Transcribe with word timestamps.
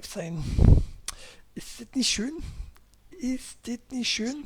live 0.00 0.06
sein. 0.06 0.42
Ist 1.54 1.80
das 1.80 1.88
nicht 1.94 2.08
schön? 2.08 2.32
Ist 3.10 3.58
das 3.66 3.78
nicht 3.90 4.08
schön? 4.08 4.44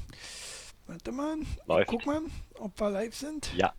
Warte 0.86 1.12
mal. 1.12 1.36
Läuft. 1.66 1.88
Guck 1.88 2.06
mal, 2.06 2.22
ob 2.58 2.80
wir 2.80 2.90
live 2.90 3.14
sind. 3.14 3.54
Ja, 3.54 3.72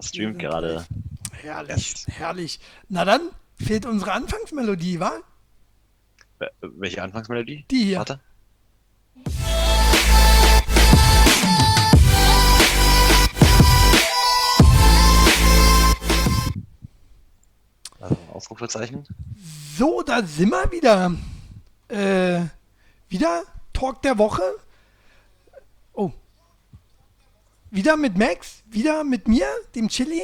streamt 0.00 0.40
gerade. 0.40 0.84
Herrlich, 1.32 2.04
herrlich. 2.08 2.58
Na 2.88 3.04
dann, 3.04 3.30
fehlt 3.56 3.86
unsere 3.86 4.12
Anfangsmelodie, 4.12 4.98
wa? 4.98 5.20
Äh, 6.40 6.46
Welche 6.60 7.02
Anfangsmelodie? 7.02 7.64
Die 7.70 7.84
hier. 7.84 7.98
Warte. 7.98 8.20
Also, 18.00 18.16
Ausrufezeichen. 18.32 19.06
So, 19.76 20.02
da 20.02 20.22
sind 20.22 20.50
wir 20.50 20.70
wieder. 20.70 21.12
Äh, 21.88 22.46
wieder 23.08 23.42
Talk 23.72 24.02
der 24.02 24.18
Woche. 24.18 24.42
Oh. 25.94 26.12
Wieder 27.70 27.96
mit 27.96 28.16
Max, 28.16 28.62
wieder 28.70 29.02
mit 29.02 29.26
mir, 29.26 29.46
dem 29.74 29.88
Chili. 29.88 30.22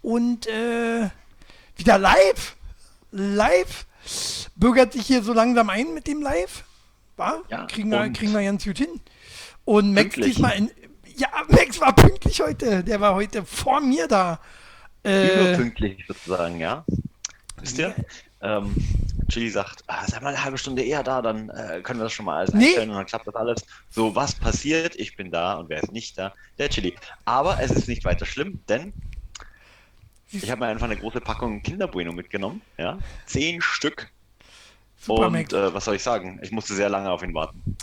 Und 0.00 0.46
äh, 0.46 1.10
wieder 1.76 1.98
live. 1.98 2.56
Live. 3.10 3.86
Bürgert 4.56 4.94
sich 4.94 5.06
hier 5.06 5.22
so 5.22 5.34
langsam 5.34 5.68
ein 5.68 5.92
mit 5.92 6.06
dem 6.06 6.22
Live. 6.22 6.64
War? 7.16 7.42
Ja, 7.50 7.66
kriegen, 7.66 7.90
wir, 7.90 8.10
kriegen 8.12 8.32
wir 8.32 8.42
ganz 8.42 8.64
gut 8.64 8.78
hin. 8.78 9.00
Und 9.66 9.92
Max 9.92 10.14
Pünktlich. 10.14 10.26
diesmal 10.36 10.56
in. 10.56 10.70
Ja, 11.16 11.28
Max 11.48 11.80
war 11.80 11.94
pünktlich 11.94 12.40
heute. 12.40 12.82
Der 12.82 12.98
war 13.00 13.14
heute 13.14 13.44
vor 13.44 13.82
mir 13.82 14.08
da. 14.08 14.40
Äh, 15.04 15.34
Überpünktlich 15.34 16.02
sozusagen, 16.08 16.60
ja. 16.60 16.84
Wisst 17.60 17.76
ihr? 17.76 17.94
Ähm, 18.42 18.74
Chili 19.28 19.50
sagt, 19.50 19.84
ah, 19.86 20.04
sei 20.06 20.18
mal 20.20 20.28
eine 20.30 20.42
halbe 20.42 20.58
Stunde 20.58 20.82
eher 20.82 21.02
da, 21.02 21.20
dann 21.22 21.50
äh, 21.50 21.80
können 21.82 22.00
wir 22.00 22.04
das 22.04 22.12
schon 22.12 22.26
mal 22.26 22.38
alles 22.38 22.54
Nee. 22.54 22.66
einstellen 22.66 22.90
und 22.90 22.96
dann 22.96 23.06
klappt 23.06 23.26
das 23.26 23.34
alles. 23.34 23.64
So, 23.90 24.14
was 24.16 24.34
passiert? 24.34 24.96
Ich 24.96 25.16
bin 25.16 25.30
da 25.30 25.54
und 25.54 25.68
wer 25.68 25.82
ist 25.82 25.92
nicht 25.92 26.18
da? 26.18 26.32
Der 26.58 26.68
Chili. 26.70 26.96
Aber 27.24 27.60
es 27.60 27.70
ist 27.70 27.86
nicht 27.86 28.04
weiter 28.04 28.26
schlimm, 28.26 28.60
denn 28.68 28.92
ich 30.32 30.50
habe 30.50 30.60
mir 30.60 30.66
einfach 30.68 30.86
eine 30.86 30.96
große 30.96 31.20
Packung 31.20 31.60
Kinderbueno 31.62 32.12
mitgenommen. 32.12 32.62
Ja, 32.78 32.98
zehn 33.26 33.60
Stück. 33.60 34.10
super, 35.00 35.26
und 35.26 35.52
äh, 35.52 35.74
was 35.74 35.84
soll 35.84 35.96
ich 35.96 36.02
sagen? 36.02 36.38
Ich 36.42 36.50
musste 36.52 36.74
sehr 36.74 36.88
lange 36.88 37.10
auf 37.10 37.22
ihn 37.22 37.34
warten. 37.34 37.76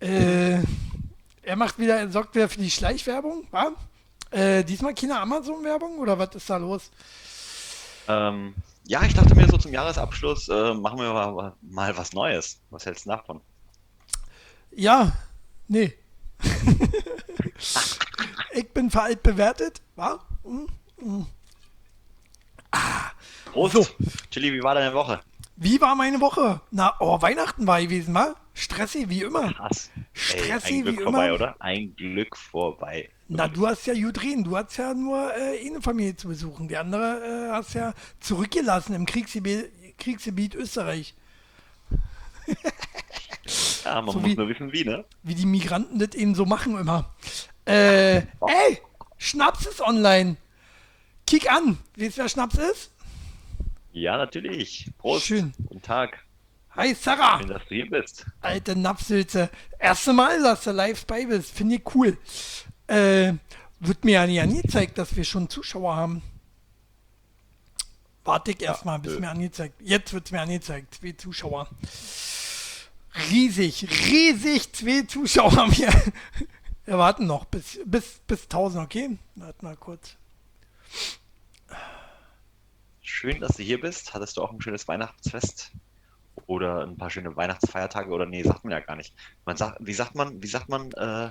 Äh, 0.00 0.58
er 1.42 1.56
macht 1.56 1.78
wieder, 1.78 1.96
er 1.98 2.10
sorgt 2.10 2.34
wieder 2.34 2.48
für 2.48 2.58
die 2.58 2.70
Schleichwerbung, 2.70 3.46
wa? 3.50 3.72
Äh, 4.30 4.64
diesmal 4.64 4.94
keine 4.94 5.18
Amazon-Werbung 5.20 5.98
oder 5.98 6.18
was 6.18 6.34
ist 6.34 6.48
da 6.48 6.56
los? 6.56 6.90
Ähm, 8.08 8.54
ja, 8.86 9.02
ich 9.02 9.14
dachte 9.14 9.34
mir 9.34 9.48
so 9.48 9.56
zum 9.56 9.72
Jahresabschluss 9.72 10.48
äh, 10.48 10.74
machen 10.74 10.98
wir 10.98 11.12
mal, 11.12 11.54
mal 11.62 11.96
was 11.96 12.12
Neues. 12.12 12.60
Was 12.70 12.86
hältst 12.86 13.06
du 13.06 13.10
davon? 13.10 13.40
Ja, 14.72 15.12
nee. 15.68 15.94
ich 18.52 18.68
bin 18.70 18.90
veralt 18.90 19.22
bewertet, 19.22 19.80
wa? 19.96 20.18
Hm? 20.42 21.26
Prost! 23.52 23.74
So. 23.74 23.86
Chili, 24.30 24.52
wie 24.52 24.62
war 24.62 24.74
deine 24.74 24.92
Woche? 24.94 25.20
Wie 25.56 25.80
war 25.80 25.94
meine 25.94 26.20
Woche? 26.20 26.60
Na, 26.70 26.94
oh, 26.98 27.22
Weihnachten 27.22 27.66
war 27.66 27.80
gewesen, 27.80 28.14
wa? 28.14 28.34
Stressig 28.54 29.08
wie 29.08 29.22
immer. 29.22 29.52
Krass. 29.52 29.90
Ey, 29.96 30.02
Stressig 30.12 30.78
ein 30.78 30.82
Glück 30.82 30.98
wie 30.98 31.02
vorbei, 31.04 31.26
immer. 31.26 31.34
oder? 31.34 31.56
Ein 31.60 31.94
Glück 31.96 32.36
vorbei. 32.36 33.10
Na, 33.28 33.48
du 33.48 33.66
hast 33.66 33.86
ja 33.86 33.94
gut 33.94 34.22
reden. 34.22 34.44
Du 34.44 34.56
hast 34.56 34.76
ja 34.76 34.92
nur 34.94 35.32
äh, 35.34 35.66
eine 35.66 35.80
Familie 35.80 36.14
zu 36.16 36.28
besuchen. 36.28 36.68
Die 36.68 36.76
andere 36.76 37.48
äh, 37.48 37.52
hast 37.52 37.74
ja 37.74 37.94
zurückgelassen 38.20 38.94
im 38.94 39.06
Kriegsgebiet, 39.06 39.70
Kriegsgebiet 39.98 40.54
Österreich. 40.54 41.14
Ja, 43.84 44.00
man 44.00 44.14
So 44.14 44.20
muss 44.20 44.30
wie- 44.30 44.34
nur 44.36 44.48
wissen, 44.48 44.72
wie, 44.72 44.84
ne? 44.84 45.04
wie 45.22 45.34
die 45.34 45.44
Migranten 45.44 45.98
das 45.98 46.14
eben 46.14 46.34
so 46.34 46.46
machen 46.46 46.78
immer. 46.78 47.10
Äh, 47.66 48.16
ey, 48.40 48.80
Schnaps 49.18 49.66
ist 49.66 49.82
online. 49.82 50.36
Kick 51.26 51.52
an. 51.52 51.78
Weißt 51.98 52.16
du, 52.16 52.22
wer 52.22 52.28
Schnaps 52.30 52.54
ist? 52.56 52.90
Ja, 53.92 54.16
natürlich. 54.16 54.90
Prost. 54.98 55.26
Schön. 55.26 55.52
Guten 55.66 55.82
Tag. 55.82 56.18
Hi, 56.70 56.94
Sarah. 56.94 57.38
Schön, 57.38 57.48
dass 57.50 57.62
du 57.68 57.74
hier 57.74 57.90
bist. 57.90 58.24
Alte 58.40 58.74
Napsülze. 58.74 59.50
Erste 59.78 60.14
Mal, 60.14 60.42
dass 60.42 60.64
du 60.64 60.70
live 60.72 61.04
bei 61.06 61.26
bist. 61.26 61.50
Finde 61.54 61.76
ich 61.76 61.94
cool. 61.94 62.16
Äh, 62.86 63.34
wird 63.80 64.04
mir 64.04 64.12
ja 64.12 64.26
nie 64.26 64.40
angezeigt, 64.40 64.98
dass 64.98 65.14
wir 65.16 65.24
schon 65.24 65.48
Zuschauer 65.48 65.96
haben. 65.96 66.22
Warte 68.24 68.52
ich 68.52 68.62
erstmal, 68.62 68.98
bis 68.98 69.14
äh. 69.14 69.20
mir 69.20 69.30
angezeigt. 69.30 69.74
Jetzt 69.80 70.12
wird 70.12 70.26
es 70.26 70.32
mir 70.32 70.40
angezeigt. 70.40 70.94
Zwei 70.94 71.12
Zuschauer. 71.12 71.68
Riesig, 73.30 73.86
riesig, 74.10 74.72
zwei 74.72 75.02
Zuschauer 75.02 75.54
haben 75.54 75.76
wir. 75.76 75.88
Wir 76.86 76.98
warten 76.98 77.26
noch 77.26 77.46
bis, 77.46 77.80
bis, 77.86 78.20
bis 78.26 78.42
1000, 78.42 78.84
okay? 78.84 79.16
Warte 79.36 79.64
mal 79.64 79.74
kurz. 79.74 80.16
Schön, 83.00 83.40
dass 83.40 83.56
du 83.56 83.62
hier 83.62 83.80
bist. 83.80 84.12
Hattest 84.12 84.36
du 84.36 84.42
auch 84.42 84.52
ein 84.52 84.60
schönes 84.60 84.86
Weihnachtsfest? 84.86 85.70
Oder 86.46 86.82
ein 86.82 86.98
paar 86.98 87.08
schöne 87.08 87.34
Weihnachtsfeiertage? 87.36 88.10
Oder 88.10 88.26
nee, 88.26 88.42
sagt 88.42 88.64
man 88.64 88.72
ja 88.72 88.80
gar 88.80 88.96
nicht. 88.96 89.14
Man 89.46 89.56
sagt, 89.56 89.78
wie 89.80 89.94
sagt 89.94 90.14
man, 90.14 90.42
wie 90.42 90.46
sagt 90.46 90.68
man, 90.68 90.92
äh, 90.92 91.30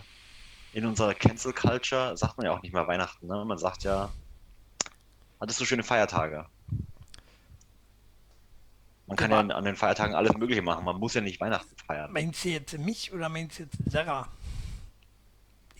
in 0.73 0.85
unserer 0.85 1.13
Cancel 1.13 1.53
Culture 1.53 2.17
sagt 2.17 2.37
man 2.37 2.45
ja 2.45 2.51
auch 2.51 2.61
nicht 2.61 2.73
mehr 2.73 2.87
Weihnachten, 2.87 3.27
ne? 3.27 3.45
Man 3.45 3.57
sagt 3.57 3.83
ja, 3.83 4.11
hattest 5.39 5.59
du 5.61 5.65
schöne 5.65 5.83
Feiertage? 5.83 6.45
Man 9.07 9.17
kann 9.17 9.31
ja 9.31 9.39
an 9.39 9.51
an 9.51 9.65
den 9.65 9.75
Feiertagen 9.75 10.15
alles 10.15 10.33
Mögliche 10.35 10.61
machen. 10.61 10.85
Man 10.85 10.97
muss 10.97 11.13
ja 11.13 11.21
nicht 11.21 11.39
Weihnachten 11.39 11.75
feiern. 11.85 12.11
Meinst 12.11 12.43
du 12.43 12.49
jetzt 12.49 12.77
mich 12.77 13.13
oder 13.13 13.29
meinst 13.29 13.59
du 13.59 13.63
jetzt 13.63 13.77
Sarah? 13.85 14.27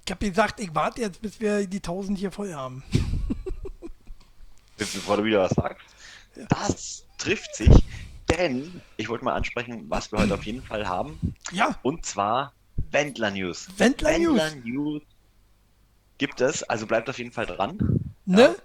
Ich 0.05 0.11
habe 0.11 0.29
gesagt, 0.29 0.59
ich 0.59 0.75
warte 0.75 1.01
jetzt, 1.01 1.21
bis 1.21 1.39
wir 1.39 1.65
die 1.65 1.77
1000 1.77 2.17
hier 2.17 2.31
voll 2.31 2.53
haben. 2.53 2.83
bevor 4.77 5.17
du 5.17 5.23
wieder 5.23 5.41
was 5.41 5.51
sagst. 5.51 5.87
Das 6.49 7.05
trifft 7.17 7.55
sich, 7.55 7.71
denn 8.29 8.81
ich 8.97 9.07
wollte 9.07 9.23
mal 9.23 9.33
ansprechen, 9.33 9.85
was 9.89 10.11
wir 10.11 10.19
heute 10.19 10.33
auf 10.33 10.43
jeden 10.43 10.61
Fall 10.61 10.87
haben. 10.87 11.35
Ja, 11.51 11.77
Und 11.83 12.05
zwar 12.05 12.53
Wendler 12.91 13.31
News. 13.31 13.67
Wendler 13.77 14.17
News. 14.17 14.39
Wendler 14.39 14.55
News 14.63 15.01
gibt 16.17 16.41
es, 16.41 16.63
also 16.63 16.87
bleibt 16.87 17.09
auf 17.09 17.17
jeden 17.17 17.31
Fall 17.31 17.45
dran. 17.45 17.77
Ne? 18.25 18.55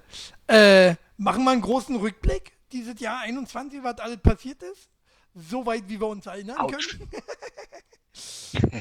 Äh, 0.46 0.94
machen 1.16 1.44
wir 1.44 1.50
einen 1.50 1.60
großen 1.60 1.96
Rückblick. 1.96 2.52
Dieses 2.72 3.00
Jahr 3.00 3.20
21, 3.20 3.82
was 3.82 3.98
alles 3.98 4.18
passiert 4.18 4.62
ist. 4.62 4.88
Soweit, 5.34 5.88
wie 5.88 6.00
wir 6.00 6.06
uns 6.06 6.26
erinnern 6.26 6.58
Autsch. 6.58 6.98
können. 6.98 7.10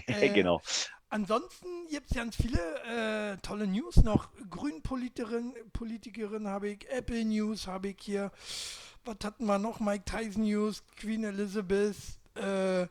Äh, 0.08 0.30
genau. 0.30 0.62
Ansonsten 1.10 1.68
gibt 1.90 2.10
es 2.10 2.18
ganz 2.18 2.36
viele 2.36 2.60
äh, 3.34 3.38
tolle 3.38 3.68
News 3.68 3.98
noch. 3.98 4.30
Grünpolitikerin 4.50 5.54
Politikerin 5.72 6.48
habe 6.48 6.70
ich, 6.70 6.90
Apple 6.90 7.24
News 7.24 7.68
habe 7.68 7.90
ich 7.90 7.98
hier. 8.00 8.32
Was 9.06 9.18
hatten 9.24 9.46
wir 9.46 9.60
noch? 9.60 9.80
Mike 9.80 10.06
Tyson 10.06 10.44
News, 10.44 10.84
Queen 10.96 11.24
Elizabeth. 11.24 11.96
Äh, 12.36 12.88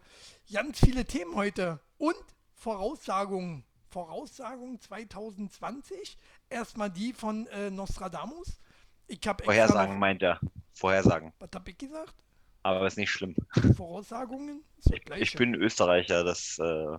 ganz 0.53 0.79
viele 0.79 1.05
Themen 1.05 1.35
heute. 1.35 1.81
Und 1.99 2.17
Voraussagungen. 2.55 3.65
Voraussagungen 3.89 4.81
2020. 4.81 6.19
Erstmal 6.51 6.91
die 6.91 7.13
von 7.13 7.47
äh, 7.49 7.71
Nostradamus. 7.71 8.61
Ich 9.07 9.27
habe 9.27 9.45
Vorhersagen 9.45 9.99
meint 9.99 10.23
er. 10.23 10.41
Vorhersagen. 10.75 11.33
Was 11.39 11.51
habe 11.55 11.71
ich 11.71 11.79
gesagt? 11.79 12.15
Aber 12.63 12.87
ist 12.87 12.99
nicht 12.99 13.11
schlimm. 13.11 13.37
Voraussagungen? 13.77 14.65
Ich, 14.91 15.11
ich 15.17 15.37
bin 15.37 15.55
Österreicher, 15.55 16.25
das 16.25 16.59
äh, 16.59 16.99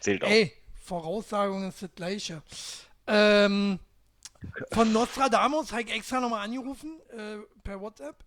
zählt 0.00 0.24
auch. 0.24 0.28
Ey, 0.28 0.52
Voraussagungen 0.74 1.68
ist 1.68 1.82
das 1.82 1.94
gleiche. 1.94 2.42
Ähm, 3.06 3.78
von 4.72 4.92
Nostradamus 4.92 5.72
habe 5.72 5.82
ich 5.82 5.94
extra 5.94 6.20
nochmal 6.20 6.44
angerufen, 6.44 7.00
äh, 7.10 7.38
per 7.62 7.80
WhatsApp. 7.80 8.24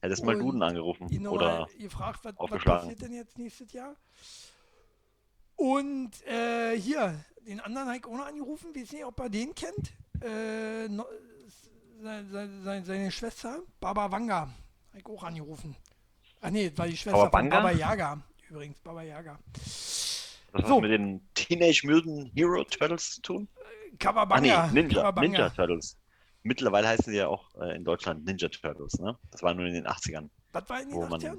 Hättest 0.00 0.24
mal 0.24 0.38
Duden 0.38 0.62
angerufen. 0.62 1.26
Oder 1.26 1.68
gefragt, 1.78 2.20
was, 2.22 2.34
was 2.38 2.64
passiert 2.64 3.02
denn 3.02 3.12
jetzt 3.12 3.36
nächstes 3.36 3.72
Jahr? 3.72 3.94
Und 5.58 6.10
äh, 6.26 6.78
hier, 6.78 7.18
den 7.46 7.58
anderen 7.60 7.88
habe 7.88 7.98
ich 7.98 8.04
auch 8.06 8.16
noch 8.16 8.26
angerufen, 8.26 8.72
weiß 8.74 8.92
nicht, 8.92 9.04
ob 9.04 9.18
er 9.18 9.28
den 9.28 9.52
kennt. 9.56 9.92
Äh, 10.22 10.88
no, 10.88 11.04
seine, 12.00 12.48
seine, 12.62 12.84
seine 12.84 13.10
Schwester, 13.10 13.58
Baba 13.80 14.08
Wanga, 14.12 14.42
habe 14.42 14.98
ich 14.98 15.04
auch 15.06 15.24
angerufen. 15.24 15.74
Ah 16.40 16.50
nee, 16.52 16.70
das 16.70 16.78
war 16.78 16.86
die 16.86 16.96
Schwester 16.96 17.18
Baba 17.24 17.40
von? 17.40 17.48
Baba 17.48 17.72
Yaga. 17.72 18.20
Übrigens, 18.48 18.78
Baba 18.78 19.02
Yaga. 19.02 19.36
das 19.52 20.38
hat 20.54 20.68
so. 20.68 20.80
mit 20.80 20.92
den 20.92 21.20
Teenage 21.34 21.82
Mutant 21.84 22.30
Hero 22.36 22.62
Turtles 22.62 23.16
zu 23.16 23.22
tun? 23.22 23.48
Ah 23.56 23.96
Kawabanga. 23.98 24.68
nee, 24.68 24.82
Ninja, 24.82 25.00
Kawabanga. 25.02 25.26
Ninja 25.28 25.50
Turtles. 25.50 25.96
Mittlerweile 26.44 26.86
heißen 26.86 27.10
sie 27.12 27.18
ja 27.18 27.26
auch 27.26 27.52
äh, 27.60 27.74
in 27.74 27.82
Deutschland 27.84 28.24
Ninja 28.24 28.48
Turtles, 28.48 28.94
ne? 29.00 29.18
Das 29.32 29.42
war 29.42 29.54
nur 29.54 29.66
in 29.66 29.74
den 29.74 29.88
80ern, 29.88 30.28
Was 30.52 30.68
war 30.68 30.80
in 30.82 30.88
den 30.88 30.96
Wo 30.96 31.04
man- 31.06 31.20
80ern? 31.20 31.38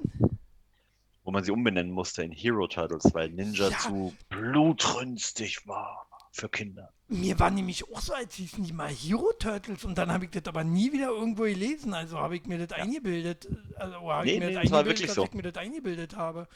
Wo 1.30 1.32
man 1.32 1.44
sie 1.44 1.52
umbenennen 1.52 1.92
musste 1.92 2.24
in 2.24 2.32
Hero 2.32 2.66
Turtles, 2.66 3.14
weil 3.14 3.30
Ninja 3.30 3.68
Ja. 3.68 3.78
zu 3.78 4.12
blutrünstig 4.28 5.64
war. 5.68 6.08
für 6.32 6.48
Kinder. 6.48 6.92
Mir 7.08 7.38
war 7.40 7.50
nämlich 7.50 7.84
auch 7.92 8.00
so, 8.00 8.12
als 8.14 8.34
hießen 8.36 8.62
die 8.62 8.72
mal 8.72 8.88
Hero 8.88 9.32
Turtles 9.38 9.84
und 9.84 9.98
dann 9.98 10.12
habe 10.12 10.26
ich 10.26 10.30
das 10.30 10.44
aber 10.46 10.62
nie 10.62 10.92
wieder 10.92 11.08
irgendwo 11.08 11.42
gelesen. 11.42 11.92
Also 11.92 12.18
habe 12.18 12.36
ich 12.36 12.46
mir 12.46 12.64
das 12.64 12.76
eingebildet. 12.78 13.48
Also 13.76 14.12
habe 14.12 14.26
Nee, 14.26 14.34
ich 14.34 14.38
mir 14.38 14.46
nee, 14.46 14.54
das 14.54 14.62
das 14.62 14.70
war 14.70 14.84
wirklich 14.86 15.06
dass 15.08 15.14
so. 15.16 15.24
ich 15.24 15.32
mir 15.32 15.42
das 15.42 15.56
eingebildet 15.56 16.14
habe. 16.16 16.48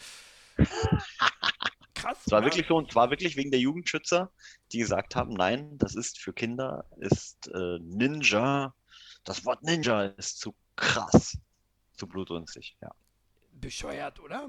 Krass. 1.94 2.18
Es 2.26 2.32
war 2.32 2.40
ja. 2.40 2.44
wirklich 2.44 2.66
so, 2.68 2.76
und 2.76 2.92
zwar 2.92 3.10
wirklich 3.10 3.36
wegen 3.36 3.50
der 3.50 3.60
Jugendschützer, 3.60 4.30
die 4.72 4.78
gesagt 4.78 5.16
haben, 5.16 5.32
nein, 5.32 5.76
das 5.78 5.94
ist 5.94 6.18
für 6.18 6.32
Kinder, 6.32 6.84
ist 6.98 7.48
äh, 7.48 7.78
Ninja, 7.80 8.74
das 9.24 9.44
Wort 9.44 9.62
Ninja 9.62 10.04
ist 10.04 10.38
zu 10.38 10.54
krass, 10.76 11.38
zu 11.94 12.06
blutrünstig, 12.06 12.76
ja. 12.82 12.90
Bescheuert, 13.54 14.20
oder? 14.20 14.48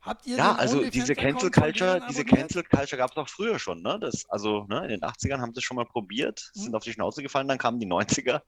Habt 0.00 0.26
ihr 0.26 0.36
Ja, 0.36 0.54
also 0.54 0.88
diese 0.88 1.14
Cancel 1.16 1.50
Culture, 1.50 2.00
diese? 2.08 2.24
Cancel 2.24 2.62
Culture 2.62 2.96
gab 2.96 3.10
es 3.10 3.16
auch 3.16 3.28
früher 3.28 3.58
schon, 3.58 3.82
ne? 3.82 3.98
Das, 4.00 4.24
also, 4.28 4.64
ne, 4.68 4.84
in 4.84 4.88
den 4.90 5.00
80ern 5.02 5.40
haben 5.40 5.52
sie 5.52 5.58
es 5.58 5.64
schon 5.64 5.76
mal 5.76 5.84
probiert, 5.86 6.52
Hm. 6.54 6.62
sind 6.62 6.74
auf 6.76 6.84
die 6.84 6.92
Schnauze 6.92 7.22
gefallen, 7.22 7.48
dann 7.48 7.58
kamen 7.58 7.80
die 7.80 7.86
90er 7.86 8.42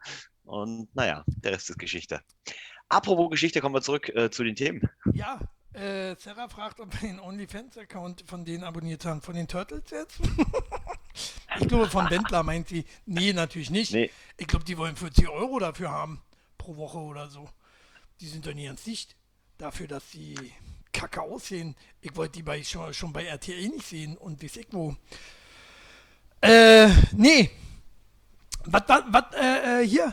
und 0.44 0.94
naja, 0.94 1.24
der 1.26 1.52
Rest 1.52 1.68
ist 1.70 1.78
Geschichte. 1.78 2.22
Apropos 2.88 3.30
Geschichte, 3.30 3.60
kommen 3.60 3.74
wir 3.74 3.82
zurück 3.82 4.08
äh, 4.10 4.30
zu 4.30 4.44
den 4.44 4.54
Themen. 4.54 4.88
Ja, 5.12 5.40
äh, 5.74 6.14
Sarah 6.16 6.48
fragt, 6.48 6.80
ob 6.80 6.92
wir 7.02 7.08
den 7.08 7.20
OnlyFans-Account 7.20 8.24
von 8.26 8.44
denen 8.44 8.64
abonniert 8.64 9.04
haben. 9.04 9.20
Von 9.20 9.34
den 9.34 9.46
Turtles 9.46 9.90
jetzt? 9.90 10.18
ich 11.60 11.68
glaube, 11.68 11.88
von 11.90 12.08
Wendler 12.08 12.42
meint 12.42 12.68
sie. 12.68 12.84
Nee, 13.04 13.32
natürlich 13.34 13.68
nicht. 13.70 13.92
Nee, 13.92 14.10
Ich 14.38 14.46
glaube, 14.46 14.64
die 14.64 14.78
wollen 14.78 14.96
40 14.96 15.28
Euro 15.28 15.58
dafür 15.58 15.90
haben. 15.90 16.22
Pro 16.56 16.76
Woche 16.76 16.98
oder 16.98 17.28
so. 17.28 17.48
Die 18.20 18.26
sind 18.28 18.46
doch 18.46 18.54
nie 18.54 18.66
ans 18.66 18.86
Licht. 18.86 19.16
Dafür, 19.58 19.88
dass 19.88 20.10
sie 20.10 20.52
kacke 20.92 21.22
aussehen. 21.22 21.76
Ich 22.00 22.14
wollte 22.16 22.32
die 22.32 22.42
bei, 22.42 22.62
schon, 22.62 22.92
schon 22.94 23.12
bei 23.12 23.24
RTL 23.24 23.68
nicht 23.68 23.86
sehen 23.86 24.16
und 24.16 24.42
weiß 24.42 24.56
ich 24.56 24.66
wo. 24.70 24.96
Äh, 26.40 26.88
nee. 27.12 27.50
Was, 28.64 28.82
was, 28.86 29.02
was, 29.08 29.34
äh, 29.34 29.82
äh, 29.82 29.86
hier. 29.86 30.12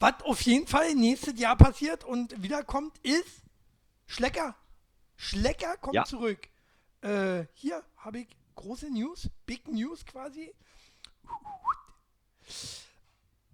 Was 0.00 0.22
auf 0.22 0.40
jeden 0.42 0.66
Fall 0.66 0.94
nächstes 0.94 1.38
Jahr 1.40 1.56
passiert 1.56 2.04
und 2.04 2.40
wiederkommt, 2.42 2.98
ist 2.98 3.42
Schlecker. 4.06 4.56
Schlecker 5.16 5.76
kommt 5.78 5.94
Ja. 5.94 6.04
zurück. 6.04 6.48
Äh, 7.00 7.46
hier 7.54 7.82
habe 7.96 8.20
ich 8.20 8.28
große 8.54 8.90
News, 8.90 9.28
Big 9.46 9.66
News 9.68 10.04
quasi. 10.06 10.52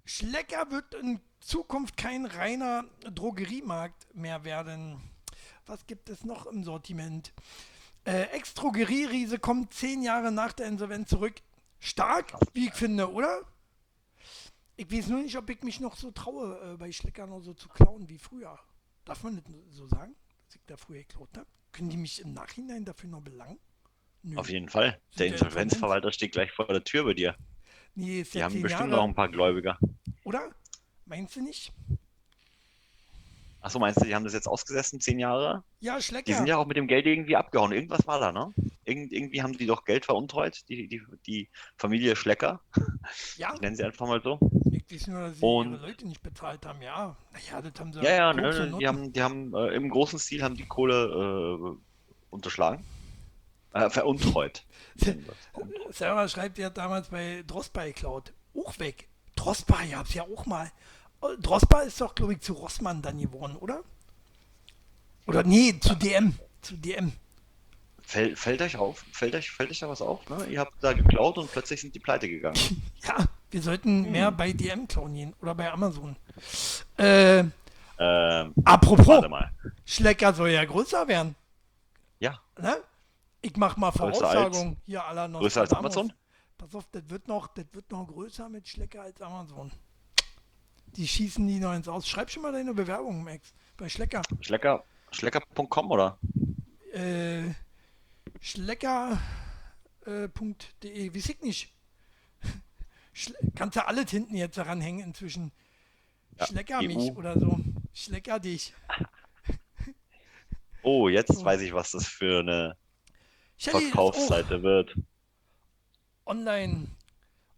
Schlecker 0.04 0.70
wird 0.70 0.94
in 0.94 1.20
Zukunft 1.44 1.96
kein 1.96 2.24
reiner 2.26 2.84
Drogeriemarkt 3.14 4.14
mehr 4.14 4.44
werden. 4.44 5.00
Was 5.66 5.86
gibt 5.86 6.08
es 6.08 6.24
noch 6.24 6.46
im 6.46 6.64
Sortiment? 6.64 7.32
Äh, 8.06 8.22
Ex-Drogerieriese 8.32 9.38
kommt 9.38 9.72
zehn 9.72 10.02
Jahre 10.02 10.32
nach 10.32 10.52
der 10.52 10.66
Insolvenz 10.66 11.10
zurück. 11.10 11.34
Stark, 11.78 12.32
wie 12.54 12.68
ich 12.68 12.74
finde, 12.74 13.12
oder? 13.12 13.42
Ich 14.76 14.90
weiß 14.90 15.08
nur 15.08 15.20
nicht, 15.22 15.36
ob 15.36 15.48
ich 15.50 15.62
mich 15.62 15.80
noch 15.80 15.96
so 15.96 16.10
traue, 16.10 16.58
äh, 16.72 16.76
bei 16.76 16.90
Schlecker 16.90 17.26
noch 17.26 17.40
so 17.40 17.52
zu 17.54 17.68
klauen 17.68 18.08
wie 18.08 18.18
früher. 18.18 18.58
Darf 19.04 19.22
man 19.22 19.36
das 19.36 19.44
so 19.76 19.86
sagen, 19.86 20.14
dass 20.46 20.56
ich 20.56 20.62
da 20.66 20.76
früher 20.76 21.00
geklaut 21.00 21.30
habe? 21.36 21.46
Können 21.72 21.90
die 21.90 21.96
mich 21.98 22.20
im 22.20 22.32
Nachhinein 22.32 22.84
dafür 22.84 23.10
noch 23.10 23.20
belangen? 23.20 23.58
Nö. 24.22 24.38
auf 24.38 24.48
jeden 24.48 24.70
Fall. 24.70 24.98
Der 25.18 25.26
der 25.26 25.34
Insolvenzverwalter 25.34 26.10
steht 26.10 26.32
gleich 26.32 26.50
vor 26.52 26.66
der 26.66 26.82
Tür 26.82 27.04
bei 27.04 27.12
dir. 27.12 27.36
Nee, 27.94 28.22
Die 28.24 28.42
haben 28.42 28.62
bestimmt 28.62 28.90
Jahre, 28.90 29.00
auch 29.02 29.04
ein 29.04 29.14
paar 29.14 29.28
Gläubiger. 29.28 29.78
oder? 30.24 30.50
Meinst 31.06 31.36
du 31.36 31.42
nicht? 31.42 31.72
Achso, 33.60 33.78
meinst 33.78 33.98
du, 34.00 34.04
die 34.04 34.14
haben 34.14 34.24
das 34.24 34.34
jetzt 34.34 34.46
ausgesessen, 34.46 35.00
zehn 35.00 35.18
Jahre? 35.18 35.64
Ja, 35.80 35.98
Schlecker. 35.98 36.26
Die 36.26 36.34
sind 36.34 36.46
ja 36.46 36.58
auch 36.58 36.66
mit 36.66 36.76
dem 36.76 36.86
Geld 36.86 37.06
irgendwie 37.06 37.34
abgehauen. 37.34 37.72
Irgendwas 37.72 38.06
war 38.06 38.20
da, 38.20 38.30
ne? 38.30 38.52
Irgend, 38.84 39.10
irgendwie 39.10 39.42
haben 39.42 39.56
die 39.56 39.64
doch 39.64 39.86
Geld 39.86 40.04
veruntreut, 40.04 40.60
die, 40.68 40.86
die, 40.86 41.00
die 41.26 41.48
Familie 41.78 42.14
Schlecker. 42.14 42.60
ja, 43.38 43.54
Ich 43.54 43.60
nenne 43.62 43.74
sie 43.74 43.82
einfach 43.84 44.06
mal 44.06 44.20
so. 44.22 44.38
ich 44.70 44.84
weiß 44.92 45.06
nur, 45.06 45.20
dass 45.20 45.38
sie 45.38 45.44
Und- 45.46 45.72
ihre 45.72 45.86
Leute 45.86 46.06
nicht 46.06 46.22
bezahlt 46.22 46.66
haben. 46.66 46.82
Ja, 46.82 47.16
naja, 47.32 47.62
das 47.62 47.80
haben 47.80 47.92
sie 47.94 48.00
Ja, 48.02 48.10
ja, 48.10 48.32
große 48.32 48.42
ne, 48.58 48.64
die 48.66 48.70
Noten. 48.70 48.86
haben, 48.86 49.12
die 49.14 49.22
haben 49.22 49.54
äh, 49.54 49.74
im 49.74 49.88
großen 49.88 50.18
Stil 50.18 50.42
haben 50.42 50.56
die 50.56 50.66
Kohle 50.66 51.78
äh, 51.78 51.78
unterschlagen. 52.28 52.84
Äh, 53.72 53.88
veruntreut. 53.88 54.62
Nennen. 54.96 55.24
Sarah 55.90 56.28
schreibt, 56.28 56.58
die 56.58 56.66
hat 56.66 56.76
damals 56.76 57.08
bei 57.08 57.42
Drospa 57.46 57.84
geklaut. 57.86 58.34
Auch 58.54 58.78
weg. 58.78 59.08
Drospa, 59.44 59.82
ihr 59.82 59.98
habt 59.98 60.14
ja 60.14 60.22
auch 60.22 60.46
mal. 60.46 60.70
Oh, 61.20 61.28
Drospa 61.38 61.80
ist 61.80 62.00
doch, 62.00 62.14
glaube 62.14 62.32
ich, 62.32 62.40
zu 62.40 62.54
Rossmann 62.54 63.02
dann 63.02 63.18
geworden, 63.18 63.56
oder? 63.56 63.82
Oder 65.26 65.42
nee, 65.42 65.78
zu 65.80 65.94
DM. 65.94 66.34
Zu 66.62 66.76
DM. 66.78 67.12
Fällt, 68.02 68.38
fällt 68.38 68.62
euch 68.62 68.76
auf? 68.76 69.04
Fällt 69.12 69.34
euch, 69.34 69.50
fällt 69.50 69.70
euch 69.70 69.80
da 69.80 69.88
was 69.88 70.00
auf? 70.00 70.26
Ne? 70.30 70.46
Ihr 70.46 70.60
habt 70.60 70.72
da 70.82 70.94
geklaut 70.94 71.36
und 71.36 71.50
plötzlich 71.52 71.82
sind 71.82 71.94
die 71.94 71.98
pleite 71.98 72.28
gegangen. 72.28 72.56
Ja, 73.06 73.26
wir 73.50 73.60
sollten 73.60 74.06
Hm. 74.06 74.12
mehr 74.12 74.30
bei 74.32 74.52
DM 74.54 74.88
klauen 74.88 75.14
gehen 75.14 75.34
oder 75.42 75.54
bei 75.54 75.70
Amazon. 75.70 76.16
Äh, 76.96 77.44
Ähm, 77.98 78.54
apropos. 78.64 79.24
Schlecker 79.84 80.32
soll 80.32 80.48
ja 80.50 80.64
größer 80.64 81.06
werden. 81.06 81.34
Ja, 82.18 82.40
Ne? 82.58 82.76
Ich 83.42 83.56
mach 83.58 83.76
mal 83.76 83.90
Größer 83.90 84.20
Voraussagung 84.20 84.78
hier 84.86 85.04
aller 85.04 85.28
größer 85.28 85.60
als. 85.60 85.72
Amazon? 85.74 86.12
Pass 86.58 86.74
auf, 86.74 86.86
das 86.92 87.08
wird 87.08 87.28
noch, 87.28 87.48
das 87.48 87.66
wird 87.72 87.90
noch 87.90 88.06
größer 88.06 88.48
mit 88.48 88.68
Schlecker 88.68 89.02
als 89.02 89.20
Amazon. 89.20 89.72
Die 90.96 91.06
schießen 91.08 91.46
die 91.46 91.58
noch 91.58 91.74
ins 91.74 91.88
Aus. 91.88 92.08
Schreib 92.08 92.30
schon 92.30 92.42
mal 92.42 92.52
deine 92.52 92.72
Bewerbung, 92.72 93.24
Max. 93.24 93.52
Bei 93.76 93.88
Schlecker. 93.88 94.22
Schlecker, 94.40 94.84
schlecker.com 95.10 95.90
oder? 95.90 96.18
Äh, 96.92 97.50
Schlecker.de, 98.40 99.18
äh, 100.06 101.14
weiß 101.14 101.28
ich 101.30 101.40
nicht. 101.42 101.72
Schle 103.12 103.34
kannst 103.56 103.76
du 103.76 103.86
alles 103.86 104.10
hinten 104.10 104.36
jetzt 104.36 104.56
daran 104.56 104.80
hängen 104.80 105.00
inzwischen. 105.00 105.50
Ja, 106.38 106.46
Schlecker 106.46 106.78
EU. 106.78 106.82
mich 106.86 107.16
oder 107.16 107.38
so. 107.38 107.58
Schlecker 107.92 108.38
dich. 108.38 108.74
Oh, 110.82 111.08
jetzt 111.08 111.32
So. 111.34 111.44
weiß 111.44 111.60
ich, 111.62 111.72
was 111.72 111.92
das 111.92 112.06
für 112.06 112.40
eine 112.40 112.76
Verkaufsseite 113.56 114.62
wird. 114.62 114.94
Online 116.26 116.88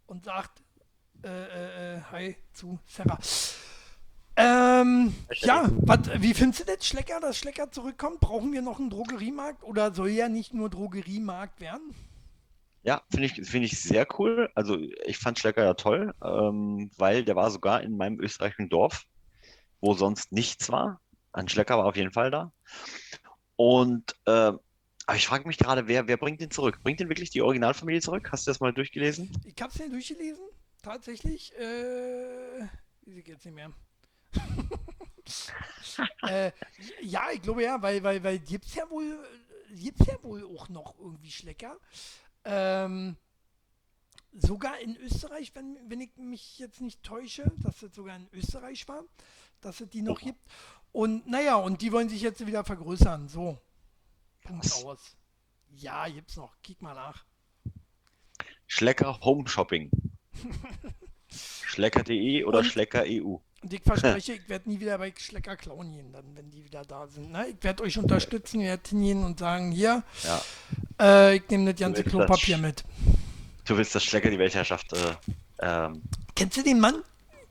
und 0.06 0.24
sagt 0.24 0.62
äh, 1.22 1.28
äh, 1.28 1.96
äh, 1.96 2.00
Hi 2.10 2.36
zu 2.52 2.78
Sarah. 2.86 3.18
Ähm, 4.38 5.14
ja, 5.32 5.66
wat, 5.70 6.20
wie 6.20 6.34
findest 6.34 6.60
du 6.60 6.64
das, 6.76 6.86
Schlecker, 6.86 7.20
dass 7.20 7.38
Schlecker 7.38 7.70
zurückkommt? 7.70 8.20
Brauchen 8.20 8.52
wir 8.52 8.60
noch 8.60 8.78
einen 8.78 8.90
Drogeriemarkt 8.90 9.64
oder 9.64 9.94
soll 9.94 10.10
ja 10.10 10.28
nicht 10.28 10.52
nur 10.52 10.68
Drogeriemarkt 10.68 11.60
werden? 11.60 11.94
Ja, 12.82 13.02
finde 13.10 13.26
ich, 13.26 13.32
finde 13.48 13.66
ich 13.66 13.80
sehr 13.80 14.06
cool. 14.18 14.50
Also 14.54 14.78
ich 15.06 15.18
fand 15.18 15.38
Schlecker 15.38 15.64
ja 15.64 15.74
toll, 15.74 16.14
ähm, 16.22 16.90
weil 16.98 17.24
der 17.24 17.34
war 17.34 17.50
sogar 17.50 17.82
in 17.82 17.96
meinem 17.96 18.20
österreichischen 18.20 18.68
Dorf, 18.68 19.06
wo 19.80 19.94
sonst 19.94 20.32
nichts 20.32 20.70
war. 20.70 21.00
Ein 21.32 21.48
Schlecker 21.48 21.78
war 21.78 21.86
auf 21.86 21.96
jeden 21.96 22.12
Fall 22.12 22.30
da. 22.30 22.52
Und 23.56 24.14
äh, 24.26 24.52
aber 25.06 25.16
ich 25.16 25.26
frage 25.26 25.46
mich 25.46 25.56
gerade, 25.56 25.86
wer, 25.86 26.08
wer 26.08 26.16
bringt 26.16 26.40
den 26.40 26.50
zurück? 26.50 26.80
Bringt 26.82 26.98
den 26.98 27.08
wirklich 27.08 27.30
die 27.30 27.40
Originalfamilie 27.40 28.00
zurück? 28.00 28.28
Hast 28.32 28.46
du 28.46 28.50
das 28.50 28.58
mal 28.58 28.72
durchgelesen? 28.72 29.30
Ich 29.44 29.54
hab's 29.62 29.78
ja 29.78 29.88
durchgelesen, 29.88 30.44
tatsächlich. 30.82 31.56
Äh, 31.56 32.64
jetzt 33.04 33.44
nicht 33.44 33.54
mehr. 33.54 33.72
äh, 36.22 36.50
ja, 37.02 37.30
ich 37.32 37.40
glaube 37.40 37.62
ja, 37.62 37.80
weil, 37.80 38.02
weil, 38.02 38.22
weil 38.24 38.40
gibt's 38.40 38.74
ja 38.74 38.90
wohl, 38.90 39.16
gibt's 39.70 40.06
ja 40.06 40.20
wohl 40.24 40.44
auch 40.44 40.68
noch 40.68 40.98
irgendwie 40.98 41.30
Schlecker. 41.30 41.78
Ähm, 42.44 43.16
sogar 44.32 44.80
in 44.80 44.96
Österreich, 44.96 45.52
wenn, 45.54 45.78
wenn 45.88 46.00
ich 46.00 46.16
mich 46.16 46.58
jetzt 46.58 46.80
nicht 46.80 47.04
täusche, 47.04 47.52
dass 47.62 47.78
das 47.78 47.94
sogar 47.94 48.16
in 48.16 48.28
Österreich 48.32 48.86
war, 48.88 49.04
dass 49.60 49.80
es 49.80 49.88
die 49.88 50.02
noch 50.02 50.20
gibt. 50.20 50.40
Und 50.90 51.28
naja, 51.28 51.56
und 51.56 51.80
die 51.80 51.92
wollen 51.92 52.08
sich 52.08 52.22
jetzt 52.22 52.44
wieder 52.44 52.64
vergrößern. 52.64 53.28
So. 53.28 53.58
Punkt 54.46 54.72
aus. 54.84 55.16
Ja, 55.74 56.08
gibt's 56.08 56.36
noch. 56.36 56.52
Kick 56.62 56.80
mal 56.82 56.94
nach. 56.94 57.24
Schlecker 58.66 59.18
Home 59.20 59.46
Shopping. 59.48 59.90
Schlecker.de 61.28 62.44
oder 62.44 62.58
Und- 62.58 62.64
Schlecker 62.64 63.06
E 63.06 63.20
EU. 63.20 63.36
Und 63.62 63.72
ich 63.72 63.82
verspreche, 63.82 64.32
ich 64.34 64.48
werde 64.48 64.68
nie 64.68 64.78
wieder 64.80 64.98
bei 64.98 65.12
Schlecker 65.16 65.56
klauen 65.56 65.92
gehen, 65.92 66.12
dann, 66.12 66.36
wenn 66.36 66.50
die 66.50 66.64
wieder 66.64 66.82
da 66.82 67.06
sind. 67.08 67.32
Ne? 67.32 67.48
Ich 67.48 67.62
werde 67.64 67.82
euch 67.82 67.98
unterstützen, 67.98 68.60
wir 68.60 68.68
werden 68.68 68.82
hingehen 68.88 69.24
und 69.24 69.38
sagen, 69.38 69.72
hier, 69.72 70.02
Ja. 70.22 70.42
äh, 71.00 71.36
ich 71.36 71.48
nehme 71.50 71.72
das 71.72 71.80
ganze 71.80 72.04
Klopapier 72.04 72.56
das- 72.58 72.62
mit. 72.62 72.84
Du 73.64 73.76
willst, 73.76 73.94
dass 73.94 74.04
Schlecker 74.04 74.30
die 74.30 74.38
Weltherrschaft 74.38 74.92
äh, 74.92 75.16
ähm, 75.58 76.02
Kennst 76.36 76.56
du 76.56 76.62
den 76.62 76.78
Mann? 76.78 77.02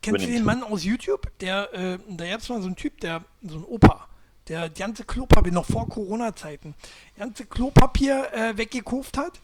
Kennst 0.01 0.23
du 0.23 0.27
den 0.31 0.45
Mann 0.45 0.63
aus 0.63 0.83
YouTube? 0.85 1.29
Der, 1.39 1.73
äh, 1.73 1.99
da 2.07 2.29
gab 2.29 2.39
es 2.39 2.47
mal 2.47 2.61
so 2.61 2.67
einen 2.67 2.75
Typ, 2.77 3.01
der, 3.01 3.25
so 3.41 3.57
ein 3.57 3.63
Opa, 3.65 4.07
der 4.47 4.69
ganze 4.69 5.03
Klopapier, 5.03 5.51
noch 5.51 5.65
vor 5.65 5.87
Corona-Zeiten, 5.89 6.75
ganze 7.17 7.45
Klopapier 7.45 8.31
äh, 8.33 8.57
weggekauft 8.57 9.17
hat 9.17 9.39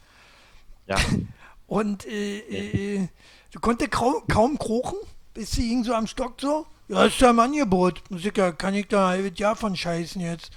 ja, 0.88 0.98
und 1.68 2.06
äh, 2.06 2.40
äh, 2.40 3.08
du 3.52 3.60
konnte 3.60 3.88
kaum, 3.88 4.28
kaum 4.28 4.58
krochen, 4.58 4.98
bis 5.34 5.52
sie 5.52 5.70
hing 5.70 5.84
so 5.84 5.94
am 5.94 6.08
Stock 6.08 6.40
so. 6.40 6.66
Ja, 6.88 7.06
ist 7.06 7.22
ja 7.22 7.30
im 7.30 7.40
Angebot. 7.40 8.04
Musiker, 8.10 8.52
kann 8.52 8.76
ich 8.76 8.88
da 8.88 9.08
ein 9.08 9.24
halbes 9.24 9.40
Jahr 9.40 9.56
von 9.56 9.78
scheißen 9.78 10.22
jetzt. 10.22 10.52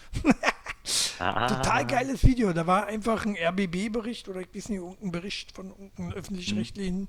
Ah. 1.21 1.47
Total 1.63 1.87
geiles 1.87 2.25
Video. 2.25 2.53
Da 2.53 2.67
war 2.67 2.87
einfach 2.87 3.25
ein 3.25 3.37
RBB-Bericht 3.37 4.29
oder 4.29 4.41
ich 4.41 4.49
weiß 4.53 4.71
nicht, 4.71 4.81
irgendein 4.81 5.13
Bericht 5.13 5.53
von 5.53 5.71
irgendeinem 5.71 6.13
öffentlich-rechtlichen. 6.13 7.09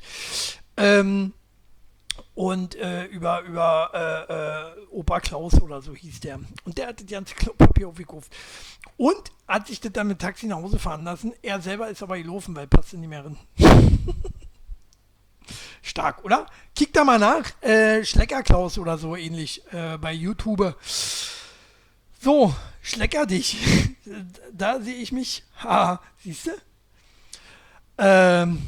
Ähm, 0.78 1.34
und 2.34 2.76
äh, 2.76 3.06
über, 3.06 3.42
über 3.42 3.92
äh, 3.94 4.82
äh, 4.82 4.88
Opa 4.92 5.20
Klaus 5.20 5.62
oder 5.62 5.82
so 5.82 5.96
hieß 5.96 6.20
der. 6.20 6.40
Und 6.66 6.78
der 6.78 6.88
hatte 6.88 7.06
die 7.06 7.14
ganze 7.14 7.36
Klopapier 7.36 7.88
aufgekauft. 7.88 8.32
Und 8.98 9.32
hat 9.48 9.68
sich 9.68 9.80
das 9.80 9.92
dann 9.94 10.08
mit 10.08 10.20
Taxi 10.20 10.48
nach 10.48 10.58
Hause 10.58 10.80
fahren 10.80 11.04
lassen. 11.04 11.34
Er 11.42 11.62
selber 11.62 11.90
ist 11.90 12.04
aber 12.04 12.18
gelaufen, 12.18 12.56
weil 12.56 12.68
passte 12.68 12.98
nicht 12.98 13.10
mehr 13.10 13.26
rein. 13.26 13.38
Stark, 15.82 16.24
oder? 16.26 16.48
Kick 16.76 16.94
da 16.94 17.04
mal 17.04 17.20
nach. 17.20 17.44
Äh, 17.62 18.04
Schlecker 18.04 18.42
Klaus 18.44 18.78
oder 18.78 18.98
so 18.98 19.16
ähnlich 19.16 19.62
äh, 19.72 19.98
bei 19.98 20.14
YouTube. 20.14 20.76
So, 22.22 22.56
Schlecker 22.82 23.26
dich. 23.26 23.58
da 24.52 24.80
sehe 24.82 24.96
ich 24.96 25.12
mich. 25.12 25.44
Ha, 25.64 26.02
siehst 26.24 26.48
du? 26.48 26.52
Ähm, 27.98 28.68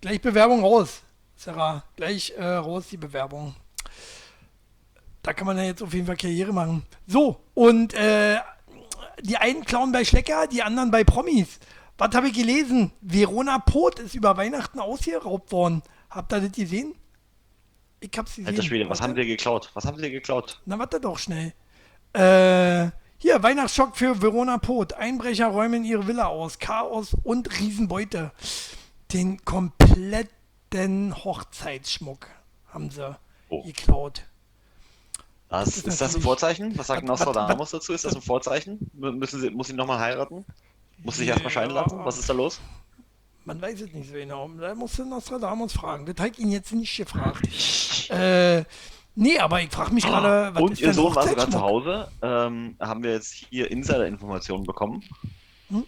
gleich 0.00 0.20
Bewerbung 0.20 0.62
raus. 0.62 1.02
Sarah, 1.38 1.84
gleich 1.94 2.34
äh, 2.36 2.44
raus 2.44 2.88
die 2.90 2.96
Bewerbung. 2.96 3.54
Da 5.22 5.32
kann 5.32 5.46
man 5.46 5.56
ja 5.56 5.62
jetzt 5.62 5.84
auf 5.84 5.94
jeden 5.94 6.04
Fall 6.04 6.16
Karriere 6.16 6.52
machen. 6.52 6.84
So, 7.06 7.40
und 7.54 7.94
äh, 7.94 8.38
die 9.20 9.36
einen 9.36 9.64
klauen 9.64 9.92
bei 9.92 10.04
Schlecker, 10.04 10.48
die 10.48 10.64
anderen 10.64 10.90
bei 10.90 11.04
Promis. 11.04 11.60
Was 11.96 12.12
habe 12.16 12.26
ich 12.26 12.34
gelesen? 12.34 12.90
Verona 13.00 13.60
Pot 13.60 14.00
ist 14.00 14.16
über 14.16 14.36
Weihnachten 14.36 14.80
ausgeraubt 14.80 15.52
worden. 15.52 15.82
Habt 16.10 16.32
ihr 16.32 16.40
das 16.40 16.50
gesehen? 16.50 16.96
Ich 18.00 18.10
hab's 18.18 18.34
gesehen. 18.34 18.48
Alter 18.48 18.62
Schwede, 18.62 18.90
was 18.90 18.98
Warte. 18.98 19.10
haben 19.10 19.16
wir 19.16 19.24
geklaut? 19.24 19.70
Was 19.74 19.84
haben 19.84 20.02
wir 20.02 20.10
geklaut? 20.10 20.60
Na, 20.66 20.76
warte 20.76 20.98
doch 20.98 21.18
schnell. 21.18 21.52
Äh, 22.14 22.90
hier, 23.18 23.40
Weihnachtsschock 23.40 23.96
für 23.96 24.20
Verona 24.20 24.58
Pot. 24.58 24.94
Einbrecher 24.94 25.46
räumen 25.46 25.84
ihre 25.84 26.08
Villa 26.08 26.26
aus. 26.26 26.58
Chaos 26.58 27.16
und 27.22 27.60
Riesenbeute. 27.60 28.32
Den 29.12 29.44
kompletten 30.70 31.14
Hochzeitsschmuck 31.24 32.26
haben 32.72 32.90
sie 32.90 33.16
Oh. 33.50 33.62
geklaut. 33.62 34.22
Was, 35.48 35.68
ist 35.78 35.86
ist, 35.86 36.00
das 36.02 36.14
ein 36.14 36.20
Vorzeichen? 36.20 36.76
Was 36.76 36.88
sagt 36.88 37.04
Nostradamus 37.04 37.70
dazu? 37.70 37.94
Ist 37.94 38.04
das 38.04 38.14
ein 38.14 38.20
Vorzeichen? 38.20 38.90
Mü- 38.94 39.12
Müssen 39.12 39.40
sie, 39.40 39.48
muss 39.48 39.68
sie 39.68 39.72
nochmal 39.72 39.98
heiraten? 39.98 40.44
Muss 41.02 41.14
sie 41.14 41.20
sich 41.20 41.28
erstmal 41.30 41.50
scheiden 41.50 41.74
Ja. 41.74 41.80
lassen? 41.82 42.04
Was 42.04 42.18
ist 42.18 42.28
da 42.28 42.34
los? 42.34 42.60
Man 43.46 43.62
weiß 43.62 43.80
es 43.80 43.92
nicht 43.94 44.08
so 44.08 44.14
genau. 44.14 44.46
Da 44.60 44.74
musst 44.74 44.98
du 44.98 45.06
Nostradamus 45.06 45.72
fragen. 45.72 46.04
Das 46.04 46.26
ich 46.26 46.38
ihn 46.38 46.50
jetzt 46.50 46.70
nicht 46.72 46.94
gefragt. 46.94 47.48
äh, 48.10 48.64
nee, 49.14 49.38
aber 49.38 49.62
ich 49.62 49.70
frage 49.70 49.94
mich 49.94 50.04
gerade, 50.04 50.54
was 50.54 50.62
Und 50.62 50.72
ist 50.72 50.80
ihr 50.82 50.92
Sohn 50.92 51.14
war 51.14 51.26
sogar 51.26 51.50
zu? 51.50 51.58
Hause. 51.58 52.08
Ähm, 52.20 52.76
haben 52.78 53.02
wir 53.02 53.12
jetzt 53.12 53.32
hier 53.32 53.70
Insider-Informationen 53.70 54.64
bekommen. 54.64 55.02
Hm? 55.70 55.84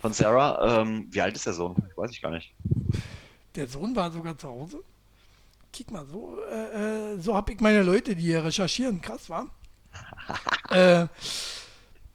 Von 0.00 0.12
Sarah. 0.12 0.80
Ähm, 0.80 1.06
wie 1.12 1.20
alt 1.20 1.36
ist 1.36 1.46
der 1.46 1.52
Sohn? 1.52 1.76
Weiß 1.94 2.10
ich 2.10 2.20
gar 2.20 2.32
nicht. 2.32 2.52
Der 3.54 3.66
Sohn 3.66 3.96
war 3.96 4.10
sogar 4.10 4.38
zu 4.38 4.48
Hause. 4.48 4.82
Kick 5.72 5.90
mal, 5.90 6.06
so, 6.06 6.38
äh, 6.50 7.14
äh, 7.14 7.20
so 7.20 7.34
habe 7.34 7.52
ich 7.52 7.60
meine 7.60 7.82
Leute, 7.82 8.16
die 8.16 8.22
hier 8.22 8.44
recherchieren. 8.44 9.00
Krass, 9.00 9.28
war. 9.30 9.46
äh, 10.70 11.06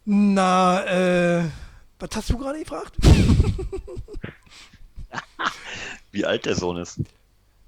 na, 0.06 0.84
äh, 0.86 1.50
was 2.00 2.10
hast 2.15 2.30
du 2.30 2.38
gerade 2.38 2.60
gefragt? 2.60 2.96
Wie 6.12 6.25
alt 6.25 6.46
der 6.46 6.56
Sohn 6.56 6.77
ist? 6.77 7.00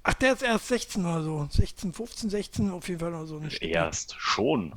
Ach, 0.03 0.13
der 0.13 0.33
ist 0.33 0.43
erst 0.43 0.67
16 0.67 1.05
oder 1.05 1.23
so. 1.23 1.47
16, 1.51 1.93
15, 1.93 2.29
16, 2.29 2.71
auf 2.71 2.87
jeden 2.87 2.99
Fall 2.99 3.11
noch 3.11 3.25
so. 3.25 3.41
Erst 3.41 4.15
schon. 4.17 4.73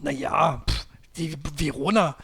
Naja, 0.00 0.64
pff, 0.68 0.86
die 1.16 1.36
Verona. 1.56 2.16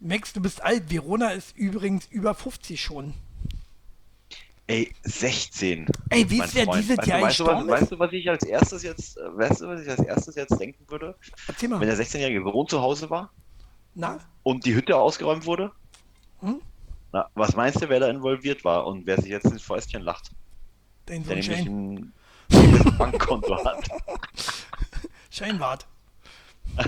Max, 0.00 0.32
du 0.32 0.40
bist 0.40 0.62
alt. 0.62 0.90
Verona 0.90 1.30
ist 1.30 1.56
übrigens 1.56 2.06
über 2.06 2.34
50 2.34 2.82
schon. 2.82 3.14
Ey, 4.72 4.90
16. 5.02 5.86
Ey, 6.08 6.30
wie 6.30 6.40
ist 6.40 6.56
der 6.56 6.64
Freund. 6.64 6.82
dieses 6.82 6.96
weißt, 6.96 7.06
Jahr 7.06 7.18
du, 7.18 7.26
weißt, 7.26 7.40
du, 7.40 7.46
was, 7.46 7.66
weißt 7.68 7.92
du, 7.92 7.98
was 7.98 8.12
ich 8.12 8.30
als 8.30 8.42
erstes 8.44 8.82
jetzt, 8.82 9.18
äh, 9.18 9.36
weißt 9.36 9.60
du, 9.60 9.68
was 9.68 9.82
ich 9.82 9.90
als 9.90 10.00
erstes 10.00 10.34
jetzt 10.34 10.58
denken 10.58 10.82
würde? 10.88 11.14
Erzähl 11.46 11.70
Wenn 11.70 11.78
mal. 11.78 11.84
der 11.84 11.96
16-jährige 11.98 12.42
Sohn 12.42 12.66
zu 12.66 12.80
Hause 12.80 13.10
war 13.10 13.30
Na? 13.94 14.18
und 14.44 14.64
die 14.64 14.74
Hütte 14.74 14.96
ausgeräumt 14.96 15.44
wurde? 15.44 15.72
Hm? 16.40 16.62
Na, 17.12 17.28
was 17.34 17.54
meinst 17.54 17.82
du, 17.82 17.88
wer 17.90 18.00
da 18.00 18.08
involviert 18.08 18.64
war 18.64 18.86
und 18.86 19.04
wer 19.04 19.20
sich 19.20 19.30
jetzt 19.30 19.44
ins 19.44 19.60
Fäustchen 19.60 20.00
lacht? 20.00 20.30
Dein 21.04 21.22
Der 21.24 21.36
nämlich 21.36 21.64
Shane. 21.64 22.12
ein 22.50 22.96
Bankkonto 22.96 23.62
hat. 23.62 23.86
Scheinwart. 25.30 25.86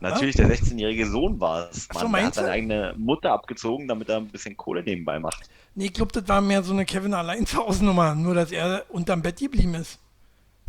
Natürlich, 0.00 0.36
der 0.36 0.48
16-jährige 0.48 1.08
Sohn 1.08 1.40
war 1.40 1.68
es. 1.68 1.88
Ach 1.90 2.00
so, 2.00 2.12
hat 2.12 2.34
seine 2.34 2.50
eigene 2.50 2.94
Mutter 2.96 3.32
abgezogen, 3.32 3.88
damit 3.88 4.08
er 4.08 4.18
ein 4.18 4.28
bisschen 4.28 4.56
Kohle 4.56 4.84
nebenbei 4.84 5.18
macht. 5.18 5.48
Nee, 5.74 5.86
ich 5.86 5.92
glaube, 5.94 6.12
das 6.12 6.28
war 6.28 6.40
mehr 6.40 6.62
so 6.62 6.72
eine 6.72 6.84
Kevin 6.84 7.14
allein 7.14 7.46
zu 7.46 7.56
Hause 7.58 7.84
Nummer, 7.84 8.14
nur 8.14 8.34
dass 8.34 8.52
er 8.52 8.84
unterm 8.90 9.22
Bett 9.22 9.38
geblieben 9.38 9.74
ist. 9.74 9.98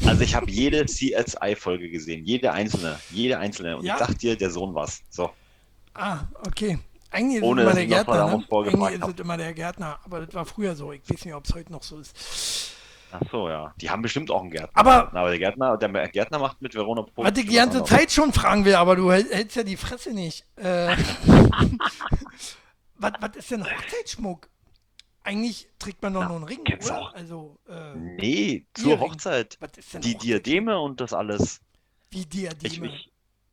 Also 0.05 0.21
ich 0.23 0.33
habe 0.33 0.49
jede 0.49 0.85
CSI-Folge 0.85 1.89
gesehen, 1.89 2.25
jede 2.25 2.51
einzelne, 2.51 2.99
jede 3.11 3.37
einzelne. 3.37 3.77
Und 3.77 3.85
Ja? 3.85 3.95
ich 3.95 3.99
sag 3.99 4.17
dir, 4.17 4.35
der 4.37 4.49
Sohn 4.49 4.73
war's. 4.73 5.01
So. 5.09 5.29
Ah, 5.93 6.19
okay. 6.47 6.79
Eigentlich 7.11 7.37
ist 7.37 7.43
Ohne, 7.43 7.61
es 7.61 7.67
immer 7.67 7.75
der 7.75 7.85
Gärtner, 7.85 8.25
ne? 8.25 8.45
Eigentlich 8.49 8.99
ist 9.01 9.07
es 9.13 9.19
immer 9.19 9.37
der 9.37 9.53
Gärtner, 9.53 9.99
aber 10.03 10.25
das 10.25 10.33
war 10.33 10.45
früher 10.45 10.75
so. 10.75 10.91
Ich 10.93 11.01
weiß 11.07 11.25
nicht, 11.25 11.33
ob 11.35 11.45
es 11.45 11.53
heute 11.53 11.71
noch 11.71 11.83
so 11.83 11.99
ist. 11.99 12.71
Ach 13.11 13.21
so, 13.29 13.47
ja. 13.49 13.71
Die 13.79 13.89
haben 13.91 14.01
bestimmt 14.01 14.31
auch 14.31 14.41
einen 14.41 14.49
Gärtner. 14.49 14.71
Aber- 14.73 15.13
aber 15.13 15.29
der 15.29 15.37
Gärtner, 15.37 15.77
der 15.77 16.07
Gärtner 16.09 16.39
macht 16.39 16.59
mit 16.63 16.73
Verona 16.73 17.03
Poth 17.03 17.25
Was 17.25 17.37
ich 17.37 17.45
die 17.47 17.53
ganze 17.55 17.83
Zeit 17.83 18.11
schon 18.11 18.33
fragen 18.33 18.65
will, 18.65 18.73
aber 18.73 18.95
du 18.95 19.11
hält- 19.11 19.31
hältst 19.31 19.55
ja 19.57 19.63
die 19.63 19.77
Fresse 19.77 20.11
nicht. 20.11 20.43
Äh, 20.55 20.95
was, 22.97 23.11
was 23.19 23.35
ist 23.35 23.51
denn 23.51 23.63
Hochzeitsschmuck? 23.63 24.49
Eigentlich 25.23 25.69
trägt 25.79 26.01
man 26.01 26.13
doch 26.13 26.21
Na, 26.21 26.27
nur 26.27 26.37
einen 26.37 26.45
Ring, 26.45 26.61
oder? 26.61 26.99
auch. 27.01 27.13
Also, 27.13 27.57
äh, 27.67 27.71
noch. 27.71 27.95
Nee, 27.95 28.65
zur. 28.73 28.99
Hochzeit. 28.99 29.57
Die 29.61 29.65
Hochzeit- 29.65 30.23
Diademe 30.23 30.79
und 30.79 30.99
das 30.99 31.13
alles. 31.13 31.61
Wie 32.09 32.19
Ich, 32.21 32.29
Diademe. 32.29 32.87
ich, 32.87 33.11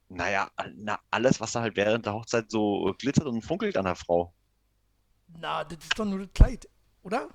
naja, 0.09 0.51
na, 0.77 0.99
alles, 1.11 1.41
was 1.41 1.53
da 1.53 1.61
halt 1.61 1.77
während 1.77 2.07
der 2.07 2.15
Hochzeit 2.15 2.51
so 2.51 2.93
glitzert 2.99 3.27
und 3.27 3.43
funkelt 3.43 3.77
an 3.77 3.85
der 3.85 3.95
Frau. 3.95 4.35
Na, 5.39 5.63
das 5.65 5.79
ist 5.85 5.97
doch 5.99 6.05
nur 6.05 6.19
das 6.19 6.33
Kleid, 6.35 6.69
oder? 7.03 7.29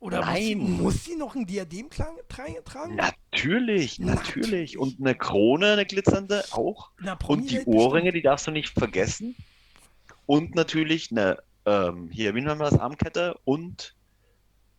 Oder 0.00 0.18
muss 0.26 0.36
sie, 0.36 0.54
Nein. 0.54 0.70
muss 0.82 1.04
sie 1.04 1.16
noch 1.16 1.34
ein 1.34 1.46
Diadem 1.46 1.88
tra 1.88 2.06
tra 2.28 2.44
tragen? 2.66 2.96
Natürlich, 2.96 3.98
Natürlich. 3.98 3.98
natürlich. 3.98 4.78
Und 4.78 5.00
eine 5.00 5.14
Krone, 5.14 5.72
eine 5.72 5.86
glitzernde 5.86 6.44
auch. 6.50 6.90
Na, 7.00 7.16
Und 7.26 7.50
die 7.50 7.64
Ohrringe, 7.64 8.12
die 8.12 8.20
darfst 8.20 8.46
du 8.46 8.50
nicht 8.50 8.68
vergessen. 8.78 9.34
Und 10.26 10.54
natürlich 10.54 11.10
eine, 11.10 11.38
ähm, 11.66 12.10
hier, 12.10 12.34
wie 12.34 12.40
nennen 12.40 12.60
wir 12.60 12.70
das, 12.70 12.78
Armkette 12.78 13.38
und 13.44 13.94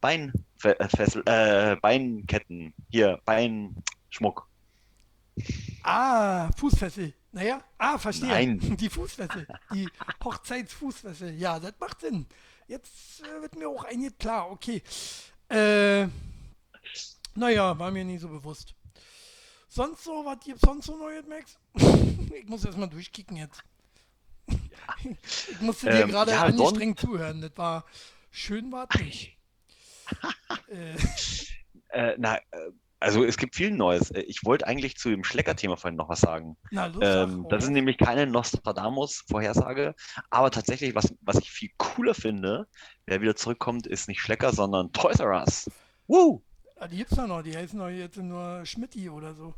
Beinfessel, 0.01 1.23
äh, 1.25 1.75
Beinketten. 1.77 2.73
Hier, 2.89 3.19
Beinschmuck. 3.25 4.47
Ah, 5.83 6.51
Fußfessel. 6.57 7.13
Naja, 7.31 7.61
ah, 7.77 7.97
verstehe. 7.97 8.29
Nein. 8.29 8.59
Die 8.79 8.89
Fußfessel. 8.89 9.47
Die 9.73 9.89
Hochzeitsfußfessel. 10.23 11.35
Ja, 11.35 11.59
das 11.59 11.73
macht 11.79 12.01
Sinn. 12.01 12.25
Jetzt 12.67 13.21
äh, 13.21 13.41
wird 13.41 13.55
mir 13.55 13.67
auch 13.69 13.83
einiges 13.83 14.17
klar. 14.17 14.49
Okay. 14.51 14.81
Äh, 15.49 16.07
naja, 17.35 17.77
war 17.77 17.91
mir 17.91 18.05
nie 18.05 18.17
so 18.17 18.29
bewusst. 18.29 18.73
Sonst 19.67 20.03
so, 20.05 20.23
was 20.23 20.39
gibt's 20.39 20.61
sonst 20.61 20.85
so 20.85 20.97
Neues, 20.97 21.25
Max? 21.27 21.57
ich 22.33 22.47
muss 22.47 22.63
erstmal 22.63 22.87
durchkicken 22.87 23.35
jetzt. 23.35 23.61
Ich 25.03 25.61
musste 25.61 25.89
dir 25.89 26.01
Ähm, 26.01 26.09
gerade 26.09 26.31
ja, 26.31 26.43
angestrengt 26.43 26.99
zuhören. 26.99 27.41
Das 27.41 27.51
war 27.55 27.85
schön, 28.31 28.71
war 28.71 28.87
es 28.93 28.99
nicht. 29.01 29.37
äh, 30.67 30.95
Äh, 31.89 32.15
na, 32.17 32.37
äh, 32.37 32.41
also 32.99 33.23
es 33.23 33.37
gibt 33.37 33.55
viel 33.55 33.71
Neues. 33.71 34.11
Äh, 34.11 34.21
Ich 34.21 34.43
wollte 34.43 34.67
eigentlich 34.67 34.97
zu 34.97 35.09
dem 35.09 35.23
Schlecker-Thema 35.23 35.77
vorhin 35.77 35.95
noch 35.95 36.09
was 36.09 36.19
sagen. 36.21 36.57
na, 36.71 36.87
los, 36.87 37.05
Ähm, 37.05 37.45
das 37.49 37.63
ist 37.63 37.69
nämlich 37.69 37.97
keine 37.97 38.27
Nostradamus-Vorhersage, 38.27 39.95
aber 40.29 40.51
tatsächlich, 40.51 40.93
was, 40.95 41.13
was 41.21 41.37
ich 41.37 41.51
viel 41.51 41.69
cooler 41.77 42.13
finde, 42.13 42.67
wer 43.05 43.21
wieder 43.21 43.35
zurückkommt, 43.35 43.87
ist 43.87 44.07
nicht 44.09 44.19
Schlecker, 44.21 44.51
sondern 44.53 44.91
Toys 44.91 45.19
R 45.19 45.39
Us. 45.41 45.69
Woo! 46.07 46.41
Ah, 46.77 46.87
die 46.87 46.97
gibt's 46.97 47.15
da 47.15 47.25
noch, 47.27 47.41
die 47.41 47.55
heißen 47.55 47.79
doch 47.79 47.89
jetzt 47.89 48.17
nur 48.17 48.65
Schmidti 48.65 49.09
oder 49.09 49.33
so. 49.33 49.53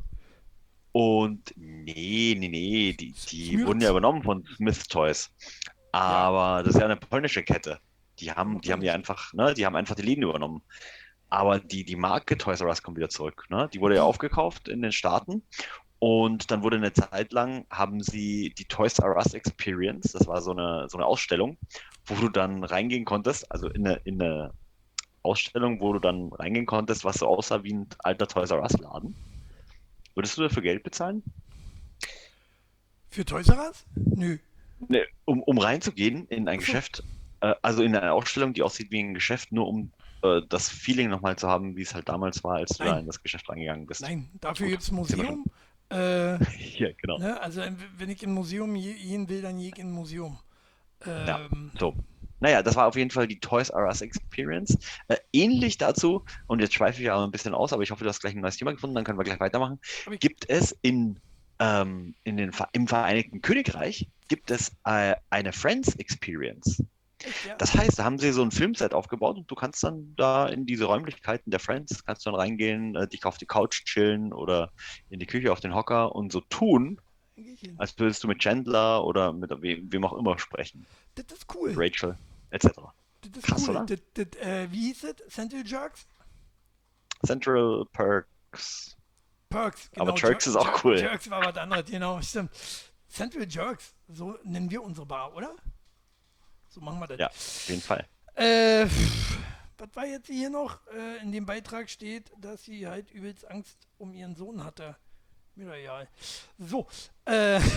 Und 0.98 1.54
nee, 1.54 2.34
nee, 2.36 2.48
nee, 2.48 2.92
die, 2.92 3.12
die 3.12 3.64
wurden 3.64 3.80
ja 3.80 3.90
übernommen 3.90 4.24
von 4.24 4.44
Smith 4.56 4.88
Toys. 4.88 5.30
Aber 5.92 6.64
das 6.64 6.74
ist 6.74 6.80
ja 6.80 6.86
eine 6.86 6.96
polnische 6.96 7.44
Kette. 7.44 7.78
Die 8.18 8.32
haben, 8.32 8.60
die 8.60 8.72
haben 8.72 8.82
ja 8.82 8.94
einfach, 8.94 9.32
ne, 9.32 9.54
die 9.54 9.64
haben 9.64 9.76
einfach 9.76 9.94
die 9.94 10.02
Läden 10.02 10.24
übernommen. 10.24 10.60
Aber 11.28 11.60
die, 11.60 11.84
die 11.84 11.94
Marke 11.94 12.36
Toys 12.36 12.60
R 12.62 12.66
Us 12.66 12.82
kommt 12.82 12.96
wieder 12.96 13.10
zurück. 13.10 13.44
Ne? 13.48 13.70
Die 13.72 13.80
wurde 13.80 13.94
ja 13.94 14.02
aufgekauft 14.02 14.66
in 14.66 14.82
den 14.82 14.90
Staaten. 14.90 15.44
Und 16.00 16.50
dann 16.50 16.64
wurde 16.64 16.78
eine 16.78 16.92
Zeit 16.92 17.32
lang, 17.32 17.64
haben 17.70 18.02
sie 18.02 18.52
die 18.58 18.64
Toys 18.64 18.98
R 18.98 19.14
Us 19.14 19.34
Experience, 19.34 20.10
das 20.10 20.26
war 20.26 20.42
so 20.42 20.50
eine, 20.50 20.88
so 20.88 20.98
eine 20.98 21.06
Ausstellung, 21.06 21.58
wo 22.06 22.16
du 22.16 22.28
dann 22.28 22.64
reingehen 22.64 23.04
konntest, 23.04 23.48
also 23.52 23.68
in 23.68 23.86
eine, 23.86 24.00
in 24.02 24.20
eine 24.20 24.52
Ausstellung, 25.22 25.80
wo 25.80 25.92
du 25.92 26.00
dann 26.00 26.32
reingehen 26.32 26.66
konntest, 26.66 27.04
was 27.04 27.18
so 27.18 27.28
aussah 27.28 27.62
wie 27.62 27.74
ein 27.74 27.86
alter 28.00 28.26
Toys 28.26 28.50
R 28.50 28.62
Us 28.62 28.76
Laden. 28.78 29.14
Würdest 30.18 30.36
du 30.36 30.42
dafür 30.42 30.62
Geld 30.62 30.82
bezahlen? 30.82 31.22
Für 33.08 33.24
Toys 33.24 33.48
R 33.50 33.68
Us? 33.68 33.86
Nö. 33.94 34.38
Ne, 34.88 35.04
um, 35.26 35.44
um 35.44 35.58
reinzugehen 35.58 36.26
in 36.26 36.48
ein 36.48 36.58
Geschäft, 36.58 37.04
äh, 37.40 37.54
also 37.62 37.84
in 37.84 37.94
eine 37.94 38.10
Ausstellung, 38.12 38.52
die 38.52 38.62
aussieht 38.64 38.90
wie 38.90 38.98
ein 38.98 39.14
Geschäft, 39.14 39.52
nur 39.52 39.68
um 39.68 39.92
äh, 40.24 40.40
das 40.48 40.68
Feeling 40.70 41.08
nochmal 41.08 41.36
zu 41.36 41.46
haben, 41.46 41.76
wie 41.76 41.82
es 41.82 41.94
halt 41.94 42.08
damals 42.08 42.42
war, 42.42 42.56
als 42.56 42.78
du 42.78 42.82
Nein. 42.82 42.92
da 42.94 42.98
in 42.98 43.06
das 43.06 43.22
Geschäft 43.22 43.48
reingegangen 43.48 43.86
bist. 43.86 44.00
Nein, 44.00 44.28
dafür 44.40 44.66
gibt 44.68 44.82
es 44.82 44.90
Museum. 44.90 45.44
Äh, 45.90 46.32
Ja, 46.76 46.88
genau. 47.00 47.18
ne? 47.18 47.40
Also 47.40 47.62
wenn 47.96 48.10
ich 48.10 48.22
im 48.24 48.32
Museum 48.34 48.74
je- 48.76 48.92
gehen 48.94 49.26
will, 49.30 49.40
dann 49.40 49.56
gehe 49.56 49.68
ich 49.68 49.78
in 49.78 49.86
ein 49.88 49.92
Museum. 49.92 50.38
Ja. 51.06 51.46
Ähm, 51.50 51.70
So. 51.78 51.94
Naja, 52.40 52.62
das 52.62 52.76
war 52.76 52.86
auf 52.86 52.96
jeden 52.96 53.10
Fall 53.10 53.26
die 53.26 53.40
Toys 53.40 53.70
R 53.70 53.86
Us 53.86 54.00
Experience. 54.00 54.78
Äh, 55.08 55.16
ähnlich 55.32 55.78
dazu, 55.78 56.24
und 56.46 56.60
jetzt 56.60 56.74
schweife 56.74 57.02
ich 57.02 57.10
aber 57.10 57.24
ein 57.24 57.30
bisschen 57.30 57.54
aus, 57.54 57.72
aber 57.72 57.82
ich 57.82 57.90
hoffe, 57.90 58.04
du 58.04 58.10
hast 58.10 58.20
gleich 58.20 58.34
ein 58.34 58.40
neues 58.40 58.56
Thema 58.56 58.72
gefunden, 58.72 58.94
dann 58.94 59.04
können 59.04 59.18
wir 59.18 59.24
gleich 59.24 59.40
weitermachen. 59.40 59.80
Gibt 60.20 60.48
es 60.48 60.76
in, 60.82 61.18
ähm, 61.58 62.14
in 62.24 62.36
den, 62.36 62.52
im 62.72 62.86
Vereinigten 62.86 63.42
Königreich 63.42 64.08
gibt 64.28 64.50
es 64.50 64.72
äh, 64.84 65.16
eine 65.30 65.52
Friends 65.52 65.96
Experience. 65.96 66.84
ja? 67.46 67.56
Das 67.56 67.74
heißt, 67.74 67.98
da 67.98 68.04
haben 68.04 68.18
sie 68.18 68.30
so 68.32 68.42
ein 68.42 68.50
Filmset 68.50 68.94
aufgebaut 68.94 69.36
und 69.36 69.50
du 69.50 69.54
kannst 69.54 69.82
dann 69.82 70.14
da 70.16 70.46
in 70.46 70.66
diese 70.66 70.84
Räumlichkeiten 70.84 71.50
der 71.50 71.60
Friends, 71.60 72.04
kannst 72.04 72.24
du 72.26 72.30
dann 72.30 72.38
reingehen, 72.38 72.94
äh, 72.94 73.08
dich 73.08 73.24
auf 73.24 73.38
die 73.38 73.46
Couch 73.46 73.84
chillen 73.84 74.32
oder 74.32 74.70
in 75.10 75.18
die 75.18 75.26
Küche 75.26 75.50
auf 75.50 75.60
den 75.60 75.74
Hocker 75.74 76.14
und 76.14 76.30
so 76.30 76.40
tun, 76.42 77.00
als 77.76 77.98
würdest 77.98 78.22
du 78.22 78.28
mit 78.28 78.40
Chandler 78.40 79.04
oder 79.04 79.32
mit 79.32 79.50
wem, 79.62 79.92
wem 79.92 80.04
auch 80.04 80.12
immer 80.12 80.38
sprechen. 80.38 80.86
Das 81.14 81.26
ist 81.32 81.46
cool. 81.54 81.72
Rachel, 81.76 82.16
etc. 82.50 82.68
Das 83.20 83.30
ist 83.36 83.42
Krass, 83.42 83.68
cool. 83.68 83.76
oder? 83.76 83.86
Das, 83.86 84.00
das, 84.14 84.40
äh, 84.40 84.70
wie 84.70 84.86
hieß 84.88 85.04
es? 85.04 85.34
Central 85.34 85.66
Jerks? 85.66 86.06
Central 87.24 87.84
Perks. 87.92 88.96
Perks. 89.48 89.90
Aber 89.96 90.12
genau, 90.12 90.16
Jerks 90.16 90.46
ist 90.46 90.56
auch 90.56 90.84
cool. 90.84 90.98
Jerks 90.98 91.28
war 91.30 91.44
was 91.44 91.56
anderes, 91.56 91.86
genau, 91.86 92.20
stimmt. 92.22 92.50
Central 93.08 93.46
Jerks, 93.48 93.94
so 94.08 94.38
nennen 94.44 94.70
wir 94.70 94.82
unsere 94.82 95.06
Bar, 95.06 95.34
oder? 95.34 95.54
So 96.68 96.80
machen 96.80 97.00
wir 97.00 97.06
das. 97.06 97.18
Ja, 97.18 97.28
auf 97.28 97.68
jeden 97.68 97.80
Fall. 97.80 98.06
Äh, 98.34 98.86
was 99.78 99.88
war 99.94 100.06
jetzt 100.06 100.26
hier 100.26 100.50
noch? 100.50 100.86
Äh, 100.88 101.22
in 101.22 101.32
dem 101.32 101.46
Beitrag 101.46 101.88
steht, 101.88 102.30
dass 102.38 102.64
sie 102.64 102.86
halt 102.86 103.10
übelst 103.10 103.50
Angst 103.50 103.88
um 103.96 104.12
ihren 104.12 104.36
Sohn 104.36 104.62
hatte. 104.62 104.96
Mir 105.54 105.72
egal. 105.74 106.08
So, 106.58 106.86
äh. 107.24 107.60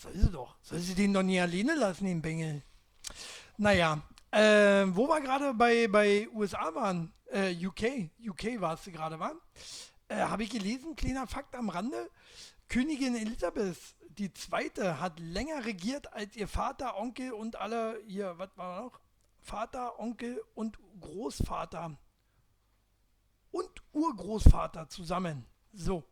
soll 0.00 0.12
sie 0.14 0.30
doch. 0.30 0.56
Soll 0.62 0.78
sie 0.78 0.94
den 0.94 1.12
doch 1.12 1.22
nie 1.22 1.40
alleine 1.40 1.74
lassen, 1.74 2.04
den 2.04 2.22
Bengel? 2.22 2.62
Naja, 3.56 4.02
äh, 4.30 4.86
wo 4.88 5.06
wir 5.08 5.20
gerade 5.20 5.54
bei, 5.54 5.88
bei 5.88 6.28
USA 6.32 6.74
waren, 6.74 7.12
äh, 7.32 7.54
UK, 7.54 8.10
UK 8.26 8.60
warst 8.60 8.86
du 8.86 8.92
gerade, 8.92 9.18
war? 9.18 9.34
Äh, 10.08 10.16
Habe 10.16 10.42
ich 10.42 10.50
gelesen, 10.50 10.96
kleiner 10.96 11.26
Fakt 11.26 11.54
am 11.54 11.68
Rande. 11.68 12.10
Königin 12.68 13.16
Elisabeth 13.16 13.76
die 14.20 14.32
Zweite 14.32 15.00
hat 15.00 15.18
länger 15.18 15.64
regiert 15.64 16.12
als 16.12 16.36
ihr 16.36 16.48
Vater, 16.48 16.98
Onkel 16.98 17.32
und 17.32 17.56
alle, 17.56 18.00
hier, 18.06 18.36
was 18.38 18.50
war 18.56 18.82
noch? 18.82 19.00
Vater, 19.38 19.98
Onkel 19.98 20.42
und 20.54 20.78
Großvater 21.00 21.96
und 23.50 23.82
Urgroßvater 23.92 24.88
zusammen. 24.88 25.46
So, 25.72 26.04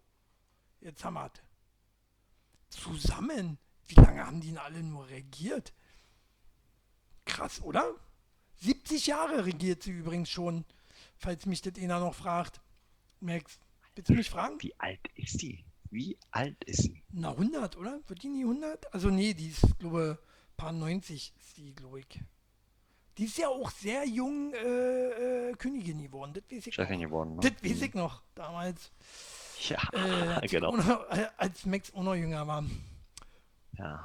jetzt 0.80 1.04
haben 1.04 1.14
wir 1.14 1.30
es. 2.70 2.80
Zusammen? 2.80 3.58
Wie 3.88 3.94
lange 3.94 4.24
haben 4.26 4.40
die 4.40 4.48
denn 4.48 4.58
alle 4.58 4.82
nur 4.82 5.08
regiert? 5.08 5.72
Krass, 7.24 7.60
oder? 7.62 7.94
70 8.60 9.06
Jahre 9.06 9.44
regiert 9.44 9.82
sie 9.82 9.92
übrigens 9.92 10.30
schon, 10.30 10.64
falls 11.16 11.46
mich 11.46 11.62
das 11.62 11.76
einer 11.78 12.00
noch 12.00 12.14
fragt. 12.14 12.60
Max, 13.20 13.58
willst 13.94 14.10
du 14.10 14.14
mich 14.14 14.30
fragen? 14.30 14.56
Wie 14.60 14.78
alt 14.78 15.00
ist 15.14 15.40
die? 15.42 15.64
Wie 15.90 16.18
alt 16.30 16.62
ist 16.64 16.82
sie? 16.82 17.02
Na, 17.10 17.30
100, 17.30 17.76
oder? 17.76 18.00
Wird 18.06 18.22
die 18.22 18.28
nie 18.28 18.42
100? 18.42 18.92
Also, 18.92 19.10
nee, 19.10 19.34
die 19.34 19.48
ist, 19.48 19.78
glaube 19.78 20.18
paar 20.58 20.72
90 20.72 21.32
ist 21.38 21.56
die, 21.56 21.74
glaube 21.74 22.00
ich. 22.00 22.20
Die 23.16 23.24
ist 23.24 23.38
ja 23.38 23.48
auch 23.48 23.70
sehr 23.70 24.04
jung 24.06 24.52
äh, 24.52 25.50
äh, 25.50 25.54
Königin 25.54 26.02
geworden, 26.02 26.34
das 26.34 26.44
weiß 26.50 26.66
ich 26.66 26.74
Chefin 26.74 27.00
noch. 27.00 27.06
geworden. 27.06 27.36
Ne? 27.36 27.40
Das 27.40 27.64
weiß 27.64 27.82
ich 27.82 27.94
noch, 27.94 28.22
damals, 28.34 28.92
Ja, 29.68 29.78
äh, 29.92 29.98
als, 29.98 30.44
ich 30.44 30.50
genau. 30.50 30.76
noch, 30.76 31.10
äh, 31.10 31.28
als 31.36 31.64
Max 31.64 31.92
auch 31.94 32.02
noch 32.02 32.14
jünger 32.14 32.46
war. 32.46 32.64
Ja. 33.78 34.04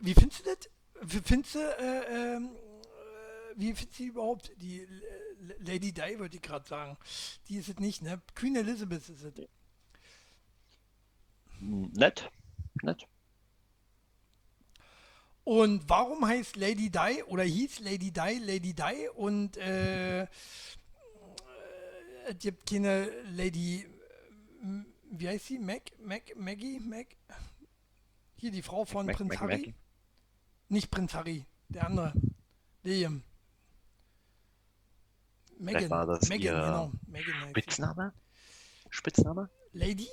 Wie 0.00 0.14
findest 0.14 0.46
du 0.46 0.54
das? 0.54 0.70
Wie 1.02 1.20
findest 1.20 1.54
du, 1.54 1.58
äh, 1.58 2.34
ähm, 2.36 2.50
äh, 2.54 3.54
wie 3.56 3.74
findest 3.74 3.98
du 3.98 4.04
überhaupt 4.04 4.52
die 4.56 4.80
äh, 4.80 4.88
Lady 5.58 5.92
Di, 5.92 6.18
würde 6.18 6.36
ich 6.36 6.42
gerade 6.42 6.66
sagen. 6.66 6.96
Die 7.48 7.56
ist 7.56 7.68
es 7.68 7.78
nicht, 7.78 8.02
ne? 8.02 8.20
Queen 8.34 8.56
Elizabeth 8.56 9.08
ist 9.08 9.22
es. 9.22 9.48
Hm, 11.58 11.90
Nett. 11.92 12.30
Nett. 12.82 13.06
Und 15.44 15.88
warum 15.88 16.26
heißt 16.26 16.56
Lady 16.56 16.90
Di 16.90 17.22
oder 17.26 17.42
hieß 17.42 17.80
Lady 17.80 18.12
Di 18.12 18.38
Lady 18.38 18.74
Di 18.74 19.08
und 19.14 19.56
äh, 19.56 20.22
äh, 20.22 20.26
es 22.28 22.38
gibt 22.38 22.68
keine 22.68 23.10
Lady, 23.32 23.84
äh, 24.62 24.84
wie 25.12 25.28
heißt 25.28 25.46
sie? 25.46 25.58
Mac? 25.58 25.82
Mac? 26.04 26.22
Maggie? 26.36 26.80
Mac? 26.80 27.06
Hier 28.36 28.50
die 28.50 28.62
Frau 28.62 28.84
von 28.84 29.06
Mac- 29.06 29.16
Prinz 29.16 29.28
Mac- 29.30 29.40
Harry? 29.40 29.56
Mackie. 29.58 29.74
Nicht 30.68 30.90
Prinz 30.90 31.14
Harry, 31.14 31.44
der 31.68 31.86
andere. 31.86 32.12
Liam. 32.82 33.22
Megan. 35.58 35.90
war 35.90 36.06
das 36.06 36.28
Megan, 36.28 36.54
genau. 36.56 36.92
Megan. 37.06 37.50
Spitzname? 37.50 38.12
Spitzname? 38.90 39.48
Lady? 39.72 40.08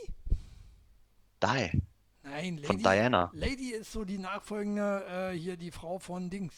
Di. 1.42 1.82
Nein, 2.24 2.56
Lady. 2.58 2.68
Von 2.68 2.78
Diana. 2.78 3.32
Lady 3.34 3.72
ist 3.72 3.92
so 3.92 4.06
die 4.06 4.20
nachfolgende, 4.20 5.32
äh, 5.34 5.38
hier 5.38 5.58
die 5.58 5.72
Frau 5.72 5.98
von 5.98 6.30
Dings. 6.30 6.54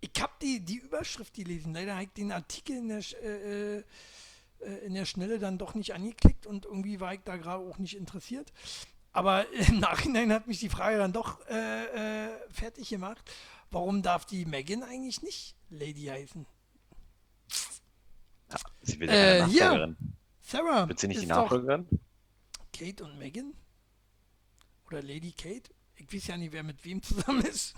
Ich 0.00 0.12
hab 0.20 0.38
die, 0.40 0.60
die 0.60 0.76
Überschrift 0.76 1.34
gelesen. 1.34 1.74
Leider 1.74 1.94
habe 1.94 2.04
ich 2.04 2.10
den 2.12 2.32
Artikel 2.32 2.76
in 2.76 2.88
der, 2.88 3.02
äh, 3.22 3.78
äh, 3.78 3.84
in 4.86 4.94
der 4.94 5.04
Schnelle 5.06 5.38
dann 5.38 5.58
doch 5.58 5.74
nicht 5.74 5.94
angeklickt 5.94 6.46
und 6.46 6.64
irgendwie 6.64 7.00
war 7.00 7.14
ich 7.14 7.20
da 7.24 7.36
gerade 7.36 7.64
auch 7.64 7.78
nicht 7.78 7.96
interessiert. 7.96 8.52
Aber 9.12 9.50
im 9.68 9.78
Nachhinein 9.80 10.32
hat 10.32 10.46
mich 10.46 10.60
die 10.60 10.68
Frage 10.68 10.98
dann 10.98 11.12
doch 11.12 11.44
äh, 11.48 12.26
äh, 12.26 12.30
fertig 12.50 12.88
gemacht. 12.88 13.22
Warum 13.70 14.02
darf 14.02 14.24
die 14.24 14.44
Megan 14.46 14.82
eigentlich 14.82 15.22
nicht 15.22 15.54
Lady 15.70 16.04
heißen? 16.04 16.46
Ja, 18.50 18.56
sie 18.82 19.00
wird 19.00 19.10
Äh, 19.10 19.38
ja 19.38 19.44
keine 19.44 19.52
hier. 19.52 19.64
Nachfolgerin. 19.64 19.96
Sarah. 20.40 20.88
Wird 20.88 20.98
sie 20.98 21.08
nicht 21.08 21.20
die 21.22 21.26
Nachfolgerin? 21.26 21.86
Kate 22.72 23.04
und 23.04 23.18
Megan? 23.18 23.52
Oder 24.86 25.02
Lady 25.02 25.32
Kate? 25.32 25.70
Ich 25.96 26.12
weiß 26.12 26.28
ja 26.28 26.36
nicht, 26.36 26.52
wer 26.52 26.62
mit 26.62 26.82
wem 26.84 27.02
zusammen 27.02 27.42
ist. 27.44 27.74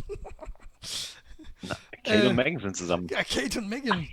Na, 1.62 1.77
Kate 2.05 2.25
Äh, 2.25 2.29
und 2.29 2.37
Megan 2.37 2.61
sind 2.61 2.77
zusammen. 2.77 3.09
Ja, 3.09 3.25
Kate 3.25 3.59
und 3.59 3.69
Megan. 3.69 4.07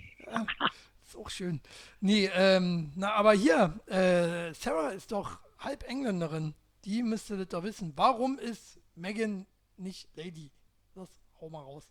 Ist 1.17 1.25
auch 1.25 1.29
schön. 1.29 1.61
Nee, 1.99 2.29
ähm, 2.33 2.91
na, 2.95 3.13
aber 3.13 3.33
hier, 3.33 3.79
äh, 3.87 4.53
Sarah 4.53 4.89
ist 4.89 5.11
doch 5.11 5.39
halb 5.59 5.83
Engländerin. 5.89 6.53
Die 6.85 7.01
müsste 7.01 7.37
das 7.37 7.47
doch 7.47 7.63
wissen. 7.63 7.93
Warum 7.95 8.37
ist 8.37 8.79
Megan 8.95 9.45
nicht 9.77 10.07
Lady? 10.15 10.51
Das 10.93 11.09
hau 11.41 11.49
mal 11.49 11.61
raus. 11.63 11.85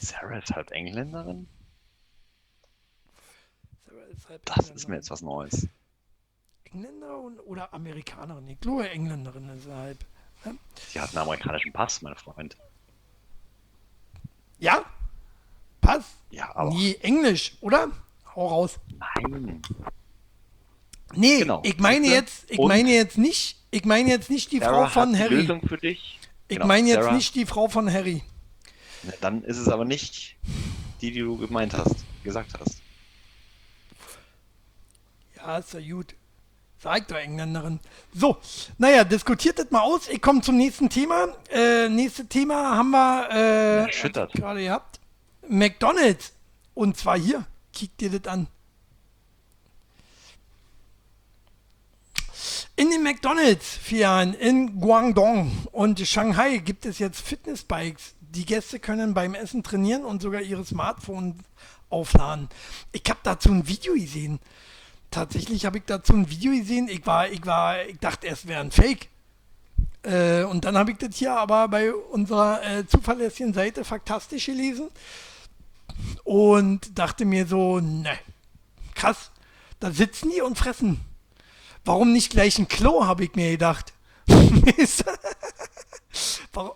Sarah 0.00 0.38
ist 0.38 0.50
halb 0.54 0.70
Engländerin? 0.72 1.48
Sarah 3.86 4.04
ist 4.04 4.28
halb 4.28 4.44
Das 4.44 4.56
ist 4.56 4.64
mir 4.66 4.70
Engländerin. 4.72 4.94
jetzt 4.96 5.10
was 5.10 5.22
Neues. 5.22 5.68
Engländer 6.64 7.18
und, 7.18 7.38
oder 7.40 7.72
Amerikanerin? 7.72 8.46
Ich 8.48 8.60
glaube, 8.60 8.90
Engländerin 8.90 9.48
ist 9.50 9.64
sie 9.64 9.72
halb. 9.74 10.04
Sie 10.88 11.00
hat 11.00 11.08
einen 11.10 11.18
amerikanischen 11.18 11.72
Pass, 11.72 12.02
mein 12.02 12.14
Freund. 12.14 12.56
Ja? 14.58 14.84
Pass? 15.80 16.04
Ja, 16.30 16.54
aber 16.54 16.70
Nee, 16.70 16.94
Englisch, 17.00 17.56
oder? 17.62 17.90
Hau 18.36 18.46
raus. 18.48 18.78
nein. 19.24 19.62
Nee, 21.14 21.38
Genau. 21.40 21.62
ich 21.64 21.78
meine 21.78 22.06
jetzt, 22.08 22.50
ich 22.50 22.58
Und- 22.58 22.68
meine 22.68 22.90
jetzt 22.90 23.16
nicht, 23.16 23.56
ich 23.70 23.84
meine 23.84 24.10
jetzt 24.10 24.28
nicht 24.28 24.52
die 24.52 24.58
Frau 24.60 24.66
Sarah 24.66 24.88
von 24.88 25.08
hat 25.10 25.14
die 25.14 25.22
Harry. 25.22 25.34
Lösung 25.36 25.62
für 25.66 25.78
dich. 25.78 26.18
Ich 26.48 26.56
Genau, 26.56 26.66
meine 26.66 26.88
jetzt 26.88 27.02
Sarah- 27.04 27.14
nicht 27.14 27.34
die 27.34 27.46
Frau 27.46 27.68
von 27.68 27.90
Harry. 27.92 28.22
Na, 29.04 29.12
Dann 29.20 29.42
ist 29.44 29.56
es 29.56 29.68
aber 29.68 29.84
nicht 29.84 30.36
die, 31.00 31.12
die 31.12 31.20
du 31.20 31.38
gemeint 31.38 31.72
hast, 31.74 31.94
gesagt 32.24 32.52
hast. 32.60 32.82
Ja, 35.36 35.58
ist 35.58 35.72
ja 35.74 35.80
gut. 35.80 36.14
Sag 36.78 37.08
doch 37.08 37.16
Engländerin. 37.16 37.80
So, 38.12 38.36
naja, 38.78 39.04
diskutiert 39.04 39.58
das 39.58 39.70
mal 39.70 39.80
aus. 39.80 40.08
Ich 40.08 40.20
komme 40.20 40.40
zum 40.42 40.56
nächsten 40.56 40.90
Thema. 40.90 41.28
Äh, 41.50 41.88
nächstes 41.88 42.28
Thema 42.28 42.76
haben 42.76 42.90
wir 42.90 43.86
äh, 43.86 43.90
gerade 44.34 44.62
gehabt. 44.62 45.00
McDonalds. 45.48 46.32
Und 46.74 46.96
zwar 46.96 47.18
hier. 47.18 47.46
Kick 47.76 47.94
dir 47.98 48.08
das 48.08 48.32
an. 48.32 48.46
In 52.74 52.88
den 52.88 53.02
McDonalds-Filialen 53.02 54.32
in 54.32 54.80
Guangdong 54.80 55.68
und 55.72 56.00
Shanghai 56.00 56.56
gibt 56.56 56.86
es 56.86 56.98
jetzt 56.98 57.20
Fitnessbikes. 57.20 58.14
Die 58.20 58.46
Gäste 58.46 58.80
können 58.80 59.12
beim 59.12 59.34
Essen 59.34 59.62
trainieren 59.62 60.06
und 60.06 60.22
sogar 60.22 60.40
ihre 60.40 60.64
Smartphones 60.64 61.34
aufladen. 61.90 62.48
Ich 62.92 63.02
habe 63.10 63.20
dazu 63.22 63.50
ein 63.50 63.68
Video 63.68 63.92
gesehen. 63.92 64.40
tatsächlich 65.10 65.66
habe 65.66 65.76
ich 65.76 65.84
dazu 65.84 66.14
ein 66.14 66.30
Video 66.30 66.52
gesehen. 66.52 66.88
Ich 66.88 67.04
war, 67.04 67.28
ich 67.28 67.44
war, 67.44 67.84
ich 67.84 67.98
dachte 67.98 68.26
erst 68.26 68.48
wäre 68.48 68.62
ein 68.62 68.70
Fake. 68.70 69.10
Äh, 70.02 70.44
und 70.44 70.64
dann 70.64 70.78
habe 70.78 70.92
ich 70.92 70.96
das 70.96 71.14
hier 71.16 71.34
aber 71.34 71.68
bei 71.68 71.92
unserer 71.92 72.62
äh, 72.64 72.86
zuverlässigen 72.86 73.52
Seite 73.52 73.84
faktastisch 73.84 74.46
gelesen 74.46 74.88
und 76.24 76.98
dachte 76.98 77.24
mir 77.24 77.46
so, 77.46 77.80
ne, 77.80 78.18
krass, 78.94 79.30
da 79.80 79.90
sitzen 79.90 80.30
die 80.30 80.40
und 80.40 80.58
fressen. 80.58 81.00
Warum 81.84 82.12
nicht 82.12 82.30
gleich 82.30 82.58
ein 82.58 82.68
Klo, 82.68 83.06
habe 83.06 83.24
ich 83.24 83.34
mir 83.34 83.52
gedacht. 83.52 83.92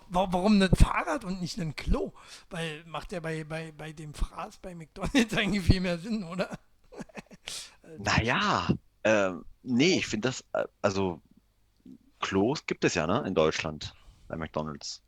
warum, 0.09 0.61
ein 0.61 0.69
Fahrrad 0.75 1.25
und 1.25 1.41
nicht 1.41 1.59
ein 1.59 1.75
Klo? 1.75 2.13
Weil 2.49 2.83
macht 2.85 3.11
ja 3.11 3.19
bei, 3.19 3.43
bei, 3.43 3.73
bei 3.77 3.91
dem 3.91 4.13
Fraß 4.13 4.57
bei 4.57 4.73
McDonalds 4.73 5.33
eigentlich 5.37 5.65
viel 5.65 5.81
mehr 5.81 5.97
Sinn, 5.97 6.23
oder? 6.23 6.57
naja, 7.97 8.69
ähm, 9.03 9.43
nee, 9.63 9.97
ich 9.97 10.07
finde 10.07 10.29
das, 10.29 10.45
äh, 10.53 10.65
also 10.81 11.19
Klos 12.19 12.65
gibt 12.65 12.85
es 12.85 12.93
ja, 12.93 13.07
ne, 13.07 13.23
in 13.27 13.35
Deutschland 13.35 13.93
bei 14.27 14.37
McDonalds. 14.37 15.01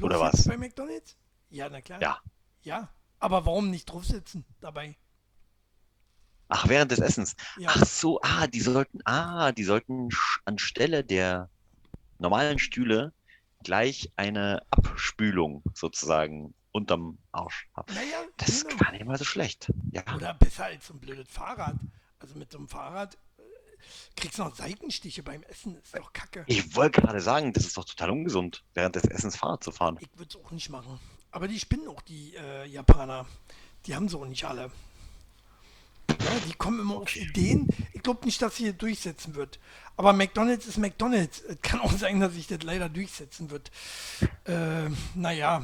Klos 0.00 0.10
Oder 0.10 0.20
was? 0.20 0.48
Bei 0.48 0.56
McDonalds? 0.56 1.14
Ja, 1.50 1.68
na 1.68 1.82
klar. 1.82 2.00
Ja. 2.00 2.20
Ja, 2.62 2.88
aber 3.18 3.44
warum 3.44 3.70
nicht 3.70 3.84
drauf 3.84 4.06
sitzen 4.06 4.46
dabei? 4.60 4.96
Ach, 6.48 6.68
während 6.68 6.90
des 6.90 7.00
Essens. 7.00 7.36
Ja. 7.58 7.68
Ach 7.70 7.84
so, 7.84 8.18
ah, 8.22 8.46
die 8.46 8.60
sollten, 8.60 9.00
ah, 9.04 9.52
die 9.52 9.64
sollten 9.64 10.08
anstelle 10.46 11.04
der 11.04 11.50
normalen 12.18 12.58
Stühle 12.58 13.12
gleich 13.62 14.10
eine 14.16 14.62
Abspülung 14.70 15.62
sozusagen 15.74 16.54
unterm 16.72 17.18
Arsch 17.32 17.68
haben. 17.76 17.94
Naja, 17.94 18.24
das 18.38 18.48
ist 18.48 18.68
genau. 18.68 18.82
gar 18.82 18.92
nicht 18.92 19.04
mal 19.04 19.18
so 19.18 19.24
schlecht. 19.24 19.70
Ja. 19.92 20.02
Oder 20.14 20.32
besser 20.34 20.64
als 20.64 20.86
so 20.86 20.94
ein 20.94 21.00
blödes 21.00 21.28
Fahrrad. 21.28 21.76
Also 22.20 22.38
mit 22.38 22.50
so 22.50 22.58
einem 22.58 22.68
Fahrrad 22.68 23.18
kriegst 24.16 24.38
du 24.38 24.44
noch 24.44 24.54
Seitenstiche 24.54 25.22
beim 25.22 25.42
Essen. 25.44 25.76
Ist 25.76 25.96
doch 25.96 26.12
kacke. 26.12 26.44
Ich 26.46 26.74
wollte 26.76 27.00
gerade 27.00 27.20
sagen, 27.20 27.52
das 27.52 27.64
ist 27.66 27.76
doch 27.76 27.84
total 27.84 28.10
ungesund, 28.10 28.62
während 28.74 28.96
des 28.96 29.04
Essens 29.04 29.36
Fahrrad 29.36 29.62
zu 29.64 29.72
fahren. 29.72 29.98
Ich 30.00 30.08
würde 30.18 30.36
es 30.38 30.44
auch 30.44 30.50
nicht 30.50 30.70
machen. 30.70 30.98
Aber 31.32 31.48
die 31.48 31.58
spinnen 31.60 31.88
auch, 31.88 32.02
die 32.02 32.34
äh, 32.34 32.66
Japaner. 32.66 33.26
Die 33.86 33.94
haben 33.94 34.08
so 34.08 34.24
nicht 34.24 34.44
alle. 34.44 34.70
Ja, 36.10 36.16
die 36.46 36.54
kommen 36.54 36.80
immer 36.80 36.96
Okay. 36.96 37.20
auf 37.22 37.28
Ideen. 37.28 37.68
Ich 37.92 38.02
glaube 38.02 38.24
nicht, 38.26 38.42
dass 38.42 38.56
sie 38.56 38.64
hier 38.64 38.72
durchsetzen 38.72 39.34
wird. 39.36 39.58
Aber 39.96 40.12
McDonalds 40.12 40.66
ist 40.66 40.76
McDonalds. 40.76 41.40
Es 41.42 41.60
kann 41.62 41.80
auch 41.80 41.92
sein, 41.92 42.20
dass 42.20 42.34
sich 42.34 42.46
das 42.46 42.62
leider 42.62 42.88
durchsetzen 42.88 43.50
wird. 43.50 43.70
Äh, 44.44 44.88
naja, 45.14 45.62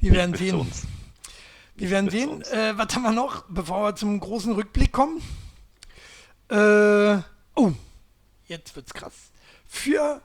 wir 0.00 0.12
werden 0.12 0.34
sehen. 0.34 0.70
Wir 1.76 1.90
werden 1.90 2.10
sehen. 2.10 2.42
Äh, 2.42 2.76
was 2.76 2.94
haben 2.94 3.02
wir 3.02 3.12
noch, 3.12 3.44
bevor 3.48 3.82
wir 3.84 3.94
zum 3.94 4.18
großen 4.18 4.52
Rückblick 4.52 4.90
kommen? 4.92 5.22
Äh, 6.50 7.22
oh, 7.54 7.72
jetzt 8.46 8.74
wird's 8.74 8.94
krass. 8.94 9.30
Für 9.66 10.22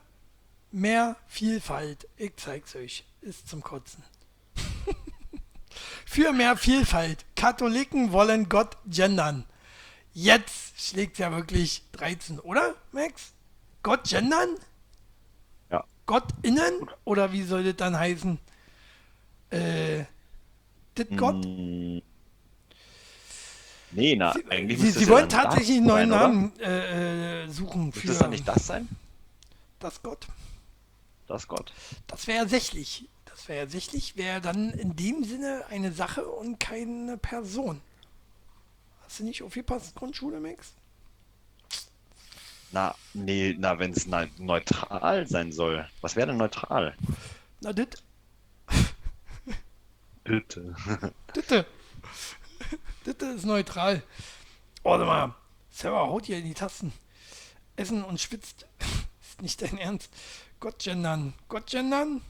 mehr 0.71 1.17
Vielfalt, 1.27 2.07
ich 2.17 2.35
zeig's 2.37 2.75
euch, 2.75 3.05
ist 3.21 3.47
zum 3.49 3.61
Kotzen. 3.61 4.03
Für 6.05 6.31
mehr 6.31 6.55
Vielfalt. 6.57 7.25
Katholiken 7.35 8.11
wollen 8.11 8.47
Gott 8.47 8.77
gendern. 8.85 9.45
Jetzt 10.13 10.79
schlägt 10.79 11.17
ja 11.17 11.31
wirklich 11.31 11.83
13, 11.93 12.39
oder, 12.39 12.75
Max? 12.91 13.33
Gott 13.81 14.07
gendern? 14.07 14.55
Ja. 15.71 15.83
Gott 16.05 16.27
innen? 16.43 16.87
Oder 17.03 17.31
wie 17.31 17.43
soll 17.43 17.63
das 17.63 17.75
dann 17.77 17.97
heißen? 17.97 18.39
Äh, 19.49 20.05
das 20.95 21.07
Gott? 21.17 21.43
Mm. 21.45 21.99
Nee, 23.95 24.15
na, 24.15 24.33
Sie, 24.33 24.43
eigentlich 24.49 24.79
Sie, 24.79 24.91
Sie 24.91 25.07
wollen 25.07 25.29
das 25.29 25.43
tatsächlich 25.43 25.77
einen 25.77 25.87
neuen? 25.87 26.09
Namen 26.09 26.59
äh, 26.59 27.43
äh, 27.43 27.47
suchen 27.49 27.85
Müsste 27.87 28.01
für 28.01 28.11
es 28.11 28.19
dann 28.19 28.29
nicht 28.31 28.47
das 28.47 28.67
sein? 28.67 28.87
das 29.79 30.01
Gott. 30.01 30.27
Das 31.27 31.47
Gott. 31.47 31.73
Das 32.07 32.27
wäre 32.27 32.43
ja 32.43 32.47
sächlich. 32.47 33.07
Das 33.25 33.47
wäre 33.47 33.65
ja 33.65 33.69
sächlich, 33.69 34.15
wäre 34.15 34.41
dann 34.41 34.71
in 34.71 34.95
dem 34.95 35.23
Sinne 35.23 35.65
eine 35.69 35.91
Sache 35.91 36.25
und 36.27 36.59
keine 36.59 37.17
Person. 37.17 37.81
Hast 39.03 39.19
du 39.19 39.23
nicht 39.25 39.43
aufgepasst, 39.43 39.95
Grundschule, 39.95 40.39
Max? 40.39 40.73
Na, 42.71 42.95
nee, 43.13 43.55
na, 43.57 43.77
wenn 43.77 43.91
es 43.91 44.07
ne 44.07 44.29
neutral 44.37 45.27
sein 45.27 45.51
soll. 45.51 45.87
Was 46.01 46.15
wäre 46.15 46.27
denn 46.27 46.37
neutral? 46.37 46.95
Na, 47.61 47.73
das, 47.73 47.87
Bitte. 50.23 50.73
bitte. 51.33 51.65
Das 53.03 53.35
ist 53.35 53.45
neutral. 53.45 54.01
Warte 54.83 55.05
mal. 55.05 55.35
Sarah 55.71 56.07
haut 56.07 56.25
hier 56.25 56.37
in 56.37 56.45
die 56.45 56.53
Tasten. 56.53 56.93
Essen 57.75 58.03
und 58.03 58.21
schwitzt. 58.21 58.65
ist 59.21 59.41
nicht 59.41 59.61
dein 59.61 59.77
Ernst. 59.77 60.09
Gott 60.59 60.79
gendern. 60.79 61.33
Gott 61.49 61.67
gendern? 61.67 62.21